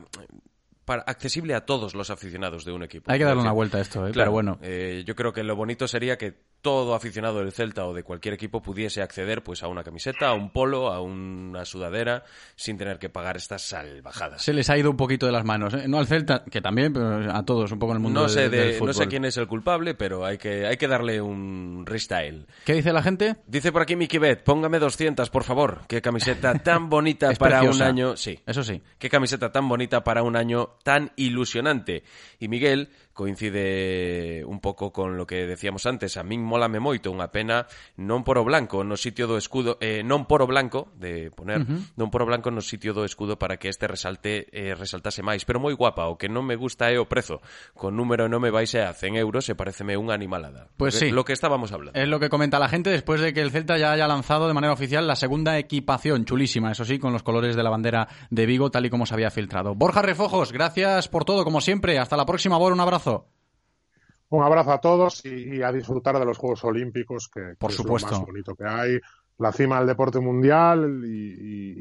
para- 0.86 1.02
accesible 1.02 1.56
a 1.56 1.66
todos 1.66 1.96
los 1.96 2.12
aficionados 2.12 2.66
de 2.66 2.72
un 2.72 2.84
equipo. 2.84 3.12
Hay 3.12 3.18
que 3.18 3.26
darle 3.26 3.42
una 3.42 3.52
vuelta 3.52 3.80
a 3.80 3.82
esto, 3.82 4.08
¿eh? 4.08 4.12
claro, 4.12 4.30
pero 4.30 4.32
bueno. 4.32 4.60
eh, 4.62 5.04
yo 5.08 5.16
creo 5.16 5.34
que 5.34 5.44
lo 5.44 5.56
bonito 5.56 5.88
sería 5.88 6.20
que 6.20 6.36
todo 6.62 6.94
aficionado 6.96 7.40
del 7.40 7.52
Celta 7.52 7.86
o 7.86 7.94
de 7.94 8.04
cualquier 8.04 8.34
equipo 8.36 8.62
pudiese 8.62 9.02
acceder 9.02 9.44
pues 9.44 9.64
a 9.64 9.68
una 9.68 9.84
camiseta, 9.84 10.28
a 10.30 10.34
un 10.34 10.52
polo, 10.52 10.92
a 10.92 11.02
una 11.02 11.66
sudadera, 11.66 12.24
sin 12.56 12.78
tener 12.78 13.00
que 13.00 13.10
pagar 13.10 13.38
estas 13.38 13.64
salvajadas. 13.64 14.42
Se 14.44 14.54
les 14.54 14.70
ha 14.70 14.78
ido 14.78 14.92
un 14.92 14.98
poquito 14.98 15.26
de 15.26 15.32
las 15.32 15.44
manos, 15.44 15.74
¿eh? 15.74 15.88
No 15.88 15.98
al 15.98 16.08
Celta, 16.08 16.44
que 16.46 16.62
también, 16.62 16.94
pero 16.94 17.34
a 17.36 17.44
todos, 17.44 17.72
un 17.72 17.80
poco 17.80 17.94
en 17.94 17.98
el 17.98 18.02
mundo 18.04 18.22
No 18.22 18.30
sé, 18.30 18.42
de- 18.42 18.50
del 18.50 18.60
de- 18.74 18.80
no 18.80 18.88
sé 18.88 18.94
fútbol. 18.94 19.10
quién 19.10 19.26
es 19.26 19.38
el 19.38 19.48
culpable, 19.48 19.96
pero 19.96 20.26
hay 20.26 20.38
que, 20.38 20.68
hay 20.68 20.78
que 20.78 20.88
darle 20.88 21.20
un 21.22 21.84
restyle. 21.86 22.46
¿Qué 22.66 22.74
dice 22.74 22.94
la 22.94 23.02
gente? 23.02 23.38
Dice 23.48 23.72
por 23.72 23.82
aquí 23.82 23.96
Miki 23.96 24.18
Bet, 24.20 24.44
póngame 24.44 24.80
200, 24.80 25.30
por 25.30 25.44
favor. 25.44 25.82
Qué 25.88 26.02
camiseta 26.02 26.54
tan 26.64 26.90
bonita 26.90 27.32
para 27.34 27.60
preciosa. 27.60 27.84
un 27.86 27.90
año. 27.90 28.18
Sí, 28.18 28.40
Eso 28.46 28.64
sí. 28.64 28.82
Qué 29.00 29.10
camiseta 29.10 29.52
tan 29.52 29.68
bonita 29.68 30.04
para 30.04 30.22
un 30.24 30.36
año 30.36 30.76
tan 30.84 31.12
ilusionante. 31.16 32.04
Y 32.40 32.48
Miguel 32.48 32.90
coincide 33.14 34.44
un 34.46 34.60
pouco 34.60 34.92
con 34.92 35.18
lo 35.18 35.28
que 35.28 35.48
decíamos 35.48 35.86
antes. 35.86 36.18
A 36.18 36.24
min 36.24 36.42
molame 36.42 36.80
moito 36.80 37.12
unha 37.12 37.30
pena 37.30 37.68
non 38.00 38.24
por 38.24 38.40
o 38.40 38.44
blanco 38.44 38.84
no 38.84 38.96
sitio 38.96 39.28
do 39.28 39.36
escudo, 39.36 39.78
eh, 39.80 40.02
non 40.02 40.26
por 40.26 40.42
o 40.44 40.48
blanco, 40.48 40.92
de 40.98 41.32
poner, 41.32 41.64
non 41.68 42.08
por 42.10 42.24
o 42.24 42.28
blanco 42.28 42.50
no 42.50 42.64
sitio 42.64 42.96
do 42.96 43.04
escudo 43.04 43.38
para 43.38 43.58
que 43.58 43.68
este 43.70 43.88
resalte 43.88 44.48
eh, 44.52 44.74
resaltase 44.74 45.22
máis. 45.22 45.44
Pero 45.44 45.60
moi 45.60 45.76
guapa, 45.76 46.08
o 46.08 46.16
que 46.16 46.32
non 46.32 46.48
me 46.48 46.56
gusta 46.56 46.90
é 46.90 46.98
o 46.98 47.06
prezo. 47.06 47.44
Con 47.76 47.96
número 47.96 48.32
non 48.32 48.40
me 48.40 48.52
vais 48.52 48.72
a 48.76 48.92
100 48.94 49.20
euros 49.20 49.48
e 49.52 49.58
pareceme 49.58 50.00
unha 50.00 50.16
animalada. 50.16 50.72
Pues 50.78 50.96
sí. 50.96 51.12
Lo 51.12 51.26
que 51.26 51.34
estábamos 51.34 51.72
hablando. 51.72 52.00
Es 52.00 52.08
lo 52.08 52.20
que 52.20 52.30
comenta 52.30 52.60
la 52.60 52.70
gente 52.70 52.90
después 52.90 53.22
de 53.22 53.34
que 53.34 53.42
el 53.42 53.52
Celta 53.52 53.78
ya 53.78 53.92
haya 53.92 54.08
lanzado 54.08 54.48
de 54.48 54.54
manera 54.54 54.74
oficial 54.74 55.08
la 55.08 55.16
segunda 55.16 55.58
equipación, 55.58 56.26
chulísima, 56.26 56.72
eso 56.72 56.86
sí, 56.86 57.00
con 57.00 57.14
los 57.14 57.24
colores 57.24 57.56
de 57.56 57.64
la 57.64 57.70
bandera 57.70 58.08
de 58.30 58.46
Vigo, 58.46 58.72
tal 58.72 58.86
y 58.86 58.90
como 58.90 59.06
se 59.06 59.14
había 59.14 59.32
filtrado. 59.32 59.76
Borja 59.76 60.02
Refojos, 60.02 60.52
gracias 60.52 61.08
por 61.08 61.26
todo, 61.26 61.44
como 61.44 61.62
siempre. 61.62 62.00
Hasta 62.00 62.18
la 62.18 62.26
próxima, 62.26 62.58
Bor, 62.58 62.74
un 62.74 62.80
abrazo. 62.80 63.11
Un 64.30 64.44
abrazo 64.44 64.72
a 64.72 64.80
todos 64.80 65.26
y, 65.26 65.58
y 65.58 65.62
a 65.62 65.72
disfrutar 65.72 66.18
de 66.18 66.26
los 66.26 66.38
Juegos 66.38 66.64
Olímpicos, 66.64 67.28
que, 67.28 67.56
Por 67.60 67.70
que 67.72 67.76
supuesto. 67.78 68.08
es 68.08 68.12
lo 68.14 68.18
más 68.20 68.28
bonito 68.28 68.56
que 68.56 68.64
hay, 68.66 68.98
la 69.40 69.52
cima 69.52 69.80
del 69.80 69.88
deporte 69.88 70.20
mundial 70.20 71.02
y, 71.06 71.10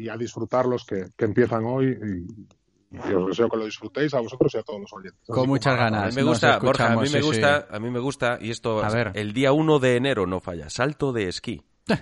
y- 0.00 0.04
y 0.04 0.08
a 0.08 0.16
disfrutarlos 0.16 0.84
que, 0.84 1.06
que 1.16 1.24
empiezan 1.26 1.64
hoy. 1.64 1.86
Y, 1.90 2.96
y 3.08 3.14
os 3.14 3.28
deseo 3.28 3.48
que 3.48 3.56
lo 3.56 3.64
disfrutéis 3.66 4.12
a 4.14 4.20
vosotros 4.20 4.52
y 4.54 4.58
a 4.58 4.62
todos 4.62 4.80
los 4.80 4.92
oyentes. 4.92 5.20
Con 5.28 5.48
muchas 5.48 5.74
A 5.74 5.76
ganas. 5.76 6.08
mí 6.16 6.22
me 6.22 6.28
gusta, 6.28 6.58
Borja, 6.58 6.86
a 6.92 6.96
mí 6.96 7.02
me 7.02 7.06
sí, 7.06 7.20
gusta, 7.20 7.68
a 7.70 7.78
mí 7.78 7.88
me 7.88 8.00
gusta, 8.00 8.38
y 8.40 8.50
esto, 8.50 8.82
A 8.82 8.90
ver. 8.90 9.12
el 9.14 9.32
día 9.32 9.52
1 9.52 9.78
de 9.78 9.94
enero 9.96 10.26
no 10.26 10.40
falla, 10.40 10.68
salto 10.70 11.12
de 11.12 11.28
esquí. 11.28 11.62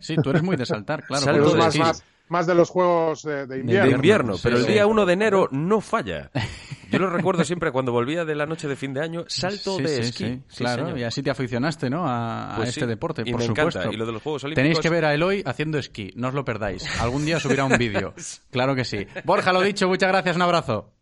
Sí, 0.00 0.16
tú 0.22 0.30
eres 0.30 0.42
muy 0.42 0.56
de 0.56 0.66
saltar, 0.66 1.04
claro. 1.04 1.22
Salto 1.24 1.52
de 1.52 1.58
más, 1.58 1.72
sí. 1.72 1.78
más, 1.78 2.04
más 2.28 2.46
de 2.46 2.54
los 2.56 2.68
Juegos 2.70 3.22
de, 3.22 3.46
de 3.46 3.58
invierno. 3.60 3.88
de 3.90 3.94
invierno, 3.96 4.34
sí, 4.34 4.40
pero 4.44 4.56
el 4.56 4.66
día 4.66 4.86
1 4.86 5.06
de 5.06 5.12
enero 5.12 5.48
no 5.52 5.80
falla. 5.80 6.30
Yo 6.92 6.98
lo 6.98 7.10
recuerdo 7.10 7.42
siempre 7.44 7.72
cuando 7.72 7.90
volvía 7.90 8.24
de 8.24 8.34
la 8.34 8.46
noche 8.46 8.68
de 8.68 8.76
fin 8.76 8.92
de 8.94 9.00
año, 9.00 9.24
salto 9.26 9.76
Sí, 9.78 9.82
de 9.82 9.88
sí, 9.88 10.00
esquí. 10.02 10.24
sí, 10.26 10.42
Sí, 10.48 10.56
claro, 10.58 10.84
señor. 10.84 10.98
y 10.98 11.02
así 11.04 11.22
te 11.22 11.30
aficionaste, 11.30 11.90
¿no? 11.90 12.06
A, 12.06 12.52
a 12.52 12.56
Pues 12.56 12.68
este 12.68 12.82
sí, 12.82 12.86
deporte, 12.86 13.22
y 13.24 13.32
por 13.32 13.40
me 13.40 13.46
supuesto. 13.46 13.80
encanta. 13.80 13.94
Y 13.94 13.98
lo 13.98 14.06
de 14.06 14.12
los 14.12 14.22
Juegos 14.22 14.42
Tenéis 14.42 14.58
Olímpicos- 14.78 14.82
que 14.82 14.90
ver 14.90 15.04
a 15.06 15.14
Eloy 15.14 15.42
haciendo 15.46 15.78
esquí, 15.78 16.12
no 16.14 16.28
os 16.28 16.34
lo 16.34 16.44
perdáis. 16.44 16.84
Algún 17.00 17.24
día 17.24 17.40
subirá 17.40 17.64
un 17.64 17.76
vídeo. 17.78 18.14
Claro 18.50 18.74
que 18.74 18.84
sí. 18.84 19.06
Borja, 19.24 19.52
lo 19.52 19.62
dicho, 19.62 19.88
muchas 19.88 20.08
gracias, 20.10 20.36
un 20.36 20.42
abrazo. 20.42 20.92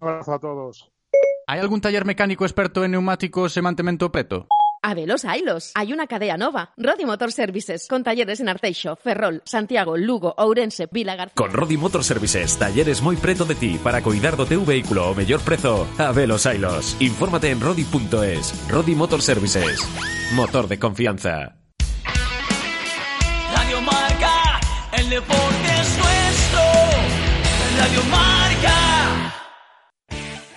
Un 0.00 0.08
abrazo 0.08 0.34
a 0.34 0.38
todos. 0.38 0.88
Hai 1.48 1.58
algún 1.58 1.80
taller 1.82 2.06
mecánico 2.06 2.44
experto 2.46 2.84
en 2.86 2.92
neumáticos 2.94 3.56
e 3.58 3.60
mantemento 3.62 4.12
preto? 4.14 4.46
A 4.82 4.94
velos 4.94 5.24
hailos. 5.24 5.70
Hai 5.78 5.94
unha 5.94 6.10
cadea 6.10 6.34
nova. 6.34 6.74
Rodi 6.74 7.06
Motor 7.06 7.30
Services, 7.30 7.86
con 7.86 8.02
talleres 8.02 8.42
en 8.42 8.50
Arteixo, 8.50 8.98
Ferrol, 8.98 9.38
Santiago, 9.46 9.94
Lugo, 9.94 10.34
Ourense, 10.34 10.90
Vilagarcía. 10.90 11.38
Con 11.38 11.54
Rodi 11.54 11.78
Motor 11.78 12.02
Services, 12.02 12.58
talleres 12.58 12.98
moi 12.98 13.14
preto 13.14 13.46
de 13.46 13.54
ti 13.54 13.78
para 13.78 14.02
cuidar 14.02 14.34
do 14.34 14.42
teu 14.42 14.66
vehículo 14.66 15.06
ao 15.06 15.14
mellor 15.14 15.38
prezo. 15.46 15.86
A 16.02 16.10
velos 16.10 16.50
ailos. 16.50 16.98
Infórmate 16.98 17.54
en 17.54 17.62
rodi.es. 17.62 18.50
Rodi 18.66 18.98
Motor 18.98 19.22
Services. 19.22 19.78
Motor 20.34 20.66
de 20.66 20.82
confianza. 20.82 21.62
Radio 23.54 23.78
Marca, 23.86 24.58
el 24.98 25.06
deporte 25.14 25.68
es 25.78 25.90
nuestro. 25.94 26.62
Radio 27.78 28.02
Marca. 28.10 28.31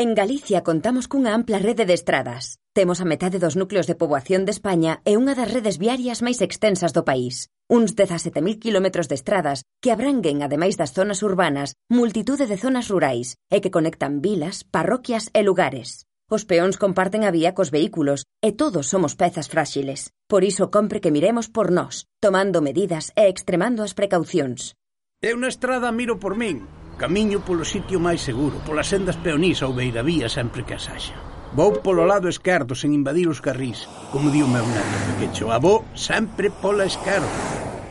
En 0.00 0.14
Galicia 0.14 0.62
contamos 0.62 1.10
cunha 1.10 1.34
ampla 1.34 1.58
rede 1.58 1.82
de 1.82 1.90
estradas. 1.98 2.62
Temos 2.70 3.02
a 3.02 3.08
metade 3.12 3.42
dos 3.42 3.58
núcleos 3.58 3.90
de 3.90 3.98
poboación 3.98 4.46
de 4.46 4.54
España 4.54 5.02
e 5.02 5.18
unha 5.18 5.34
das 5.34 5.50
redes 5.50 5.74
viarias 5.82 6.22
máis 6.22 6.38
extensas 6.38 6.94
do 6.94 7.02
país. 7.02 7.50
Uns 7.66 7.98
17.000 7.98 8.62
kilómetros 8.62 9.10
de 9.10 9.18
estradas 9.18 9.66
que 9.82 9.90
abranguen, 9.90 10.46
ademais 10.46 10.78
das 10.78 10.94
zonas 10.94 11.26
urbanas, 11.26 11.74
multitude 11.90 12.46
de 12.46 12.54
zonas 12.54 12.86
rurais 12.86 13.34
e 13.50 13.58
que 13.58 13.74
conectan 13.74 14.22
vilas, 14.22 14.62
parroquias 14.62 15.34
e 15.34 15.42
lugares. 15.42 16.06
Os 16.30 16.46
peóns 16.46 16.78
comparten 16.78 17.26
a 17.26 17.34
vía 17.34 17.50
cos 17.50 17.74
vehículos 17.74 18.22
e 18.38 18.54
todos 18.54 18.86
somos 18.86 19.18
pezas 19.18 19.50
fráxiles. 19.50 20.14
Por 20.30 20.46
iso 20.46 20.70
compre 20.70 21.02
que 21.02 21.10
miremos 21.10 21.50
por 21.50 21.74
nós, 21.74 22.06
tomando 22.22 22.62
medidas 22.62 23.10
e 23.18 23.26
extremando 23.26 23.82
as 23.82 23.98
precaucións. 23.98 24.78
Eu 25.18 25.34
na 25.34 25.50
estrada 25.50 25.90
miro 25.90 26.22
por 26.22 26.38
min, 26.38 26.62
Camiño 26.98 27.38
polo 27.46 27.62
sitio 27.62 28.02
máis 28.02 28.26
seguro, 28.26 28.58
polas 28.66 28.90
sendas 28.90 29.14
peonís 29.14 29.62
ou 29.62 29.70
beiravía 29.70 30.26
sempre 30.26 30.66
que 30.66 30.74
as 30.74 30.90
haxa. 30.90 31.14
Vou 31.54 31.78
polo 31.78 32.02
lado 32.02 32.26
esquerdo 32.26 32.74
sen 32.74 32.90
invadir 32.90 33.30
os 33.30 33.38
carrís, 33.38 33.86
como 34.10 34.34
di 34.34 34.42
o 34.42 34.50
meu 34.50 34.66
neto 34.66 34.98
pequecho. 35.14 35.54
Avó 35.54 35.86
sempre 35.94 36.50
pola 36.50 36.90
esquerda. 36.90 37.30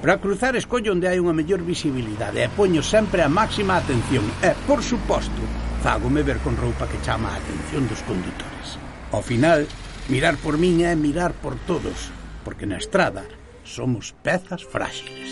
Para 0.03 0.19
cruzar 0.19 0.59
escollo 0.59 0.91
onde 0.91 1.07
hai 1.07 1.23
unha 1.23 1.31
mellor 1.31 1.63
visibilidade 1.63 2.43
e 2.43 2.51
poño 2.51 2.83
sempre 2.83 3.23
a 3.23 3.31
máxima 3.31 3.79
atención 3.79 4.27
e, 4.43 4.51
por 4.67 4.83
suposto, 4.83 5.39
fágome 5.79 6.19
ver 6.19 6.43
con 6.43 6.59
roupa 6.59 6.83
que 6.91 6.99
chama 6.99 7.31
a 7.31 7.39
atención 7.39 7.87
dos 7.87 8.03
condutores. 8.03 8.75
Ao 9.15 9.23
final, 9.23 9.63
mirar 10.11 10.35
por 10.35 10.59
miña 10.59 10.91
é 10.91 10.99
mirar 10.99 11.31
por 11.31 11.55
todos, 11.63 12.11
porque 12.43 12.67
na 12.67 12.75
estrada 12.75 13.23
somos 13.63 14.11
pezas 14.19 14.67
fráxiles. 14.67 15.31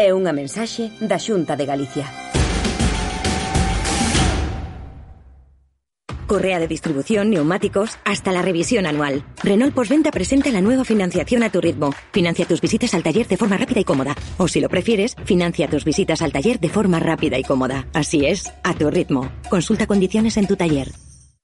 É 0.00 0.08
unha 0.16 0.32
mensaxe 0.32 0.88
da 1.04 1.20
Xunta 1.20 1.52
de 1.52 1.68
Galicia. 1.68 2.08
Correa 6.26 6.58
de 6.58 6.68
distribución, 6.68 7.30
neumáticos, 7.30 7.98
hasta 8.04 8.32
la 8.32 8.42
revisión 8.42 8.86
anual. 8.86 9.24
Renault 9.42 9.74
Postventa 9.74 10.10
presenta 10.10 10.50
la 10.50 10.60
nueva 10.60 10.84
financiación 10.84 11.42
a 11.42 11.50
tu 11.50 11.60
ritmo. 11.60 11.94
Financia 12.12 12.46
tus 12.46 12.60
visitas 12.60 12.94
al 12.94 13.02
taller 13.02 13.26
de 13.28 13.36
forma 13.36 13.56
rápida 13.56 13.80
y 13.80 13.84
cómoda. 13.84 14.14
O 14.38 14.48
si 14.48 14.60
lo 14.60 14.68
prefieres, 14.68 15.16
financia 15.24 15.68
tus 15.68 15.84
visitas 15.84 16.22
al 16.22 16.32
taller 16.32 16.60
de 16.60 16.68
forma 16.68 17.00
rápida 17.00 17.38
y 17.38 17.42
cómoda. 17.42 17.86
Así 17.92 18.26
es, 18.26 18.52
a 18.62 18.74
tu 18.74 18.90
ritmo. 18.90 19.30
Consulta 19.48 19.86
condiciones 19.86 20.36
en 20.36 20.46
tu 20.46 20.56
taller. 20.56 20.92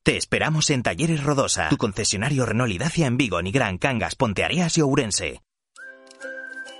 Te 0.02 0.16
esperamos 0.16 0.70
en 0.70 0.82
Talleres 0.82 1.22
Rodosa, 1.22 1.68
tu 1.68 1.76
concesionario 1.76 2.46
Renault 2.46 2.72
y 2.72 2.78
Dacia 2.78 3.06
en 3.06 3.18
Vigo, 3.18 3.42
Nigrán, 3.42 3.76
Cangas, 3.76 4.14
Ponteareas 4.14 4.78
y 4.78 4.80
Ourense. 4.80 5.42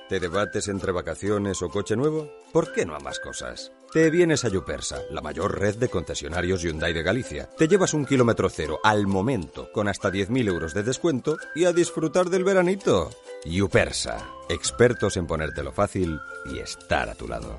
¿Te 0.09 0.19
debates 0.19 0.69
entre 0.69 0.91
vacaciones 0.91 1.63
o 1.63 1.69
coche 1.69 1.97
nuevo? 1.97 2.29
¿Por 2.53 2.73
qué 2.73 2.87
no 2.87 2.97
ambas 2.97 3.21
cosas? 3.21 3.71
Te 3.93 4.09
vienes 4.09 4.45
a 4.45 4.49
Yupersa, 4.49 5.01
la 5.11 5.21
mayor 5.21 5.59
red 5.59 5.75
de 5.77 5.89
concesionarios 5.89 6.63
Hyundai 6.63 6.93
de 6.93 7.03
Galicia. 7.03 7.49
Te 7.59 7.67
llevas 7.67 7.93
un 7.93 8.07
kilómetro 8.07 8.49
cero 8.49 8.79
al 8.85 9.09
momento, 9.09 9.69
con 9.73 9.89
hasta 9.89 10.11
10.000 10.13 10.47
euros 10.47 10.75
de 10.75 10.85
descuento 10.85 11.37
y 11.57 11.65
a 11.65 11.73
disfrutar 11.73 12.31
del 12.31 12.45
veranito. 12.45 13.11
Yupersa, 13.45 14.25
expertos 14.49 15.17
en 15.17 15.27
ponértelo 15.27 15.73
fácil 15.73 16.21
y 16.55 16.61
estar 16.61 17.09
a 17.09 17.17
tu 17.17 17.27
lado. 17.27 17.59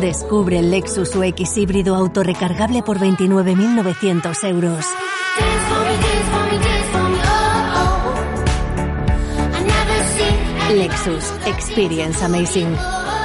Descubre 0.00 0.58
el 0.58 0.70
Lexus 0.70 1.14
UX 1.14 1.58
híbrido 1.58 1.96
autorrecargable 1.96 2.82
por 2.82 2.98
29.900 2.98 4.48
euros. 4.48 4.86
Lexus 10.72 11.32
Experience 11.46 12.24
Amazing. 12.24 12.74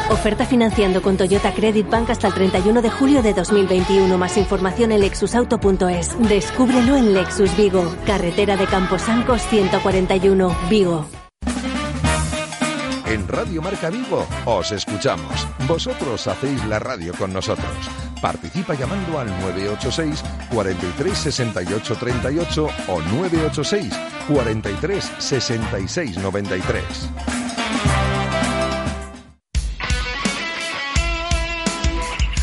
Oferta 0.10 0.46
financiando 0.46 1.02
con 1.02 1.18
Toyota 1.18 1.54
Credit 1.54 1.90
Bank 1.90 2.10
hasta 2.10 2.28
el 2.28 2.34
31 2.34 2.82
de 2.82 2.90
julio 2.90 3.22
de 3.22 3.34
2021. 3.34 4.18
Más 4.18 4.38
información 4.38 4.92
en 4.92 5.02
lexusauto.es. 5.02 6.18
Descúbrelo 6.28 6.98
en 6.98 7.14
Lexus 7.14 7.56
Vigo. 7.56 7.96
Carretera 8.06 8.58
de 8.58 8.66
Camposancos 8.66 9.42
141, 9.44 10.56
Vigo. 10.70 11.06
En 13.06 13.28
Radio 13.28 13.62
Marca 13.62 13.90
Vigo 13.90 14.28
os 14.46 14.72
escuchamos. 14.72 15.48
Vosotros 15.68 16.28
hacéis 16.28 16.64
la 16.66 16.80
radio 16.80 17.14
con 17.18 17.34
nosotros. 17.34 18.09
Participa 18.22 18.74
llamando 18.74 19.20
al 19.20 19.28
986 19.28 20.24
43 20.52 21.18
68 21.18 21.96
38 21.96 22.70
o 22.88 23.02
986 23.02 23.94
43 24.28 25.12
66 25.18 26.18
93. 26.18 27.10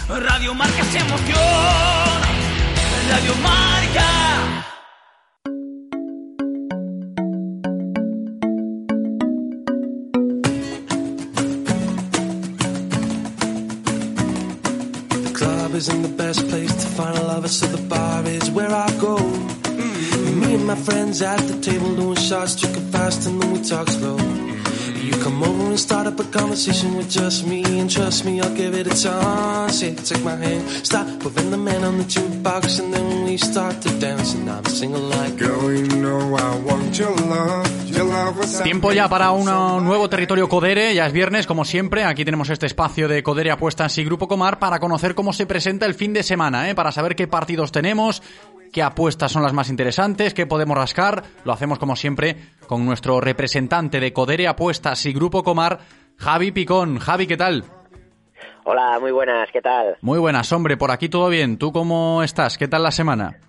Radio 0.08 0.54
Marca 0.54 0.84
se 0.84 0.98
emoción. 0.98 1.36
Radio 3.10 3.34
Marca. 3.42 4.35
Isn't 15.76 16.02
the 16.02 16.08
best 16.08 16.48
place 16.48 16.72
to 16.72 16.88
find 16.96 17.18
a 17.18 17.22
lover, 17.22 17.48
so 17.48 17.66
the 17.66 17.82
bar 17.86 18.24
is 18.24 18.50
where 18.50 18.70
I 18.70 18.88
go. 18.98 19.18
Me 20.40 20.54
and 20.54 20.66
my 20.66 20.74
friends 20.74 21.20
at 21.20 21.38
the 21.48 21.60
table 21.60 21.94
doing 21.94 22.16
shots, 22.16 22.56
drinking 22.56 22.88
fast, 22.90 23.26
and 23.28 23.42
then 23.42 23.52
we 23.52 23.60
talk 23.60 23.86
slow. 23.90 24.16
You 25.06 25.12
come 25.22 25.42
over 25.42 25.64
and 25.68 25.78
start 25.78 26.06
up 26.06 26.18
a 26.18 26.24
conversation 26.24 26.96
with 26.96 27.10
just 27.10 27.46
me, 27.46 27.62
and 27.78 27.90
trust 27.90 28.24
me, 28.24 28.40
I'll 28.40 28.54
give 28.54 28.74
it 28.74 28.86
a 28.86 29.02
chance. 29.02 29.82
Yeah, 29.82 29.94
take 29.96 30.24
my 30.24 30.36
hand, 30.36 30.62
stop 30.86 31.06
moving 31.22 31.50
the 31.50 31.58
man 31.58 31.84
on 31.84 31.98
the 31.98 32.04
jukebox, 32.04 32.80
and 32.80 32.94
then 32.94 33.24
we 33.24 33.36
start 33.36 33.82
to 33.82 33.90
dance, 34.00 34.34
and 34.34 34.48
I'm 34.48 34.64
singing 34.64 35.10
like, 35.10 35.36
Girl, 35.36 35.70
you 35.72 35.88
know 35.88 36.36
I 36.36 36.58
want 36.60 36.98
your 36.98 37.14
love. 37.14 37.85
Tiempo 38.62 38.92
ya 38.92 39.08
para 39.08 39.30
un 39.30 39.46
nuevo 39.84 40.10
territorio 40.10 40.48
Codere, 40.48 40.94
ya 40.94 41.06
es 41.06 41.12
viernes 41.14 41.46
como 41.46 41.64
siempre, 41.64 42.04
aquí 42.04 42.26
tenemos 42.26 42.50
este 42.50 42.66
espacio 42.66 43.08
de 43.08 43.22
Codere 43.22 43.50
Apuestas 43.50 43.96
y 43.96 44.04
Grupo 44.04 44.28
Comar 44.28 44.58
para 44.58 44.78
conocer 44.78 45.14
cómo 45.14 45.32
se 45.32 45.46
presenta 45.46 45.86
el 45.86 45.94
fin 45.94 46.12
de 46.12 46.22
semana, 46.22 46.68
¿eh? 46.68 46.74
para 46.74 46.92
saber 46.92 47.16
qué 47.16 47.26
partidos 47.26 47.72
tenemos, 47.72 48.22
qué 48.70 48.82
apuestas 48.82 49.32
son 49.32 49.42
las 49.42 49.54
más 49.54 49.70
interesantes, 49.70 50.34
qué 50.34 50.44
podemos 50.44 50.76
rascar, 50.76 51.22
lo 51.44 51.52
hacemos 51.52 51.78
como 51.78 51.96
siempre 51.96 52.36
con 52.66 52.84
nuestro 52.84 53.18
representante 53.20 53.98
de 53.98 54.12
Codere 54.12 54.46
Apuestas 54.46 55.06
y 55.06 55.14
Grupo 55.14 55.42
Comar, 55.42 55.78
Javi 56.18 56.52
Picón. 56.52 56.98
Javi, 56.98 57.26
¿qué 57.26 57.38
tal? 57.38 57.64
Hola, 58.64 58.98
muy 59.00 59.12
buenas, 59.12 59.48
¿qué 59.50 59.62
tal? 59.62 59.96
Muy 60.02 60.18
buenas, 60.18 60.52
hombre, 60.52 60.76
por 60.76 60.90
aquí 60.90 61.08
todo 61.08 61.30
bien, 61.30 61.56
¿tú 61.56 61.72
cómo 61.72 62.22
estás? 62.22 62.58
¿Qué 62.58 62.68
tal 62.68 62.82
la 62.82 62.90
semana? 62.90 63.40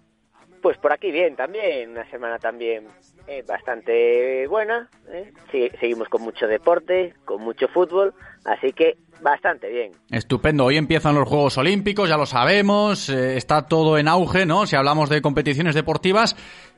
Pues 0.61 0.77
por 0.77 0.93
aquí 0.93 1.11
bien, 1.11 1.35
también, 1.35 1.91
una 1.91 2.09
semana 2.09 2.39
también 2.39 2.85
eh, 3.27 3.43
bastante 3.47 4.47
buena. 4.47 4.89
¿eh? 5.09 5.31
Sí, 5.51 5.69
seguimos 5.79 6.07
con 6.09 6.21
mucho 6.21 6.47
deporte, 6.47 7.13
con 7.25 7.41
mucho 7.41 7.67
fútbol, 7.67 8.13
así 8.45 8.71
que 8.71 8.97
bastante 9.21 9.69
bien. 9.69 9.91
Estupendo, 10.11 10.65
hoy 10.65 10.77
empiezan 10.77 11.15
los 11.15 11.27
Juegos 11.27 11.57
Olímpicos, 11.57 12.07
ya 12.07 12.17
lo 12.17 12.25
sabemos, 12.25 13.09
eh, 13.09 13.35
está 13.37 13.67
todo 13.67 13.97
en 13.97 14.07
auge, 14.07 14.45
¿no? 14.45 14.65
Si 14.65 14.75
hablamos 14.75 15.09
de 15.09 15.21
competiciones 15.21 15.75
deportivas 15.75 16.35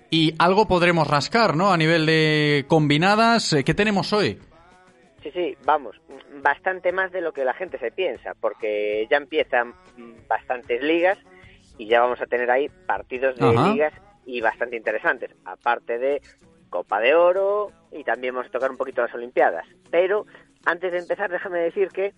y 0.09 0.33
algo 0.39 0.67
podremos 0.67 1.07
rascar, 1.07 1.55
¿no? 1.55 1.71
A 1.71 1.77
nivel 1.77 2.05
de 2.05 2.65
combinadas, 2.67 3.53
eh, 3.53 3.63
¿qué 3.63 3.73
tenemos 3.73 4.11
hoy? 4.11 4.39
Sí, 5.21 5.31
sí, 5.31 5.57
vamos, 5.65 5.97
bastante 6.41 6.91
más 6.91 7.11
de 7.11 7.21
lo 7.21 7.31
que 7.33 7.43
la 7.43 7.53
gente 7.53 7.77
se 7.77 7.91
piensa, 7.91 8.33
porque 8.39 9.05
ya 9.11 9.17
empiezan 9.17 9.75
bastantes 10.27 10.81
ligas 10.81 11.17
y 11.77 11.87
ya 11.87 12.01
vamos 12.01 12.21
a 12.21 12.25
tener 12.25 12.49
ahí 12.49 12.69
partidos 12.87 13.35
de 13.37 13.45
Ajá. 13.45 13.71
ligas 13.71 13.93
y 14.25 14.41
bastante 14.41 14.75
interesantes, 14.75 15.31
aparte 15.45 15.97
de 15.97 16.21
Copa 16.69 16.99
de 16.99 17.15
Oro 17.15 17.71
y 17.91 18.03
también 18.03 18.33
vamos 18.33 18.49
a 18.49 18.51
tocar 18.51 18.71
un 18.71 18.77
poquito 18.77 19.01
las 19.01 19.13
Olimpiadas. 19.13 19.65
Pero 19.89 20.25
antes 20.65 20.91
de 20.91 20.99
empezar, 20.99 21.31
déjame 21.31 21.59
decir 21.59 21.89
que 21.89 22.13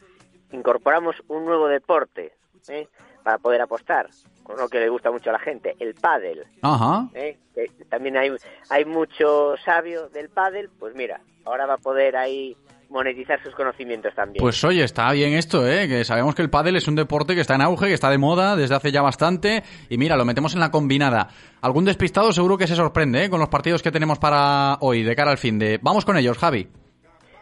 incorporamos 0.52 1.16
un 1.28 1.46
nuevo 1.46 1.68
deporte 1.68 2.34
¿eh? 2.68 2.88
para 3.24 3.38
poder 3.38 3.62
apostar, 3.62 4.10
con 4.44 4.58
lo 4.58 4.68
que 4.68 4.80
le 4.80 4.90
gusta 4.90 5.12
mucho 5.12 5.30
a 5.30 5.34
la 5.34 5.40
gente, 5.40 5.76
el 5.80 5.96
pádel. 5.96 6.46
Ajá. 6.62 7.08
¿eh? 7.14 7.38
Que 7.54 7.70
también 7.90 8.18
hay, 8.18 8.36
hay 8.70 8.86
mucho 8.86 9.56
sabio 9.64 10.10
del 10.10 10.30
pádel, 10.30 10.70
pues 10.80 10.96
mira, 10.96 11.22
ahora 11.46 11.66
va 11.66 11.76
a 11.76 11.78
poder 11.78 12.18
ahí 12.18 12.58
monetizar 12.92 13.42
sus 13.42 13.56
conocimientos 13.56 14.14
también. 14.14 14.42
Pues 14.42 14.64
oye, 14.64 14.84
está 14.84 15.12
bien 15.14 15.34
esto, 15.34 15.68
¿eh? 15.68 15.88
Que 15.88 16.04
sabemos 16.04 16.36
que 16.36 16.42
el 16.42 16.50
pádel 16.50 16.76
es 16.76 16.88
un 16.88 16.96
deporte 16.96 17.34
que 17.34 17.42
está 17.42 17.56
en 17.56 17.62
auge, 17.62 17.88
que 17.88 17.94
está 17.94 18.10
de 18.10 18.18
moda 18.18 18.56
desde 18.56 18.76
hace 18.76 18.92
ya 18.92 19.02
bastante. 19.02 19.64
Y 19.90 19.98
mira, 19.98 20.18
lo 20.18 20.26
metemos 20.26 20.54
en 20.54 20.60
la 20.60 20.70
combinada. 20.70 21.30
Algún 21.62 21.86
despistado 21.86 22.32
seguro 22.34 22.58
que 22.58 22.68
se 22.68 22.76
sorprende, 22.76 23.26
¿eh? 23.26 23.30
Con 23.30 23.40
los 23.40 23.50
partidos 23.50 23.82
que 23.82 23.92
tenemos 23.92 24.20
para 24.20 24.78
hoy, 24.82 25.04
de 25.04 25.16
cara 25.16 25.32
al 25.32 25.38
fin 25.38 25.58
de... 25.58 25.80
Vamos 25.82 26.06
con 26.06 26.18
ellos, 26.18 26.38
Javi. 26.38 26.68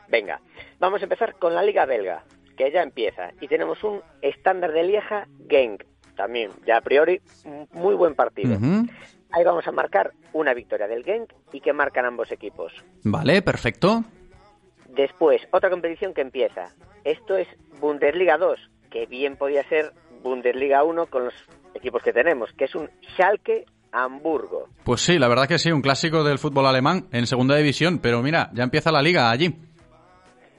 Venga, 0.08 0.40
vamos 0.80 1.02
a 1.02 1.06
empezar 1.06 1.36
con 1.40 1.56
la 1.56 1.64
Liga 1.64 1.86
Belga, 1.86 2.24
que 2.56 2.72
ya 2.72 2.82
empieza. 2.82 3.32
Y 3.42 3.48
tenemos 3.48 3.84
un 3.84 4.02
estándar 4.22 4.72
de 4.72 4.84
Lieja 4.84 5.28
Genk, 5.50 5.84
también, 6.16 6.52
ya 6.66 6.78
a 6.78 6.82
priori, 6.82 7.22
muy 7.74 7.96
buen 7.96 8.14
partido. 8.14 8.58
Ahí 9.32 9.44
vamos 9.44 9.68
a 9.68 9.72
marcar 9.72 10.12
una 10.34 10.54
victoria 10.54 10.88
del 10.88 11.04
Genk 11.04 11.32
y 11.54 11.62
que 11.62 11.74
marcan 11.74 12.06
ambos 12.06 12.32
equipos. 12.32 12.74
Vale, 13.04 13.42
perfecto. 13.42 14.04
Después, 15.00 15.42
otra 15.52 15.70
competición 15.70 16.14
que 16.14 16.20
empieza. 16.20 16.74
Esto 17.06 17.38
es 17.38 17.48
Bundesliga 17.80 18.38
2, 18.38 18.60
que 18.92 19.06
bien 19.06 19.38
podía 19.38 19.64
ser 19.70 19.94
Bundesliga 20.22 20.84
1 20.84 21.06
con 21.06 21.24
los 21.24 21.34
equipos 21.74 22.04
que 22.04 22.12
tenemos, 22.12 22.52
que 22.52 22.66
es 22.66 22.76
un 22.76 22.90
Schalke 23.14 23.64
Hamburgo. 23.94 24.68
Pues 24.84 25.00
sí, 25.00 25.18
la 25.18 25.30
verdad 25.30 25.48
que 25.48 25.58
sí, 25.58 25.72
un 25.72 25.82
clásico 25.82 26.26
del 26.26 26.38
fútbol 26.38 26.66
alemán 26.66 27.08
en 27.14 27.28
segunda 27.28 27.56
división. 27.56 28.00
Pero 28.00 28.22
mira, 28.22 28.50
ya 28.52 28.64
empieza 28.64 28.92
la 28.92 29.02
liga 29.02 29.32
allí. 29.32 29.56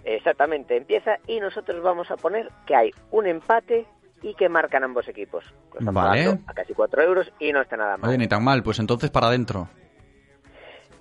Exactamente, 0.05 0.74
empieza 0.74 1.18
y 1.26 1.38
nosotros 1.38 1.82
vamos 1.82 2.11
a 2.11 2.16
poner 2.16 2.49
que 2.66 2.74
hay 2.74 2.91
un 3.11 3.26
empate 3.26 3.86
y 4.22 4.32
que 4.36 4.49
marcan 4.49 4.84
ambos 4.84 5.07
equipos. 5.07 5.45
Estamos 5.78 6.03
Vale. 6.03 6.38
a 6.47 6.55
casi 6.55 6.72
4 6.72 7.03
euros 7.03 7.30
y 7.38 7.53
no 7.53 7.61
está 7.61 7.76
nada 7.76 7.99
mal. 7.99 8.09
Oye, 8.09 8.16
ni 8.16 8.26
tan 8.26 8.43
mal, 8.43 8.62
pues 8.62 8.78
entonces 8.78 9.11
para 9.11 9.26
adentro. 9.26 9.68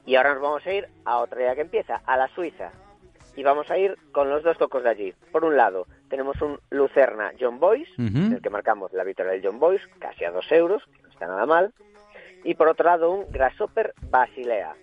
Y 0.05 0.17
ahora 0.17 0.33
nos 0.33 0.43
vamos 0.43 0.67
a 0.67 0.73
ir 0.73 0.89
a 1.05 1.19
otra 1.19 1.39
liga 1.39 1.55
que 1.55 1.61
empieza, 1.61 2.01
a 2.05 2.17
la 2.17 2.27
Suiza. 2.35 2.73
Y 3.35 3.43
vamos 3.43 3.69
a 3.71 3.77
ir 3.77 3.95
con 4.11 4.29
los 4.29 4.43
dos 4.43 4.57
cocos 4.57 4.83
de 4.83 4.89
allí. 4.89 5.13
Por 5.31 5.45
un 5.45 5.55
lado, 5.55 5.85
tenemos 6.09 6.41
un 6.41 6.59
Lucerna 6.69 7.31
John 7.39 7.59
Boys, 7.59 7.87
Ujú. 7.97 8.17
en 8.17 8.33
el 8.33 8.41
que 8.41 8.49
marcamos 8.49 8.91
la 8.93 9.03
victoria 9.03 9.31
del 9.33 9.45
John 9.45 9.59
Boys, 9.59 9.81
casi 9.99 10.25
a 10.25 10.31
2 10.31 10.51
euros, 10.51 10.83
que 10.93 11.01
no 11.03 11.09
está 11.09 11.27
nada 11.27 11.45
mal. 11.45 11.73
Y 12.43 12.55
por 12.55 12.67
otro 12.67 12.85
lado, 12.85 13.11
un 13.11 13.31
Grasshopper 13.31 13.93
Basilea. 14.09 14.73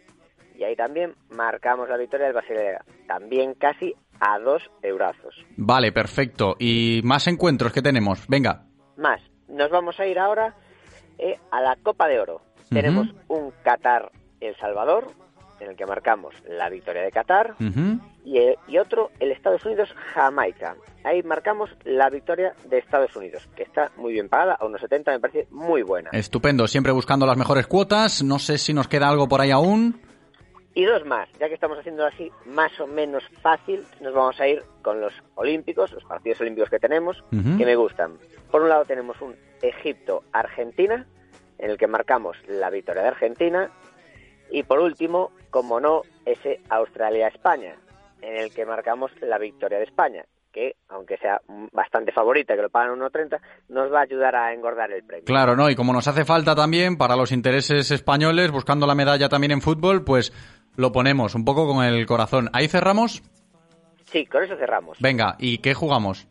Y 0.56 0.64
ahí 0.64 0.74
también 0.76 1.14
marcamos 1.30 1.88
la 1.88 1.96
victoria 1.98 2.26
del 2.26 2.34
Basilea, 2.34 2.82
también 3.06 3.54
casi 3.54 3.94
a 4.20 4.38
2 4.38 4.62
eurazos. 4.82 5.34
Vale, 5.56 5.92
perfecto. 5.92 6.56
¿Y 6.58 7.00
más 7.04 7.26
encuentros 7.26 7.72
que 7.72 7.82
tenemos? 7.82 8.26
Venga. 8.28 8.62
Más, 8.96 9.20
nos 9.48 9.70
vamos 9.70 10.00
a 10.00 10.06
ir 10.06 10.18
ahora 10.18 10.54
eh, 11.18 11.38
a 11.50 11.60
la 11.60 11.76
Copa 11.82 12.08
de 12.08 12.20
Oro. 12.20 12.40
Tenemos 12.70 13.06
un 13.28 13.52
Qatar 13.62 14.10
El 14.40 14.56
Salvador, 14.56 15.08
en 15.60 15.70
el 15.70 15.76
que 15.76 15.86
marcamos 15.86 16.34
la 16.48 16.68
victoria 16.68 17.02
de 17.02 17.10
Qatar, 17.10 17.54
y, 18.24 18.38
eh, 18.38 18.58
y 18.68 18.78
otro 18.78 19.10
el 19.20 19.32
Estados 19.32 19.64
Unidos 19.64 19.88
Jamaica. 20.14 20.76
Ahí 21.04 21.22
marcamos 21.22 21.70
la 21.84 22.10
victoria 22.10 22.54
de 22.68 22.78
Estados 22.78 23.14
Unidos, 23.14 23.48
que 23.54 23.62
está 23.62 23.92
muy 23.96 24.12
bien 24.12 24.28
pagada, 24.28 24.56
a 24.58 24.66
unos 24.66 24.80
70 24.80 25.12
me 25.12 25.20
parece 25.20 25.46
muy 25.50 25.82
buena. 25.82 26.10
Estupendo, 26.12 26.66
siempre 26.66 26.92
buscando 26.92 27.26
las 27.26 27.36
mejores 27.36 27.66
cuotas. 27.66 28.22
No 28.22 28.38
sé 28.38 28.58
si 28.58 28.74
nos 28.74 28.88
queda 28.88 29.08
algo 29.08 29.28
por 29.28 29.40
ahí 29.40 29.50
aún. 29.50 30.00
Y 30.74 30.84
dos 30.84 31.06
más, 31.06 31.26
ya 31.40 31.48
que 31.48 31.54
estamos 31.54 31.78
haciendo 31.78 32.04
así 32.04 32.30
más 32.44 32.78
o 32.80 32.86
menos 32.86 33.24
fácil, 33.40 33.82
nos 34.02 34.12
vamos 34.12 34.38
a 34.38 34.46
ir 34.46 34.62
con 34.82 35.00
los 35.00 35.14
olímpicos, 35.34 35.90
los 35.92 36.04
partidos 36.04 36.40
olímpicos 36.42 36.68
que 36.68 36.78
tenemos, 36.78 37.24
que 37.30 37.64
me 37.64 37.76
gustan. 37.76 38.18
Por 38.50 38.60
un 38.60 38.68
lado 38.68 38.84
tenemos 38.84 39.18
un 39.22 39.34
Egipto-Argentina, 39.62 41.06
en 41.58 41.70
el 41.70 41.78
que 41.78 41.86
marcamos 41.86 42.36
la 42.46 42.68
victoria 42.68 43.02
de 43.02 43.08
Argentina, 43.08 43.70
y 44.50 44.62
por 44.62 44.80
último, 44.80 45.30
como 45.50 45.80
no, 45.80 46.02
ese 46.24 46.60
Australia-España, 46.68 47.74
en 48.22 48.36
el 48.36 48.52
que 48.52 48.66
marcamos 48.66 49.10
la 49.20 49.38
victoria 49.38 49.78
de 49.78 49.84
España, 49.84 50.24
que 50.52 50.76
aunque 50.88 51.18
sea 51.18 51.40
bastante 51.72 52.12
favorita, 52.12 52.56
que 52.56 52.62
lo 52.62 52.70
pagan 52.70 52.98
1.30, 52.98 53.38
nos 53.68 53.92
va 53.92 54.00
a 54.00 54.04
ayudar 54.04 54.34
a 54.34 54.54
engordar 54.54 54.90
el 54.90 55.04
premio. 55.04 55.26
Claro, 55.26 55.54
¿no? 55.54 55.68
Y 55.68 55.76
como 55.76 55.92
nos 55.92 56.08
hace 56.08 56.24
falta 56.24 56.54
también 56.54 56.96
para 56.96 57.14
los 57.14 57.30
intereses 57.30 57.90
españoles, 57.90 58.50
buscando 58.50 58.86
la 58.86 58.94
medalla 58.94 59.28
también 59.28 59.52
en 59.52 59.60
fútbol, 59.60 60.02
pues 60.02 60.32
lo 60.76 60.92
ponemos 60.92 61.34
un 61.34 61.44
poco 61.44 61.66
con 61.66 61.84
el 61.84 62.06
corazón. 62.06 62.48
Ahí 62.54 62.68
cerramos. 62.68 63.22
Sí, 64.06 64.24
con 64.24 64.44
eso 64.44 64.56
cerramos. 64.56 64.98
Venga, 65.00 65.36
¿y 65.38 65.58
qué 65.58 65.74
jugamos? 65.74 66.26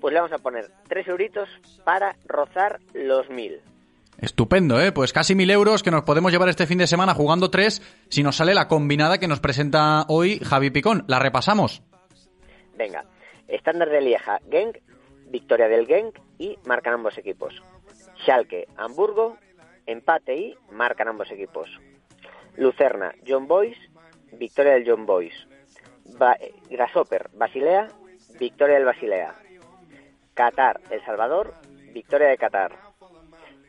Pues 0.00 0.12
le 0.12 0.20
vamos 0.20 0.38
a 0.38 0.42
poner 0.42 0.66
3 0.88 1.08
euritos 1.08 1.48
para 1.84 2.16
rozar 2.26 2.80
los 2.92 3.30
1000. 3.30 3.60
Estupendo, 4.18 4.80
¿eh? 4.80 4.90
Pues 4.90 5.12
casi 5.12 5.36
mil 5.36 5.48
euros 5.50 5.84
que 5.84 5.92
nos 5.92 6.02
podemos 6.02 6.32
llevar 6.32 6.48
este 6.48 6.66
fin 6.66 6.78
de 6.78 6.88
semana 6.88 7.14
jugando 7.14 7.50
tres 7.50 7.80
si 8.08 8.24
nos 8.24 8.36
sale 8.36 8.52
la 8.52 8.66
combinada 8.66 9.18
que 9.18 9.28
nos 9.28 9.38
presenta 9.38 10.04
hoy 10.08 10.40
Javi 10.40 10.70
Picón. 10.70 11.04
¿La 11.06 11.20
repasamos? 11.20 11.82
Venga, 12.76 13.04
Estándar 13.46 13.90
de 13.90 14.00
Lieja, 14.00 14.40
Genk, 14.50 14.78
victoria 15.30 15.68
del 15.68 15.86
Genk 15.86 16.18
y 16.36 16.58
marcan 16.64 16.94
ambos 16.94 17.16
equipos. 17.16 17.62
Schalke, 18.24 18.66
Hamburgo, 18.76 19.36
empate 19.86 20.36
y 20.36 20.56
marcan 20.72 21.08
ambos 21.08 21.30
equipos. 21.30 21.70
Lucerna, 22.56 23.14
John 23.26 23.46
Boys, 23.46 23.78
victoria 24.32 24.72
del 24.72 24.84
John 24.84 25.06
Boys. 25.06 25.34
Ba 26.18 26.36
Grasshopper, 26.68 27.30
Basilea, 27.34 27.86
victoria 28.40 28.74
del 28.76 28.84
Basilea. 28.84 29.34
Qatar, 30.34 30.80
El 30.90 31.04
Salvador, 31.04 31.54
victoria 31.92 32.28
de 32.28 32.36
Qatar. 32.36 32.87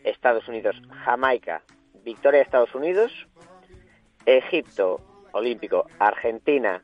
Estados 0.10 0.47
Unidos, 0.47 0.76
Jamaica, 1.05 1.62
victoria 2.03 2.39
de 2.39 2.43
Estados 2.43 2.74
Unidos. 2.76 3.12
Egipto, 4.26 5.01
Olímpico, 5.32 5.86
Argentina, 5.99 6.84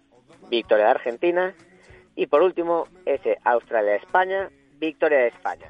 victoria 0.50 0.86
de 0.86 0.92
Argentina. 0.92 1.54
Y 2.16 2.28
por 2.28 2.42
último, 2.42 2.88
ese 3.06 3.38
Australia-España, 3.44 4.50
victoria 4.80 5.20
de 5.20 5.28
España. 5.28 5.70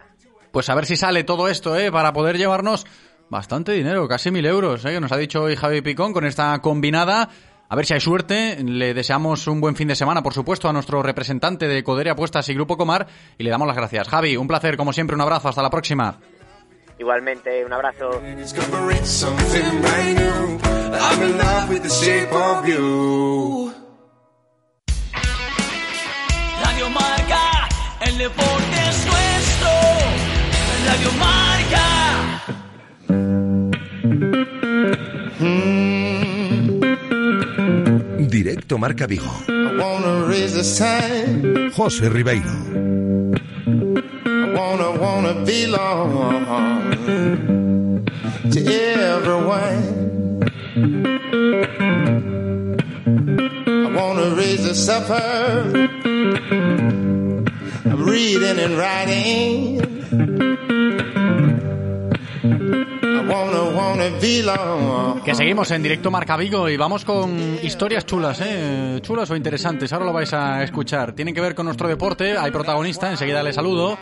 Pues 0.52 0.70
a 0.70 0.76
ver 0.76 0.86
si 0.86 0.96
sale 0.96 1.24
todo 1.24 1.48
esto, 1.50 1.76
¿eh? 1.78 1.92
Para 1.92 2.14
poder 2.14 2.38
llevarnos 2.38 2.86
bastante 3.30 3.72
dinero, 3.74 4.08
casi 4.08 4.32
mil 4.32 4.46
euros, 4.46 4.86
¿eh? 4.86 4.94
Que 4.94 5.02
nos 5.02 5.12
ha 5.12 5.18
dicho 5.18 5.44
hoy 5.44 5.56
Javi 5.56 5.82
Picón 5.82 6.14
con 6.14 6.26
esta 6.26 6.58
combinada. 6.60 7.30
A 7.68 7.76
ver 7.76 7.86
si 7.86 7.96
hay 7.96 8.00
suerte. 8.00 8.64
Le 8.64 8.94
deseamos 8.94 9.48
un 9.48 9.60
buen 9.60 9.76
fin 9.76 9.88
de 9.88 9.96
semana, 9.96 10.22
por 10.22 10.34
supuesto, 10.34 10.70
a 10.70 10.74
nuestro 10.74 11.02
representante 11.02 11.68
de 11.68 11.84
Coderia 11.84 12.14
Apuestas 12.14 12.48
y 12.50 12.54
Grupo 12.54 12.78
Comar. 12.78 13.08
Y 13.38 13.44
le 13.44 13.50
damos 13.50 13.68
las 13.68 13.76
gracias. 13.76 14.08
Javi, 14.08 14.38
un 14.38 14.48
placer, 14.48 14.78
como 14.78 14.94
siempre, 14.94 15.16
un 15.16 15.22
abrazo. 15.22 15.50
Hasta 15.50 15.64
la 15.64 15.72
próxima. 15.72 16.20
Igualmente, 16.98 17.66
un 17.66 17.74
abrazo. 17.74 18.22
Radio 26.64 26.90
Marca, 26.90 27.68
el 28.02 28.18
deporte 28.18 28.78
es 28.90 29.06
nuestro. 29.06 29.70
Radio 30.86 31.12
Marca. 31.20 31.86
Directo 38.30 38.78
Marca 38.78 39.06
Vigo. 39.06 39.32
José 41.74 42.10
Ribeiro. 42.10 42.52
Wanna, 44.56 44.92
wanna 44.92 45.34
belong 45.46 46.46
to 48.52 48.60
everyone. 49.16 49.84
I 53.68 53.88
wanna 53.96 54.36
raise 54.36 54.64
the 54.64 54.74
suffer. 54.74 55.88
I'm 57.86 58.06
reading 58.06 58.60
and 58.60 58.78
writing. 58.78 59.76
Que 65.24 65.36
seguimos 65.36 65.72
en 65.72 65.84
directo 65.84 66.12
Marca 66.12 66.38
Vigo 66.38 66.70
y 66.70 66.78
vamos 66.78 67.04
con 67.04 67.60
historias 67.64 68.06
chulas, 68.06 68.40
¿eh? 68.42 69.00
Chulas 69.02 69.30
o 69.32 69.36
interesantes, 69.36 69.92
ahora 69.92 70.06
lo 70.06 70.14
vais 70.14 70.32
a 70.34 70.64
escuchar. 70.64 71.14
Tienen 71.14 71.34
que 71.34 71.42
ver 71.42 71.56
con 71.56 71.66
nuestro 71.66 71.88
deporte, 71.88 72.38
hay 72.38 72.52
protagonista, 72.52 73.10
enseguida 73.10 73.42
le 73.44 73.52
saludo. 73.52 73.98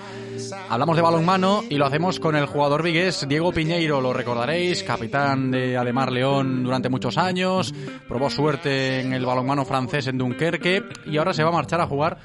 Hablamos 0.70 0.96
de 0.96 1.02
balonmano 1.02 1.64
y 1.70 1.76
lo 1.76 1.86
hacemos 1.86 2.20
con 2.20 2.36
el 2.36 2.46
jugador 2.46 2.84
vigués 2.84 3.28
Diego 3.28 3.52
Piñeiro, 3.52 4.02
lo 4.02 4.14
recordaréis, 4.14 4.84
capitán 4.84 5.52
de 5.52 5.78
Ademar 5.78 6.12
León 6.12 6.64
durante 6.64 6.90
muchos 6.90 7.18
años, 7.18 7.74
probó 8.08 8.30
suerte 8.30 9.02
en 9.02 9.14
el 9.14 9.26
balonmano 9.26 9.66
francés 9.66 10.08
en 10.08 10.18
Dunkerque 10.18 10.84
y 11.06 11.18
ahora 11.18 11.34
se 11.34 11.44
va 11.44 11.50
a 11.50 11.54
marchar 11.54 11.82
a 11.82 11.88
jugar 11.88 12.18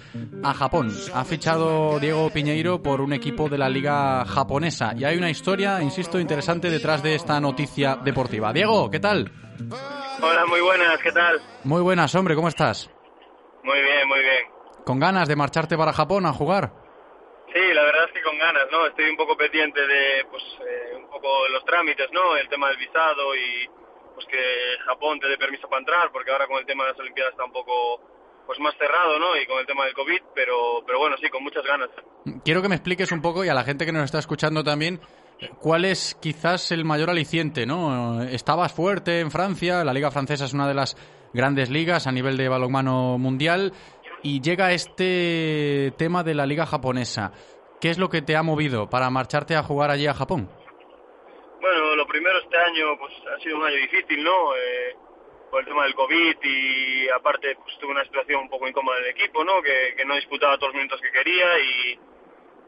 a 0.42 0.54
Japón. 0.54 0.90
Ha 1.14 1.24
fichado 1.24 1.98
Diego 1.98 2.30
Piñeiro 2.30 2.82
por 2.82 3.00
un 3.00 3.12
equipo 3.12 3.48
de 3.48 3.58
la 3.58 3.68
liga 3.68 4.24
japonesa 4.24 4.92
y 4.96 5.04
hay 5.04 5.16
una 5.16 5.30
historia, 5.30 5.82
insisto, 5.82 6.18
interesante 6.18 6.70
detrás 6.70 7.02
de 7.02 7.14
esta 7.14 7.40
noticia 7.40 7.96
deportiva. 7.96 8.52
Diego, 8.52 8.90
¿qué 8.90 9.00
tal? 9.00 9.30
Hola, 10.20 10.46
muy 10.46 10.60
buenas, 10.60 10.98
¿qué 11.02 11.12
tal? 11.12 11.40
Muy 11.64 11.82
buenas, 11.82 12.14
hombre, 12.14 12.34
¿cómo 12.34 12.48
estás? 12.48 12.90
Muy 13.62 13.80
bien, 13.80 14.08
muy 14.08 14.20
bien. 14.20 14.84
¿Con 14.84 14.98
ganas 14.98 15.28
de 15.28 15.36
marcharte 15.36 15.76
para 15.76 15.92
Japón 15.92 16.26
a 16.26 16.32
jugar? 16.32 16.87
Sí, 17.52 17.74
la 17.74 17.82
verdad 17.82 18.04
es 18.06 18.12
que 18.12 18.22
con 18.22 18.38
ganas, 18.38 18.66
¿no? 18.70 18.86
Estoy 18.86 19.08
un 19.08 19.16
poco 19.16 19.36
pendiente 19.36 19.80
de, 19.80 20.24
pues, 20.30 20.42
eh, 20.60 20.96
un 20.96 21.08
poco 21.08 21.48
los 21.48 21.64
trámites, 21.64 22.08
¿no? 22.12 22.36
El 22.36 22.48
tema 22.48 22.68
del 22.68 22.76
visado 22.76 23.34
y, 23.34 23.68
pues, 24.14 24.26
que 24.26 24.76
Japón 24.84 25.18
te 25.18 25.28
dé 25.28 25.38
permiso 25.38 25.68
para 25.68 25.80
entrar, 25.80 26.12
porque 26.12 26.30
ahora 26.30 26.46
con 26.46 26.58
el 26.58 26.66
tema 26.66 26.84
de 26.84 26.90
las 26.90 27.00
Olimpiadas 27.00 27.32
está 27.32 27.44
un 27.44 27.52
poco, 27.52 28.00
pues, 28.46 28.58
más 28.60 28.74
cerrado, 28.76 29.18
¿no? 29.18 29.36
Y 29.36 29.46
con 29.46 29.58
el 29.58 29.66
tema 29.66 29.86
del 29.86 29.94
COVID, 29.94 30.20
pero, 30.34 30.84
pero 30.86 30.98
bueno, 30.98 31.16
sí, 31.20 31.28
con 31.30 31.42
muchas 31.42 31.64
ganas. 31.64 31.88
Quiero 32.44 32.60
que 32.60 32.68
me 32.68 32.74
expliques 32.74 33.12
un 33.12 33.22
poco, 33.22 33.44
y 33.44 33.48
a 33.48 33.54
la 33.54 33.64
gente 33.64 33.86
que 33.86 33.92
nos 33.92 34.04
está 34.04 34.18
escuchando 34.18 34.62
también, 34.62 35.00
¿cuál 35.60 35.86
es 35.86 36.16
quizás 36.20 36.70
el 36.72 36.84
mayor 36.84 37.08
aliciente, 37.08 37.64
¿no? 37.64 38.22
Estabas 38.24 38.72
fuerte 38.72 39.20
en 39.20 39.30
Francia, 39.30 39.84
la 39.84 39.94
Liga 39.94 40.10
Francesa 40.10 40.44
es 40.44 40.52
una 40.52 40.68
de 40.68 40.74
las 40.74 40.96
grandes 41.32 41.70
ligas 41.70 42.06
a 42.06 42.12
nivel 42.12 42.36
de 42.36 42.48
balonmano 42.48 43.18
mundial, 43.18 43.72
y 44.22 44.40
llega 44.40 44.72
este 44.72 45.92
tema 45.96 46.22
de 46.22 46.34
la 46.34 46.46
liga 46.46 46.66
japonesa. 46.66 47.32
¿Qué 47.80 47.90
es 47.90 47.98
lo 47.98 48.08
que 48.08 48.22
te 48.22 48.36
ha 48.36 48.42
movido 48.42 48.90
para 48.90 49.10
marcharte 49.10 49.54
a 49.54 49.62
jugar 49.62 49.90
allí 49.90 50.06
a 50.06 50.14
Japón? 50.14 50.50
Bueno, 51.60 51.96
lo 51.96 52.06
primero 52.06 52.38
este 52.38 52.56
año 52.56 52.98
pues 52.98 53.12
ha 53.34 53.40
sido 53.40 53.56
un 53.56 53.64
año 53.64 53.76
difícil, 53.76 54.22
¿no? 54.22 54.54
Eh, 54.56 54.96
por 55.50 55.60
el 55.60 55.66
tema 55.66 55.84
del 55.84 55.94
COVID 55.94 56.36
y 56.42 57.08
aparte 57.08 57.56
pues 57.56 57.78
tuve 57.78 57.92
una 57.92 58.04
situación 58.04 58.42
un 58.42 58.48
poco 58.48 58.68
incómoda 58.68 58.98
en 58.98 59.04
el 59.04 59.10
equipo, 59.10 59.44
¿no? 59.44 59.62
Que, 59.62 59.94
que 59.96 60.04
no 60.04 60.14
disputaba 60.14 60.56
todos 60.56 60.72
los 60.72 60.76
minutos 60.76 61.00
que 61.00 61.10
quería 61.10 61.58
y 61.60 61.98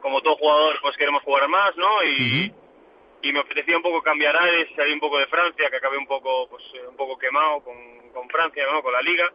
como 0.01 0.21
todo 0.23 0.37
jugador 0.37 0.79
pues 0.81 0.97
queremos 0.97 1.23
jugar 1.23 1.49
más, 1.49 1.77
¿no? 1.77 2.03
Y, 2.05 2.53
y 3.23 3.33
me 3.33 3.41
apetecía 3.41 3.77
un 3.77 3.83
poco 3.83 4.01
cambiar 4.03 4.41
aires, 4.41 4.69
salir 4.77 4.95
un 4.95 5.01
poco 5.01 5.19
de 5.19 5.27
Francia, 5.27 5.71
que 5.71 5.77
acabé 5.77 5.99
un 5.99 6.07
poco 6.07 6.49
pues 6.49 6.63
eh, 6.75 6.87
un 6.89 6.97
poco 6.97 7.19
quemado 7.19 7.61
con, 7.63 7.77
con 8.13 8.29
Francia, 8.29 8.65
¿no? 8.73 8.83
Con 8.83 8.93
la 8.93 9.03
liga 9.03 9.31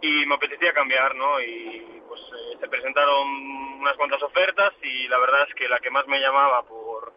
y 0.00 0.26
me 0.26 0.34
apetecía 0.34 0.72
cambiar, 0.72 1.14
¿no? 1.14 1.40
Y 1.40 2.02
pues 2.08 2.20
eh, 2.20 2.56
se 2.60 2.68
presentaron 2.68 3.26
unas 3.80 3.96
cuantas 3.96 4.22
ofertas 4.22 4.72
y 4.82 5.08
la 5.08 5.18
verdad 5.18 5.46
es 5.48 5.54
que 5.54 5.68
la 5.68 5.78
que 5.80 5.90
más 5.90 6.06
me 6.06 6.20
llamaba 6.20 6.62
por 6.64 7.12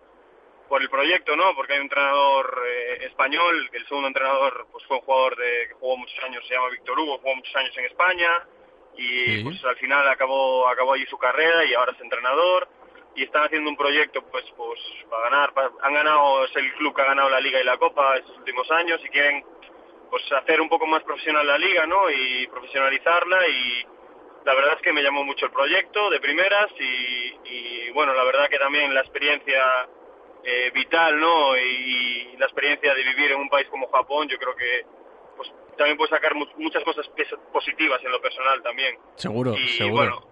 por 0.68 0.84
el 0.84 0.90
proyecto, 0.92 1.36
¿no? 1.36 1.56
Porque 1.56 1.74
hay 1.74 1.80
un 1.80 1.86
entrenador 1.86 2.62
eh, 2.64 3.06
español, 3.06 3.70
que 3.72 3.78
el 3.78 3.88
segundo 3.88 4.08
entrenador 4.08 4.68
pues 4.72 4.86
fue 4.86 4.98
un 4.98 5.04
jugador 5.04 5.36
de, 5.36 5.68
que 5.70 5.74
jugó 5.74 5.98
muchos 5.98 6.24
años, 6.24 6.46
se 6.48 6.54
llama 6.54 6.70
Víctor 6.70 7.00
Hugo, 7.00 7.18
jugó 7.18 7.36
muchos 7.36 7.56
años 7.56 7.76
en 7.76 7.86
España 7.86 8.48
y 8.96 9.44
pues 9.44 9.64
al 9.66 9.78
final 9.78 10.08
acabó 10.10 10.68
acabó 10.68 10.94
allí 10.94 11.06
su 11.08 11.18
carrera 11.18 11.66
y 11.66 11.74
ahora 11.74 11.94
es 11.94 12.02
entrenador 12.02 12.68
y 13.16 13.24
están 13.24 13.46
haciendo 13.46 13.68
un 13.70 13.78
proyecto 13.78 14.22
pues 14.30 14.46
pues 14.56 14.80
para 15.10 15.24
ganar, 15.30 15.54
para- 15.54 15.72
han 15.82 15.94
ganado, 15.94 16.46
es 16.46 16.56
el 16.56 16.72
club 16.76 16.96
que 16.96 17.02
ha 17.02 17.06
ganado 17.06 17.30
la 17.30 17.40
Liga 17.40 17.60
y 17.60 17.64
la 17.64 17.78
Copa 17.78 18.18
estos 18.18 18.38
últimos 18.38 18.70
años 18.72 19.02
y 19.04 19.10
quieren 19.10 19.44
pues 20.10 20.24
hacer 20.32 20.60
un 20.62 20.70
poco 20.70 20.86
más 20.88 21.04
profesional 21.04 21.46
la 21.46 21.58
liga, 21.58 21.86
¿no? 21.86 22.10
Y 22.10 22.48
profesionalizarla 22.48 23.48
y 23.48 23.86
la 24.46 24.54
verdad 24.56 24.74
es 24.78 24.82
que 24.82 24.94
me 24.94 25.04
llamó 25.04 25.24
mucho 25.24 25.46
el 25.46 25.52
proyecto 25.52 26.10
de 26.10 26.20
primeras 26.20 26.72
y, 26.80 27.36
y, 27.46 27.92
bueno, 27.92 28.14
la 28.14 28.24
verdad 28.24 28.50
que 28.50 28.58
también 28.58 28.94
la 28.94 29.02
experiencia 29.02 29.88
eh, 30.44 30.72
vital, 30.74 31.20
¿no? 31.20 31.58
Y, 31.58 32.36
la 32.40 32.46
experiencia 32.46 32.94
de 32.94 33.04
vivir 33.04 33.32
en 33.34 33.40
un 33.40 33.50
país 33.50 33.68
como 33.70 33.90
Japón, 33.92 34.30
yo 34.30 34.38
creo 34.38 34.56
que 34.56 34.86
pues 35.36 35.52
también 35.78 35.98
puedes 35.98 36.10
sacar 36.10 36.34
mu- 36.36 36.48
muchas 36.58 36.84
cosas 36.86 37.06
positivas 37.52 38.02
en 38.04 38.12
lo 38.12 38.22
personal 38.22 38.62
también. 38.64 38.98
Seguro, 39.16 39.54
y 39.58 39.68
seguro. 39.78 39.94
bueno, 39.96 40.28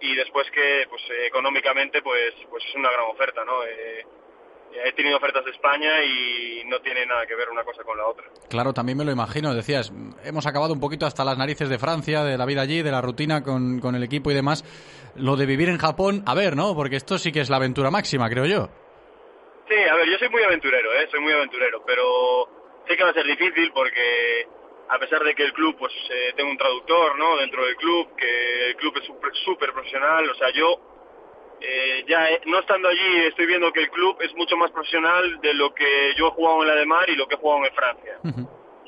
y 0.00 0.14
después 0.14 0.50
que 0.50 0.86
pues 0.90 1.02
eh, 1.10 1.26
económicamente 1.28 2.02
pues 2.02 2.34
pues 2.50 2.62
es 2.66 2.74
una 2.74 2.90
gran 2.90 3.04
oferta, 3.06 3.42
¿no? 3.46 3.64
Eh, 3.64 4.04
he 4.72 4.92
tenido 4.92 5.16
ofertas 5.16 5.44
de 5.44 5.50
España 5.50 6.02
y 6.04 6.62
no 6.66 6.80
tiene 6.80 7.06
nada 7.06 7.26
que 7.26 7.34
ver 7.34 7.48
una 7.48 7.64
cosa 7.64 7.82
con 7.82 7.96
la 7.96 8.06
otra. 8.06 8.24
Claro, 8.48 8.72
también 8.72 8.98
me 8.98 9.04
lo 9.04 9.12
imagino. 9.12 9.54
Decías, 9.54 9.92
hemos 10.24 10.46
acabado 10.46 10.72
un 10.72 10.80
poquito 10.80 11.06
hasta 11.06 11.24
las 11.24 11.38
narices 11.38 11.68
de 11.68 11.78
Francia, 11.78 12.24
de 12.24 12.36
la 12.36 12.46
vida 12.46 12.62
allí, 12.62 12.82
de 12.82 12.90
la 12.90 13.00
rutina 13.00 13.42
con, 13.42 13.80
con 13.80 13.94
el 13.94 14.02
equipo 14.02 14.30
y 14.30 14.34
demás. 14.34 14.64
Lo 15.16 15.36
de 15.36 15.46
vivir 15.46 15.68
en 15.68 15.78
Japón, 15.78 16.22
a 16.26 16.34
ver, 16.34 16.56
¿no? 16.56 16.74
Porque 16.74 16.96
esto 16.96 17.18
sí 17.18 17.32
que 17.32 17.40
es 17.40 17.50
la 17.50 17.56
aventura 17.56 17.90
máxima, 17.90 18.28
creo 18.28 18.44
yo. 18.44 18.68
Sí, 19.68 19.74
a 19.74 19.94
ver, 19.96 20.08
yo 20.08 20.18
soy 20.18 20.28
muy 20.28 20.42
aventurero, 20.42 20.92
¿eh? 20.94 21.08
Soy 21.10 21.20
muy 21.20 21.32
aventurero, 21.32 21.82
pero 21.84 22.48
sé 22.86 22.96
que 22.96 23.02
va 23.02 23.10
a 23.10 23.14
ser 23.14 23.26
difícil 23.26 23.72
porque 23.72 24.46
a 24.88 24.98
pesar 24.98 25.22
de 25.24 25.34
que 25.34 25.42
el 25.42 25.52
club, 25.52 25.76
pues, 25.78 25.92
eh, 26.10 26.32
tengo 26.36 26.50
un 26.50 26.56
traductor, 26.56 27.18
¿no? 27.18 27.36
Dentro 27.38 27.64
del 27.64 27.76
club, 27.76 28.14
que 28.16 28.70
el 28.70 28.76
club 28.76 28.94
es 28.98 29.38
súper 29.44 29.72
profesional, 29.72 30.28
o 30.30 30.34
sea, 30.34 30.50
yo 30.52 30.95
eh, 31.60 32.04
ya 32.06 32.30
eh, 32.30 32.40
no 32.46 32.58
estando 32.58 32.88
allí 32.88 33.16
estoy 33.26 33.46
viendo 33.46 33.72
que 33.72 33.80
el 33.80 33.90
club 33.90 34.16
es 34.20 34.34
mucho 34.34 34.56
más 34.56 34.70
profesional 34.70 35.40
de 35.40 35.54
lo 35.54 35.74
que 35.74 36.14
yo 36.16 36.28
he 36.28 36.30
jugado 36.30 36.62
en 36.62 36.68
la 36.68 36.74
de 36.74 36.86
Mar 36.86 37.08
y 37.08 37.16
lo 37.16 37.26
que 37.26 37.34
he 37.34 37.38
jugado 37.38 37.64
en 37.64 37.74
Francia. 37.74 38.18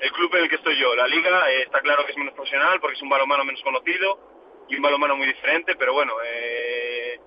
El 0.00 0.12
club 0.12 0.34
en 0.36 0.42
el 0.42 0.48
que 0.48 0.56
estoy 0.56 0.76
yo, 0.76 0.94
la 0.94 1.08
liga, 1.08 1.50
eh, 1.50 1.62
está 1.62 1.80
claro 1.80 2.04
que 2.04 2.12
es 2.12 2.18
menos 2.18 2.34
profesional 2.34 2.78
porque 2.80 2.96
es 2.96 3.02
un 3.02 3.08
balonmano 3.08 3.44
menos 3.44 3.62
conocido 3.62 4.18
y 4.68 4.76
un 4.76 4.82
balonmano 4.82 5.16
muy 5.16 5.26
diferente, 5.26 5.74
pero 5.76 5.92
bueno, 5.92 6.12
eh, 6.24 7.18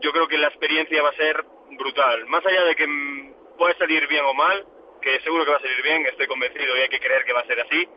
yo 0.00 0.12
creo 0.12 0.26
que 0.26 0.38
la 0.38 0.48
experiencia 0.48 1.02
va 1.02 1.10
a 1.10 1.14
ser 1.14 1.44
brutal. 1.72 2.26
Más 2.26 2.44
allá 2.44 2.64
de 2.64 2.74
que 2.74 2.86
mm, 2.86 3.34
puede 3.58 3.76
salir 3.76 4.08
bien 4.08 4.24
o 4.24 4.34
mal, 4.34 4.66
que 5.02 5.20
seguro 5.20 5.44
que 5.44 5.50
va 5.50 5.58
a 5.58 5.60
salir 5.60 5.82
bien, 5.82 6.06
estoy 6.06 6.26
convencido 6.26 6.76
y 6.76 6.80
hay 6.80 6.88
que 6.88 7.00
creer 7.00 7.24
que 7.24 7.32
va 7.32 7.40
a 7.40 7.46
ser 7.46 7.60
así, 7.60 7.88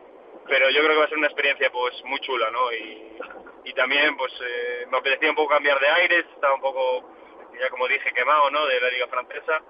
pero 0.48 0.70
yo 0.70 0.80
creo 0.80 0.90
que 0.90 0.98
va 0.98 1.04
a 1.04 1.08
ser 1.08 1.18
una 1.18 1.26
experiencia 1.26 1.70
pues 1.70 1.94
muy 2.04 2.20
chula, 2.20 2.50
¿no? 2.50 2.72
Y, 2.72 3.70
y 3.70 3.72
también 3.72 4.16
pues 4.16 4.32
eh, 4.40 4.86
me 4.90 4.98
apetecía 4.98 5.30
un 5.30 5.36
poco 5.36 5.54
cambiar 5.54 5.80
de 5.80 5.88
aires, 5.88 6.24
estaba 6.34 6.54
un 6.54 6.60
poco, 6.60 7.10
ya 7.60 7.68
como 7.70 7.88
dije, 7.88 8.12
quemado 8.14 8.50
¿no? 8.50 8.66
de 8.66 8.80
la 8.80 8.90
liga 8.90 9.06
francesa 9.08 9.62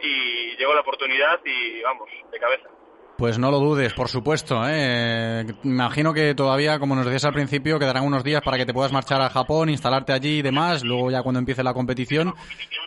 y 0.00 0.56
llegó 0.56 0.74
la 0.74 0.80
oportunidad 0.80 1.40
y 1.44 1.82
vamos, 1.82 2.08
de 2.30 2.38
cabeza. 2.38 2.68
Pues 3.16 3.38
no 3.38 3.50
lo 3.50 3.60
dudes, 3.60 3.92
por 3.94 4.08
supuesto. 4.08 4.62
¿eh? 4.66 5.44
Imagino 5.62 6.12
que 6.12 6.34
todavía, 6.34 6.78
como 6.78 6.96
nos 6.96 7.04
decías 7.04 7.26
al 7.26 7.34
principio, 7.34 7.78
quedarán 7.78 8.04
unos 8.04 8.24
días 8.24 8.42
para 8.42 8.56
que 8.56 8.66
te 8.66 8.74
puedas 8.74 8.90
marchar 8.90 9.20
a 9.20 9.30
Japón, 9.30 9.68
instalarte 9.68 10.12
allí 10.12 10.38
y 10.38 10.42
demás, 10.42 10.82
luego 10.82 11.10
ya 11.10 11.22
cuando 11.22 11.38
empiece 11.38 11.62
la 11.62 11.74
competición. 11.74 12.34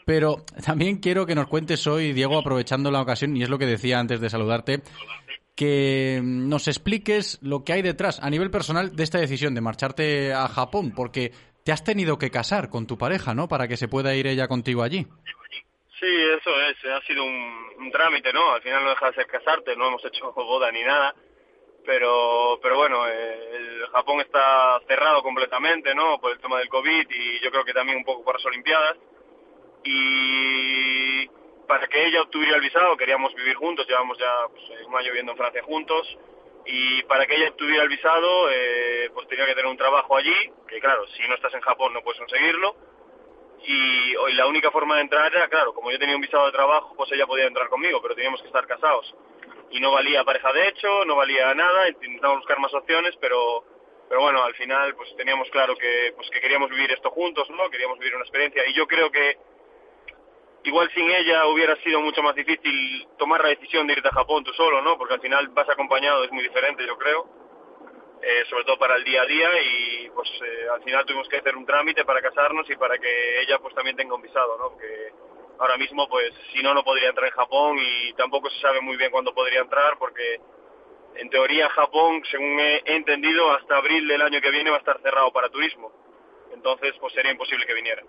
Pero 0.06 0.44
también 0.66 0.98
quiero 0.98 1.26
que 1.26 1.36
nos 1.36 1.48
cuentes 1.48 1.88
hoy, 1.88 2.12
Diego, 2.12 2.38
aprovechando 2.38 2.92
la 2.92 3.02
ocasión, 3.02 3.38
y 3.38 3.44
es 3.44 3.50
lo 3.50 3.58
que 3.58 3.66
decía 3.66 4.00
antes 4.00 4.20
de 4.20 4.30
saludarte, 4.30 4.82
que 5.56 6.22
nos 6.24 6.68
expliques 6.68 7.40
lo 7.42 7.64
que 7.64 7.74
hay 7.74 7.82
detrás 7.82 8.20
a 8.22 8.30
nivel 8.30 8.52
personal 8.52 8.96
de 8.96 9.04
esta 9.04 9.20
decisión 9.20 9.56
de 9.56 9.62
marcharte 9.62 10.34
a 10.34 10.48
Japón, 10.48 10.94
porque 10.96 11.32
te 11.64 11.72
has 11.72 11.84
tenido 11.84 12.18
que 12.18 12.30
casar 12.30 12.70
con 12.70 12.86
tu 12.86 12.98
pareja, 12.98 13.34
¿no? 13.34 13.48
Para 13.48 13.68
que 13.68 13.78
se 13.78 13.88
pueda 13.88 14.14
ir 14.16 14.28
ella 14.28 14.48
contigo 14.48 14.84
allí. 14.84 15.08
Sí, 16.00 16.06
eso 16.38 16.62
es, 16.62 16.76
ha 16.92 17.02
sido 17.08 17.24
un, 17.24 17.92
trámite, 17.92 18.34
¿no? 18.34 18.52
Al 18.52 18.62
final 18.62 18.84
no 18.84 18.90
deja 18.90 19.08
de 19.08 19.14
ser 19.14 19.28
casarte, 19.28 19.76
no 19.76 19.88
hemos 19.88 20.04
hecho 20.06 20.32
boda 20.36 20.72
ni 20.72 20.84
nada, 20.84 21.16
pero 21.86 22.60
pero 22.62 22.76
bueno, 22.76 23.08
eh, 23.08 23.56
el 23.56 23.88
Japón 23.88 24.20
está 24.22 24.80
cerrado 24.88 25.24
completamente, 25.24 25.96
¿no? 25.96 26.20
Por 26.20 26.34
el 26.34 26.40
tema 26.40 26.60
del 26.60 26.68
COVID 26.68 27.08
y 27.10 27.40
yo 27.42 27.50
creo 27.52 27.64
que 27.64 27.74
también 27.74 28.00
un 28.00 28.04
poco 28.04 28.24
por 28.24 28.36
las 28.36 28.46
Olimpiadas. 28.46 28.98
Y 29.84 31.30
para 31.68 31.88
que 31.88 32.06
ella 32.06 32.22
obtuviera 32.22 32.56
el 32.56 32.62
visado 32.62 32.98
queríamos 32.98 33.34
vivir 33.36 33.56
juntos, 33.56 33.88
llevamos 33.88 34.18
ya 34.18 34.48
pues, 34.50 34.64
un 34.88 34.96
año 34.96 35.08
viviendo 35.08 35.32
en 35.32 35.38
Francia 35.38 35.64
juntos 35.64 36.18
y 36.66 37.04
para 37.04 37.26
que 37.26 37.36
ella 37.36 37.50
obtuviera 37.50 37.84
el 37.84 37.90
visado 37.90 38.50
eh, 38.52 39.10
pues 39.14 39.28
tenía 39.28 39.46
que 39.46 39.54
tener 39.54 39.70
un 39.70 39.78
trabajo 39.78 40.18
allí, 40.18 40.36
que 40.68 40.80
claro, 40.80 41.06
si 41.08 41.28
no 41.28 41.36
estás 41.36 41.54
en 41.54 41.62
Japón 41.62 41.94
no 41.94 42.02
puedes 42.02 42.20
conseguirlo 42.20 42.76
y 43.64 44.16
hoy 44.18 44.34
la 44.34 44.48
única 44.48 44.72
forma 44.72 44.96
de 44.96 45.02
entrar 45.02 45.34
era, 45.34 45.48
claro, 45.48 45.74
como 45.74 45.92
yo 45.92 45.98
tenía 45.98 46.16
un 46.16 46.22
visado 46.22 46.46
de 46.46 46.52
trabajo, 46.52 46.94
pues 46.96 47.12
ella 47.12 47.26
podía 47.26 47.46
entrar 47.46 47.68
conmigo, 47.70 48.02
pero 48.02 48.16
teníamos 48.16 48.42
que 48.42 48.48
estar 48.48 48.68
casados. 48.68 49.14
Y 49.72 49.80
no 49.80 49.92
valía 49.92 50.24
pareja 50.24 50.54
de 50.54 50.68
hecho, 50.68 51.06
no 51.06 51.16
valía 51.16 51.54
nada, 51.56 51.90
intentamos 51.90 52.38
buscar 52.38 52.60
más 52.60 52.74
opciones, 52.74 53.16
pero 53.20 53.64
pero 54.08 54.22
bueno, 54.22 54.44
al 54.44 54.54
final 54.54 54.96
pues 54.96 55.16
teníamos 55.18 55.50
claro 55.50 55.76
que 55.76 56.14
pues 56.16 56.30
que 56.30 56.40
queríamos 56.40 56.70
vivir 56.70 56.92
esto 56.92 57.10
juntos, 57.10 57.50
¿no? 57.50 57.70
Queríamos 57.70 57.98
vivir 57.98 58.14
una 58.16 58.24
experiencia 58.24 58.68
y 58.68 58.74
yo 58.74 58.86
creo 58.86 59.12
que 59.12 59.38
igual 60.66 60.90
sin 60.94 61.10
ella 61.10 61.48
hubiera 61.48 61.76
sido 61.78 62.02
mucho 62.02 62.22
más 62.22 62.36
difícil 62.36 63.08
tomar 63.18 63.42
la 63.42 63.50
decisión 63.50 63.88
de 63.88 63.94
irte 63.94 64.08
a 64.08 64.12
Japón 64.12 64.44
tú 64.44 64.52
solo, 64.54 64.82
¿no? 64.82 64.98
Porque 64.98 65.14
al 65.14 65.22
final 65.22 65.48
vas 65.50 65.70
acompañado, 65.70 66.24
es 66.24 66.32
muy 66.32 66.44
diferente, 66.44 66.86
yo 66.86 66.98
creo 66.98 67.46
eh, 68.28 68.44
sobre 68.50 68.64
todo 68.64 68.80
para 68.80 68.96
el 68.96 69.04
día 69.04 69.22
a 69.22 69.26
día 69.26 69.50
y 69.62 70.10
pues 70.10 70.28
eh, 70.42 70.68
al 70.74 70.82
final 70.82 71.06
tuvimos 71.06 71.30
que 71.30 71.38
hacer 71.38 71.56
un 71.56 71.64
trámite 71.64 72.04
para 72.06 72.24
casarnos 72.24 72.68
y 72.70 72.76
para 72.76 72.98
que 72.98 73.42
ella 73.42 73.60
pues 73.60 73.76
también 73.76 73.96
tenga 73.96 74.16
un 74.16 74.22
visado, 74.24 74.58
¿no? 74.58 74.76
Que 74.78 75.12
ahora 75.60 75.78
mismo 75.78 76.10
pues 76.10 76.34
si 76.52 76.64
no 76.64 76.74
no 76.74 76.84
podría 76.84 77.10
entrar 77.10 77.28
en 77.28 77.36
Japón 77.36 77.78
y 77.80 78.14
tampoco 78.14 78.50
se 78.50 78.60
sabe 78.62 78.82
muy 78.82 78.98
bien 78.98 79.12
cuándo 79.12 79.32
podría 79.32 79.60
entrar 79.60 80.00
porque 80.00 80.40
en 81.18 81.30
teoría 81.30 81.70
Japón, 81.70 82.24
según 82.32 82.60
he 82.60 82.82
entendido, 82.86 83.52
hasta 83.52 83.78
abril 83.78 84.08
del 84.08 84.22
año 84.24 84.42
que 84.42 84.50
viene 84.50 84.72
va 84.72 84.78
a 84.78 84.80
estar 84.80 85.00
cerrado 85.02 85.32
para 85.32 85.50
turismo. 85.50 85.92
Entonces 86.52 86.96
pues 87.00 87.14
sería 87.14 87.32
imposible 87.32 87.68
que 87.68 87.76
viniera. 87.76 88.02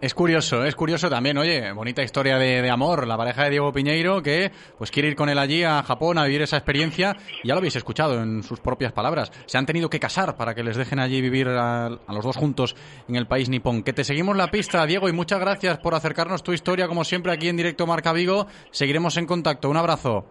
Es 0.00 0.14
curioso, 0.14 0.64
es 0.64 0.74
curioso 0.74 1.10
también, 1.10 1.36
oye, 1.36 1.72
bonita 1.72 2.02
historia 2.02 2.38
de, 2.38 2.70
amor, 2.70 3.06
la 3.06 3.18
pareja 3.18 3.44
de 3.44 3.50
Diego 3.50 3.70
Piñeiro 3.70 4.22
que 4.22 4.50
pues 4.78 4.90
quiere 4.90 5.08
ir 5.08 5.14
con 5.14 5.28
él 5.28 5.38
allí 5.38 5.62
a 5.62 5.82
Japón 5.82 6.16
a 6.16 6.24
vivir 6.24 6.40
esa 6.40 6.56
experiencia, 6.56 7.18
ya 7.44 7.52
lo 7.52 7.58
habéis 7.58 7.76
escuchado 7.76 8.22
en 8.22 8.42
sus 8.42 8.60
propias 8.60 8.92
palabras, 8.92 9.30
se 9.44 9.58
han 9.58 9.66
tenido 9.66 9.90
que 9.90 10.00
casar 10.00 10.36
para 10.36 10.54
que 10.54 10.62
les 10.62 10.78
dejen 10.78 11.00
allí 11.00 11.20
vivir 11.20 11.48
a, 11.48 11.90
los 12.08 12.24
dos 12.24 12.38
juntos 12.38 12.76
en 13.08 13.16
el 13.16 13.26
país 13.26 13.50
nipón. 13.50 13.82
Que 13.82 13.92
te 13.92 14.04
seguimos 14.04 14.38
la 14.38 14.50
pista, 14.50 14.86
Diego, 14.86 15.06
y 15.10 15.12
muchas 15.12 15.38
gracias 15.38 15.76
por 15.78 15.94
acercarnos 15.94 16.42
tu 16.42 16.54
historia, 16.54 16.88
como 16.88 17.04
siempre, 17.04 17.32
aquí 17.32 17.50
en 17.50 17.58
directo 17.58 17.86
Marca 17.86 18.14
Vigo. 18.14 18.46
Seguiremos 18.70 19.18
en 19.18 19.26
contacto, 19.26 19.68
un 19.68 19.76
abrazo. 19.76 20.24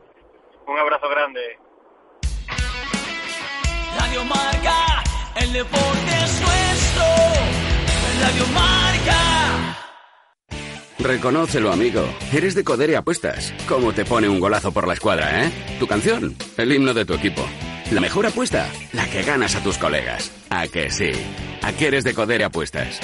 Un 0.66 0.80
abrazo 0.80 1.08
grande. 1.10 1.42
Radio 4.00 4.26
Marca, 4.26 5.04
el 5.40 5.54
deporte. 5.54 6.09
Radio. 8.22 8.46
Reconócelo, 11.00 11.72
amigo. 11.72 12.04
Eres 12.34 12.56
de 12.56 12.64
Codere 12.66 12.98
Apuestas. 12.98 13.54
¿Cómo 13.68 13.94
te 13.94 14.04
pone 14.04 14.28
un 14.28 14.40
golazo 14.40 14.74
por 14.74 14.86
la 14.86 14.94
escuadra, 14.94 15.46
eh? 15.46 15.52
Tu 15.80 15.88
canción, 15.88 16.36
el 16.58 16.74
himno 16.74 16.94
de 16.94 17.06
tu 17.06 17.14
equipo. 17.14 17.42
La 17.92 18.02
mejor 18.02 18.26
apuesta, 18.26 18.68
la 18.92 19.10
que 19.10 19.24
ganas 19.24 19.56
a 19.56 19.64
tus 19.64 19.78
colegas. 19.78 20.32
¿A 20.50 20.68
que 20.68 20.92
sí? 20.92 21.12
¿A 21.62 21.72
qué 21.72 21.88
eres 21.88 22.04
de 22.04 22.14
Codere 22.14 22.44
Apuestas? 22.44 23.00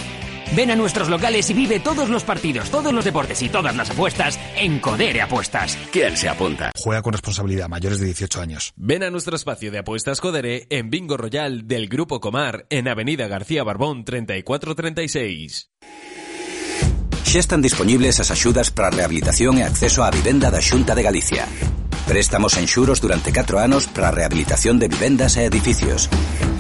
Ven 0.55 0.71
a 0.71 0.75
nuestros 0.75 1.09
locales 1.09 1.49
y 1.49 1.53
vive 1.53 1.81
todos 1.81 2.09
los 2.09 2.23
partidos, 2.23 2.69
todos 2.69 2.93
los 2.93 3.03
deportes 3.03 3.41
y 3.41 3.49
todas 3.49 3.75
las 3.75 3.89
apuestas 3.89 4.39
en 4.55 4.79
Codere 4.79 5.21
Apuestas. 5.21 5.77
¿Quién 5.91 6.15
se 6.15 6.29
apunta? 6.29 6.71
Juega 6.77 7.01
con 7.01 7.11
responsabilidad, 7.11 7.67
mayores 7.67 7.99
de 7.99 8.05
18 8.05 8.39
años. 8.39 8.71
Ven 8.77 9.03
a 9.03 9.09
nuestro 9.09 9.35
espacio 9.35 9.69
de 9.69 9.79
apuestas 9.79 10.21
Codere 10.21 10.65
en 10.69 10.89
Bingo 10.89 11.17
Royal 11.17 11.67
del 11.67 11.89
Grupo 11.89 12.21
Comar 12.21 12.67
en 12.69 12.87
Avenida 12.87 13.27
García 13.27 13.65
Barbón 13.65 14.05
3436. 14.05 15.71
Xa 17.25 17.39
están 17.39 17.61
disponibles 17.61 18.21
as 18.23 18.31
axudas 18.31 18.71
para 18.71 18.87
a 18.87 18.95
rehabilitación 18.95 19.59
e 19.59 19.67
acceso 19.67 20.07
á 20.07 20.09
vivenda 20.13 20.47
da 20.47 20.63
Xunta 20.63 20.95
de 20.95 21.03
Galicia. 21.03 21.43
Préstamos 22.07 22.55
en 22.55 22.71
xuros 22.71 23.03
durante 23.03 23.35
4 23.35 23.59
anos 23.59 23.91
para 23.91 24.07
a 24.07 24.15
rehabilitación 24.15 24.79
de 24.79 24.87
vivendas 24.87 25.35
e 25.35 25.43
edificios. 25.43 26.07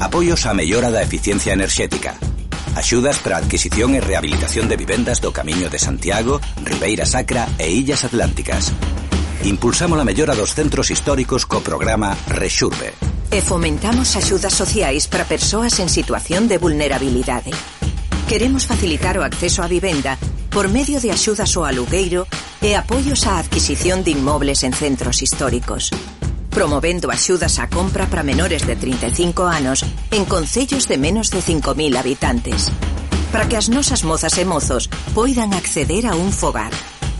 Apoios 0.03 0.43
á 0.43 0.51
mellora 0.51 0.91
da 0.91 0.99
eficiencia 0.99 1.55
enerxética. 1.55 2.19
Axudas 2.75 3.19
para 3.19 3.37
adquisición 3.37 3.95
e 3.95 4.03
rehabilitación 4.03 4.67
de 4.67 4.75
vivendas 4.75 5.23
do 5.23 5.31
Camiño 5.31 5.71
de 5.71 5.79
Santiago, 5.79 6.43
Ribeira 6.59 7.07
Sacra 7.07 7.47
e 7.55 7.71
Illas 7.71 8.03
Atlánticas. 8.03 8.75
Impulsamos 9.47 9.95
a 9.95 10.03
mellora 10.03 10.35
dos 10.35 10.51
centros 10.51 10.91
históricos 10.91 11.47
co 11.47 11.63
programa 11.63 12.19
Rexurbe. 12.27 12.91
E 13.31 13.39
fomentamos 13.39 14.19
axudas 14.19 14.51
sociais 14.51 15.07
para 15.07 15.23
persoas 15.23 15.79
en 15.79 15.87
situación 15.87 16.51
de 16.51 16.59
vulnerabilidade. 16.59 17.55
Queremos 18.27 18.67
facilitar 18.67 19.15
o 19.15 19.23
acceso 19.23 19.63
á 19.63 19.71
vivenda 19.71 20.19
por 20.51 20.67
medio 20.67 20.99
de 20.99 21.15
axudas 21.15 21.55
ao 21.55 21.63
alugueiro 21.63 22.27
e 22.59 22.75
apoios 22.75 23.23
á 23.23 23.39
adquisición 23.39 24.03
de 24.03 24.11
inmobles 24.11 24.67
en 24.67 24.75
centros 24.75 25.23
históricos 25.23 25.95
promovendo 26.55 27.11
axudas 27.11 27.59
á 27.59 27.67
compra 27.67 28.07
para 28.07 28.23
menores 28.23 28.63
de 28.63 28.79
35 28.79 29.43
anos 29.43 29.83
en 30.15 30.23
concellos 30.23 30.87
de 30.87 30.95
menos 30.95 31.27
de 31.29 31.43
5.000 31.43 31.99
habitantes 31.99 32.71
para 33.35 33.49
que 33.51 33.59
as 33.59 33.67
nosas 33.67 34.07
mozas 34.07 34.39
e 34.39 34.47
mozos 34.47 34.87
poidan 35.11 35.51
acceder 35.51 36.07
a 36.07 36.15
un 36.15 36.31
fogar 36.31 36.71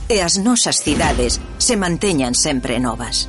e 0.07 0.23
as 0.23 0.39
nosas 0.39 0.79
cidades 0.79 1.43
se 1.59 1.75
manteñan 1.75 2.31
sempre 2.39 2.79
novas. 2.79 3.27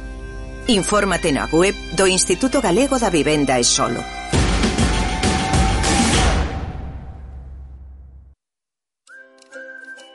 Infórmate 0.70 1.34
na 1.34 1.50
web 1.50 1.74
do 1.98 2.06
Instituto 2.06 2.62
Galego 2.62 3.02
da 3.02 3.10
Vivenda 3.10 3.58
e 3.58 3.66
Solo. 3.66 3.98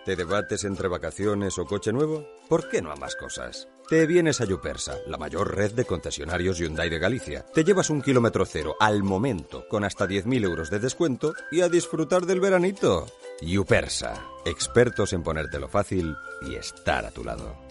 ¿Te 0.05 0.15
debates 0.15 0.63
entre 0.63 0.87
vacaciones 0.87 1.59
o 1.59 1.65
coche 1.65 1.93
nuevo? 1.93 2.25
¿Por 2.49 2.69
qué 2.69 2.81
no 2.81 2.91
a 2.91 2.95
más 2.95 3.15
cosas? 3.15 3.67
Te 3.87 4.07
vienes 4.07 4.41
a 4.41 4.45
Yupersa, 4.45 4.97
la 5.05 5.17
mayor 5.17 5.55
red 5.55 5.73
de 5.73 5.85
concesionarios 5.85 6.57
Hyundai 6.57 6.89
de 6.89 6.97
Galicia. 6.97 7.45
Te 7.53 7.63
llevas 7.63 7.91
un 7.91 8.01
kilómetro 8.01 8.45
cero 8.45 8.75
al 8.79 9.03
momento, 9.03 9.67
con 9.67 9.83
hasta 9.83 10.07
10.000 10.07 10.43
euros 10.43 10.71
de 10.71 10.79
descuento 10.79 11.35
y 11.51 11.61
a 11.61 11.69
disfrutar 11.69 12.25
del 12.25 12.39
veranito. 12.39 13.05
Yupersa, 13.41 14.25
expertos 14.43 15.13
en 15.13 15.21
ponértelo 15.21 15.67
fácil 15.67 16.15
y 16.41 16.55
estar 16.55 17.05
a 17.05 17.11
tu 17.11 17.23
lado. 17.23 17.70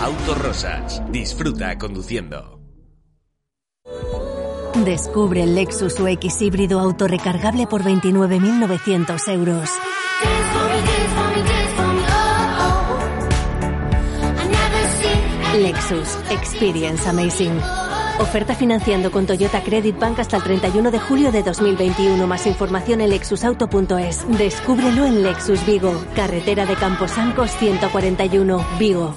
Autos 0.00 0.38
Rosas. 0.38 1.02
Disfruta 1.10 1.76
conduciendo. 1.78 2.58
Descubre 4.84 5.42
el 5.42 5.54
Lexus 5.54 5.98
UX 5.98 6.40
híbrido 6.40 6.78
autorrecargable 6.78 7.66
por 7.66 7.82
29.900 7.82 9.28
euros. 9.28 9.70
Lexus 15.58 16.16
Experience 16.30 17.08
Amazing. 17.08 17.60
Oferta 18.20 18.54
financiando 18.54 19.10
con 19.10 19.26
Toyota 19.26 19.62
Credit 19.62 19.98
Bank 19.98 20.18
hasta 20.20 20.36
el 20.36 20.42
31 20.42 20.90
de 20.90 20.98
julio 20.98 21.32
de 21.32 21.42
2021. 21.42 22.26
Más 22.26 22.46
información 22.46 23.00
en 23.00 23.10
lexusauto.es. 23.10 24.38
Descúbrelo 24.38 25.06
en 25.06 25.22
Lexus 25.22 25.64
Vigo. 25.66 25.92
Carretera 26.14 26.66
de 26.66 26.74
Camposancos 26.74 27.50
141, 27.52 28.64
Vigo. 28.78 29.16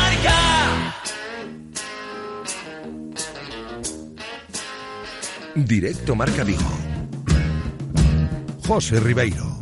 Directo 5.55 6.15
Marca 6.15 6.43
Vigo. 6.43 6.71
José 8.65 8.99
Ribeiro. 8.99 9.61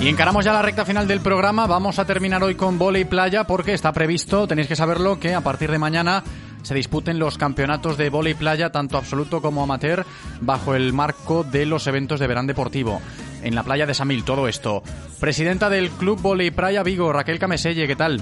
Y 0.00 0.08
encaramos 0.08 0.44
ya 0.44 0.52
la 0.52 0.62
recta 0.62 0.84
final 0.84 1.08
del 1.08 1.20
programa. 1.20 1.66
Vamos 1.66 1.98
a 1.98 2.04
terminar 2.04 2.42
hoy 2.44 2.54
con 2.54 2.78
volei 2.78 3.04
playa 3.04 3.44
porque 3.44 3.74
está 3.74 3.92
previsto, 3.92 4.46
tenéis 4.46 4.68
que 4.68 4.76
saberlo, 4.76 5.18
que 5.18 5.34
a 5.34 5.40
partir 5.40 5.72
de 5.72 5.78
mañana 5.78 6.22
se 6.62 6.74
disputen 6.74 7.18
los 7.18 7.36
campeonatos 7.36 7.96
de 7.96 8.10
volei 8.10 8.34
playa, 8.34 8.70
tanto 8.70 8.96
absoluto 8.96 9.42
como 9.42 9.62
amateur, 9.62 10.06
bajo 10.40 10.76
el 10.76 10.92
marco 10.92 11.42
de 11.42 11.66
los 11.66 11.86
eventos 11.88 12.20
de 12.20 12.28
verán 12.28 12.46
deportivo. 12.46 13.00
En 13.42 13.54
la 13.54 13.62
playa 13.62 13.86
de 13.86 13.94
Samil, 13.94 14.24
todo 14.24 14.48
esto. 14.48 14.82
Presidenta 15.20 15.70
del 15.70 15.90
Club 15.90 16.20
Volei 16.20 16.50
Playa 16.50 16.82
Vigo, 16.82 17.12
Raquel 17.12 17.38
Cameselle, 17.38 17.86
¿qué 17.86 17.96
tal? 17.96 18.20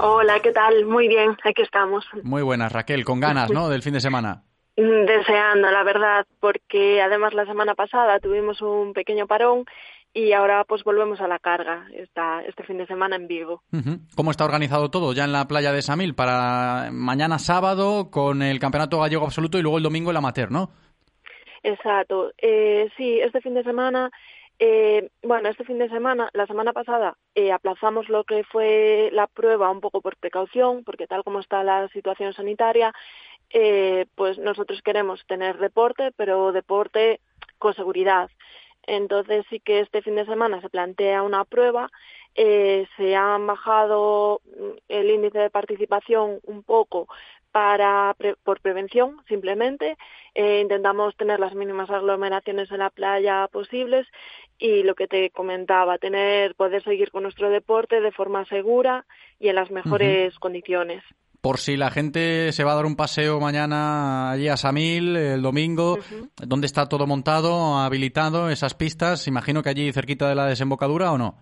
Hola, 0.00 0.40
¿qué 0.40 0.52
tal? 0.52 0.86
Muy 0.86 1.08
bien, 1.08 1.36
aquí 1.44 1.62
estamos. 1.62 2.04
Muy 2.22 2.42
buenas, 2.42 2.72
Raquel, 2.72 3.04
con 3.04 3.20
ganas, 3.20 3.50
¿no? 3.50 3.68
Del 3.68 3.82
fin 3.82 3.92
de 3.92 4.00
semana. 4.00 4.42
Mm, 4.76 5.04
Deseando, 5.06 5.70
la 5.70 5.82
verdad, 5.84 6.26
porque 6.40 7.00
además 7.02 7.34
la 7.34 7.46
semana 7.46 7.74
pasada 7.74 8.18
tuvimos 8.18 8.60
un 8.62 8.92
pequeño 8.92 9.26
parón 9.26 9.64
y 10.12 10.32
ahora 10.32 10.64
pues 10.64 10.82
volvemos 10.82 11.20
a 11.20 11.28
la 11.28 11.38
carga 11.38 11.86
esta, 11.94 12.42
este 12.44 12.64
fin 12.64 12.78
de 12.78 12.86
semana 12.86 13.14
en 13.16 13.28
Vigo. 13.28 13.62
¿Cómo 14.16 14.32
está 14.32 14.44
organizado 14.44 14.90
todo 14.90 15.12
ya 15.12 15.24
en 15.24 15.32
la 15.32 15.46
playa 15.46 15.72
de 15.72 15.82
Samil 15.82 16.14
para 16.14 16.88
mañana 16.92 17.38
sábado 17.38 18.10
con 18.10 18.42
el 18.42 18.58
Campeonato 18.58 18.98
Gallego 18.98 19.24
Absoluto 19.26 19.58
y 19.58 19.62
luego 19.62 19.76
el 19.78 19.84
domingo 19.84 20.10
el 20.10 20.16
amateur, 20.16 20.50
¿no? 20.50 20.70
Exacto. 21.62 22.32
Eh, 22.38 22.88
sí, 22.96 23.20
este 23.20 23.40
fin 23.40 23.54
de 23.54 23.62
semana, 23.62 24.10
eh, 24.62 25.08
bueno, 25.22 25.48
este 25.48 25.64
fin 25.64 25.78
de 25.78 25.88
semana, 25.88 26.28
la 26.34 26.46
semana 26.46 26.74
pasada 26.74 27.16
eh, 27.34 27.50
aplazamos 27.50 28.10
lo 28.10 28.24
que 28.24 28.44
fue 28.44 29.08
la 29.10 29.26
prueba 29.26 29.70
un 29.70 29.80
poco 29.80 30.02
por 30.02 30.18
precaución, 30.18 30.84
porque 30.84 31.06
tal 31.06 31.24
como 31.24 31.40
está 31.40 31.64
la 31.64 31.88
situación 31.88 32.34
sanitaria, 32.34 32.92
eh, 33.48 34.04
pues 34.16 34.38
nosotros 34.38 34.82
queremos 34.82 35.24
tener 35.26 35.56
deporte, 35.56 36.12
pero 36.14 36.52
deporte 36.52 37.20
con 37.56 37.72
seguridad. 37.72 38.30
Entonces 38.82 39.46
sí 39.48 39.60
que 39.60 39.80
este 39.80 40.02
fin 40.02 40.16
de 40.16 40.26
semana 40.26 40.60
se 40.60 40.68
plantea 40.68 41.22
una 41.22 41.46
prueba, 41.46 41.90
se 42.34 43.16
han 43.16 43.46
bajado 43.46 44.42
mm, 44.44 44.76
el 44.88 45.10
índice 45.10 45.38
de 45.38 45.50
participación 45.50 46.38
un 46.44 46.62
poco 46.62 47.08
para 47.52 48.14
pre- 48.18 48.36
por 48.44 48.60
prevención 48.60 49.16
simplemente 49.28 49.96
Eh, 50.32 50.60
intentamos 50.62 51.16
tener 51.16 51.40
las 51.40 51.54
mínimas 51.56 51.90
aglomeraciones 51.90 52.70
en 52.70 52.78
la 52.78 52.90
playa 52.90 53.48
posibles 53.50 54.06
y 54.60 54.84
lo 54.84 54.94
que 54.94 55.08
te 55.08 55.30
comentaba 55.30 55.98
tener 55.98 56.54
poder 56.54 56.84
seguir 56.84 57.10
con 57.10 57.24
nuestro 57.24 57.50
deporte 57.50 58.00
de 58.00 58.12
forma 58.12 58.44
segura 58.44 59.04
y 59.40 59.48
en 59.48 59.56
las 59.56 59.72
mejores 59.72 60.38
condiciones 60.38 61.02
Por 61.40 61.58
si 61.58 61.76
la 61.76 61.90
gente 61.90 62.52
se 62.52 62.62
va 62.62 62.72
a 62.72 62.76
dar 62.76 62.86
un 62.86 62.94
paseo 62.94 63.40
mañana 63.40 64.30
allí 64.30 64.46
a 64.48 64.56
Samil, 64.56 65.16
el 65.16 65.42
domingo, 65.42 65.98
¿dónde 66.36 66.66
está 66.66 66.86
todo 66.88 67.06
montado, 67.08 67.78
habilitado, 67.78 68.50
esas 68.50 68.74
pistas? 68.74 69.26
Imagino 69.26 69.62
que 69.62 69.70
allí 69.70 69.92
cerquita 69.92 70.28
de 70.28 70.36
la 70.36 70.46
desembocadura 70.46 71.10
o 71.10 71.18
no. 71.18 71.34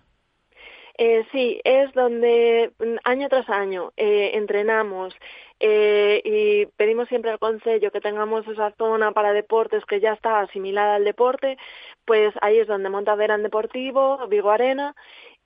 Eh, 1.01 1.25
sí, 1.31 1.61
es 1.63 1.93
donde 1.93 2.73
mm, 2.77 2.97
año 3.05 3.29
tras 3.29 3.49
año 3.49 3.93
eh, 3.95 4.31
entrenamos 4.33 5.15
eh, 5.61 6.21
y 6.25 6.65
pedimos 6.75 7.07
siempre 7.07 7.31
al 7.31 7.39
Consejo 7.39 7.89
que 7.89 8.01
tengamos 8.01 8.45
esa 8.49 8.71
zona 8.71 9.13
para 9.13 9.31
deportes 9.31 9.85
que 9.85 10.01
ya 10.01 10.11
está 10.11 10.41
asimilada 10.41 10.95
al 10.95 11.05
deporte, 11.05 11.57
pues 12.03 12.33
ahí 12.41 12.59
es 12.59 12.67
donde 12.67 12.89
monta 12.89 13.15
Verán 13.15 13.43
Deportivo, 13.43 14.27
Vigo 14.27 14.51
Arena 14.51 14.93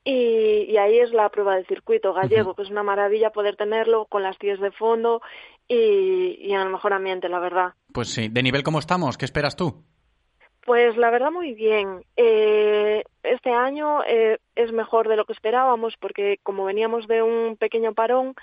y, 0.04 0.66
y 0.72 0.78
ahí 0.78 0.98
es 0.98 1.12
la 1.12 1.30
prueba 1.30 1.56
del 1.56 1.68
circuito 1.68 2.16
gallego, 2.16 2.56
que 2.56 2.64
es 2.64 2.72
una 2.72 2.82
maravilla 2.82 3.30
poder 3.30 3.56
tenerlo 3.56 4.06
con 4.06 4.24
las 4.24 4.40
tías 4.40 4.60
de 4.60 4.72
fondo 4.72 5.22
y, 5.68 6.36
y 6.42 6.52
en 6.52 6.62
el 6.62 6.70
mejor 6.72 6.94
ambiente, 6.94 7.30
la 7.30 7.38
verdad. 7.38 7.74
Pues 7.94 8.08
sí, 8.08 8.28
¿de 8.28 8.42
nivel 8.42 8.64
cómo 8.64 8.80
estamos? 8.80 9.20
¿Qué 9.20 9.26
esperas 9.26 9.56
tú? 9.56 9.84
Pues 10.66 10.96
la 10.96 11.10
verdad 11.10 11.32
muy 11.32 11.54
bien. 11.54 12.06
Eh, 12.16 13.04
este 13.24 13.52
año 13.52 14.02
eh, 14.06 14.38
es 14.56 14.72
mejor 14.72 15.10
de 15.10 15.18
lo 15.18 15.26
que 15.26 15.34
esperábamos 15.34 15.96
porque 15.98 16.38
como 16.44 16.64
veníamos 16.66 17.06
de 17.08 17.22
un 17.22 17.58
pequeño 17.58 17.94
parón, 17.94 18.34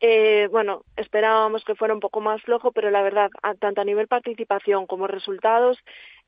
eh, 0.00 0.48
bueno, 0.52 0.84
esperábamos 0.96 1.64
que 1.64 1.74
fuera 1.76 1.94
un 1.94 2.00
poco 2.00 2.20
más 2.20 2.42
flojo, 2.42 2.72
pero 2.72 2.90
la 2.90 3.02
verdad, 3.02 3.30
a- 3.42 3.54
tanto 3.54 3.80
a 3.82 3.84
nivel 3.84 4.08
participación 4.08 4.86
como 4.86 5.06
resultados, 5.08 5.78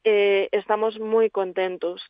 eh, 0.04 0.48
estamos 0.52 1.00
muy 1.00 1.30
contentos. 1.30 2.02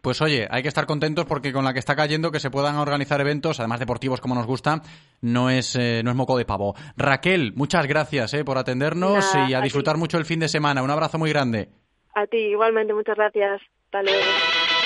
Pues 0.00 0.22
oye, 0.22 0.46
hay 0.50 0.62
que 0.62 0.68
estar 0.68 0.86
contentos 0.86 1.26
porque 1.26 1.52
con 1.52 1.64
la 1.64 1.72
que 1.72 1.78
está 1.78 1.96
cayendo 1.96 2.30
que 2.30 2.40
se 2.40 2.50
puedan 2.50 2.76
organizar 2.76 3.20
eventos, 3.20 3.58
además 3.58 3.80
deportivos 3.80 4.20
como 4.20 4.34
nos 4.34 4.46
gusta, 4.46 4.82
no 5.20 5.50
es, 5.50 5.74
eh, 5.76 6.02
no 6.04 6.10
es 6.10 6.16
moco 6.16 6.36
de 6.38 6.44
pavo. 6.44 6.74
Raquel, 6.96 7.52
muchas 7.54 7.86
gracias 7.86 8.34
eh, 8.34 8.44
por 8.44 8.58
atendernos 8.58 9.34
Nada, 9.34 9.48
y 9.50 9.54
a 9.54 9.58
a 9.58 9.62
disfrutar 9.62 9.96
mucho 9.96 10.18
el 10.18 10.24
fin 10.24 10.40
de 10.40 10.48
semana. 10.48 10.82
Un 10.82 10.90
abrazo 10.90 11.18
muy 11.18 11.30
grande. 11.30 11.68
A 12.14 12.26
ti 12.26 12.38
igualmente, 12.38 12.94
muchas 12.94 13.16
gracias. 13.16 13.60
Hasta 13.86 14.02
luego. 14.02 14.77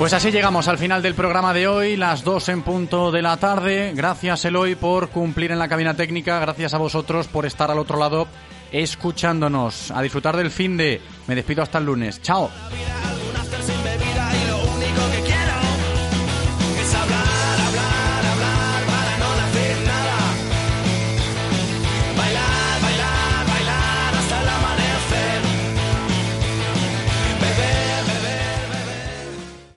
Pues 0.00 0.14
así 0.14 0.30
llegamos 0.30 0.66
al 0.66 0.78
final 0.78 1.02
del 1.02 1.14
programa 1.14 1.52
de 1.52 1.68
hoy, 1.68 1.94
las 1.94 2.24
dos 2.24 2.48
en 2.48 2.62
punto 2.62 3.12
de 3.12 3.20
la 3.20 3.36
tarde. 3.36 3.92
Gracias 3.94 4.46
Eloy 4.46 4.74
por 4.74 5.10
cumplir 5.10 5.52
en 5.52 5.58
la 5.58 5.68
cabina 5.68 5.92
técnica, 5.92 6.40
gracias 6.40 6.72
a 6.72 6.78
vosotros 6.78 7.28
por 7.28 7.44
estar 7.44 7.70
al 7.70 7.78
otro 7.78 7.98
lado 7.98 8.26
escuchándonos. 8.72 9.90
A 9.90 10.00
disfrutar 10.00 10.38
del 10.38 10.50
fin 10.50 10.78
de. 10.78 11.02
Me 11.26 11.34
despido 11.34 11.62
hasta 11.62 11.76
el 11.76 11.84
lunes. 11.84 12.22
Chao. 12.22 12.50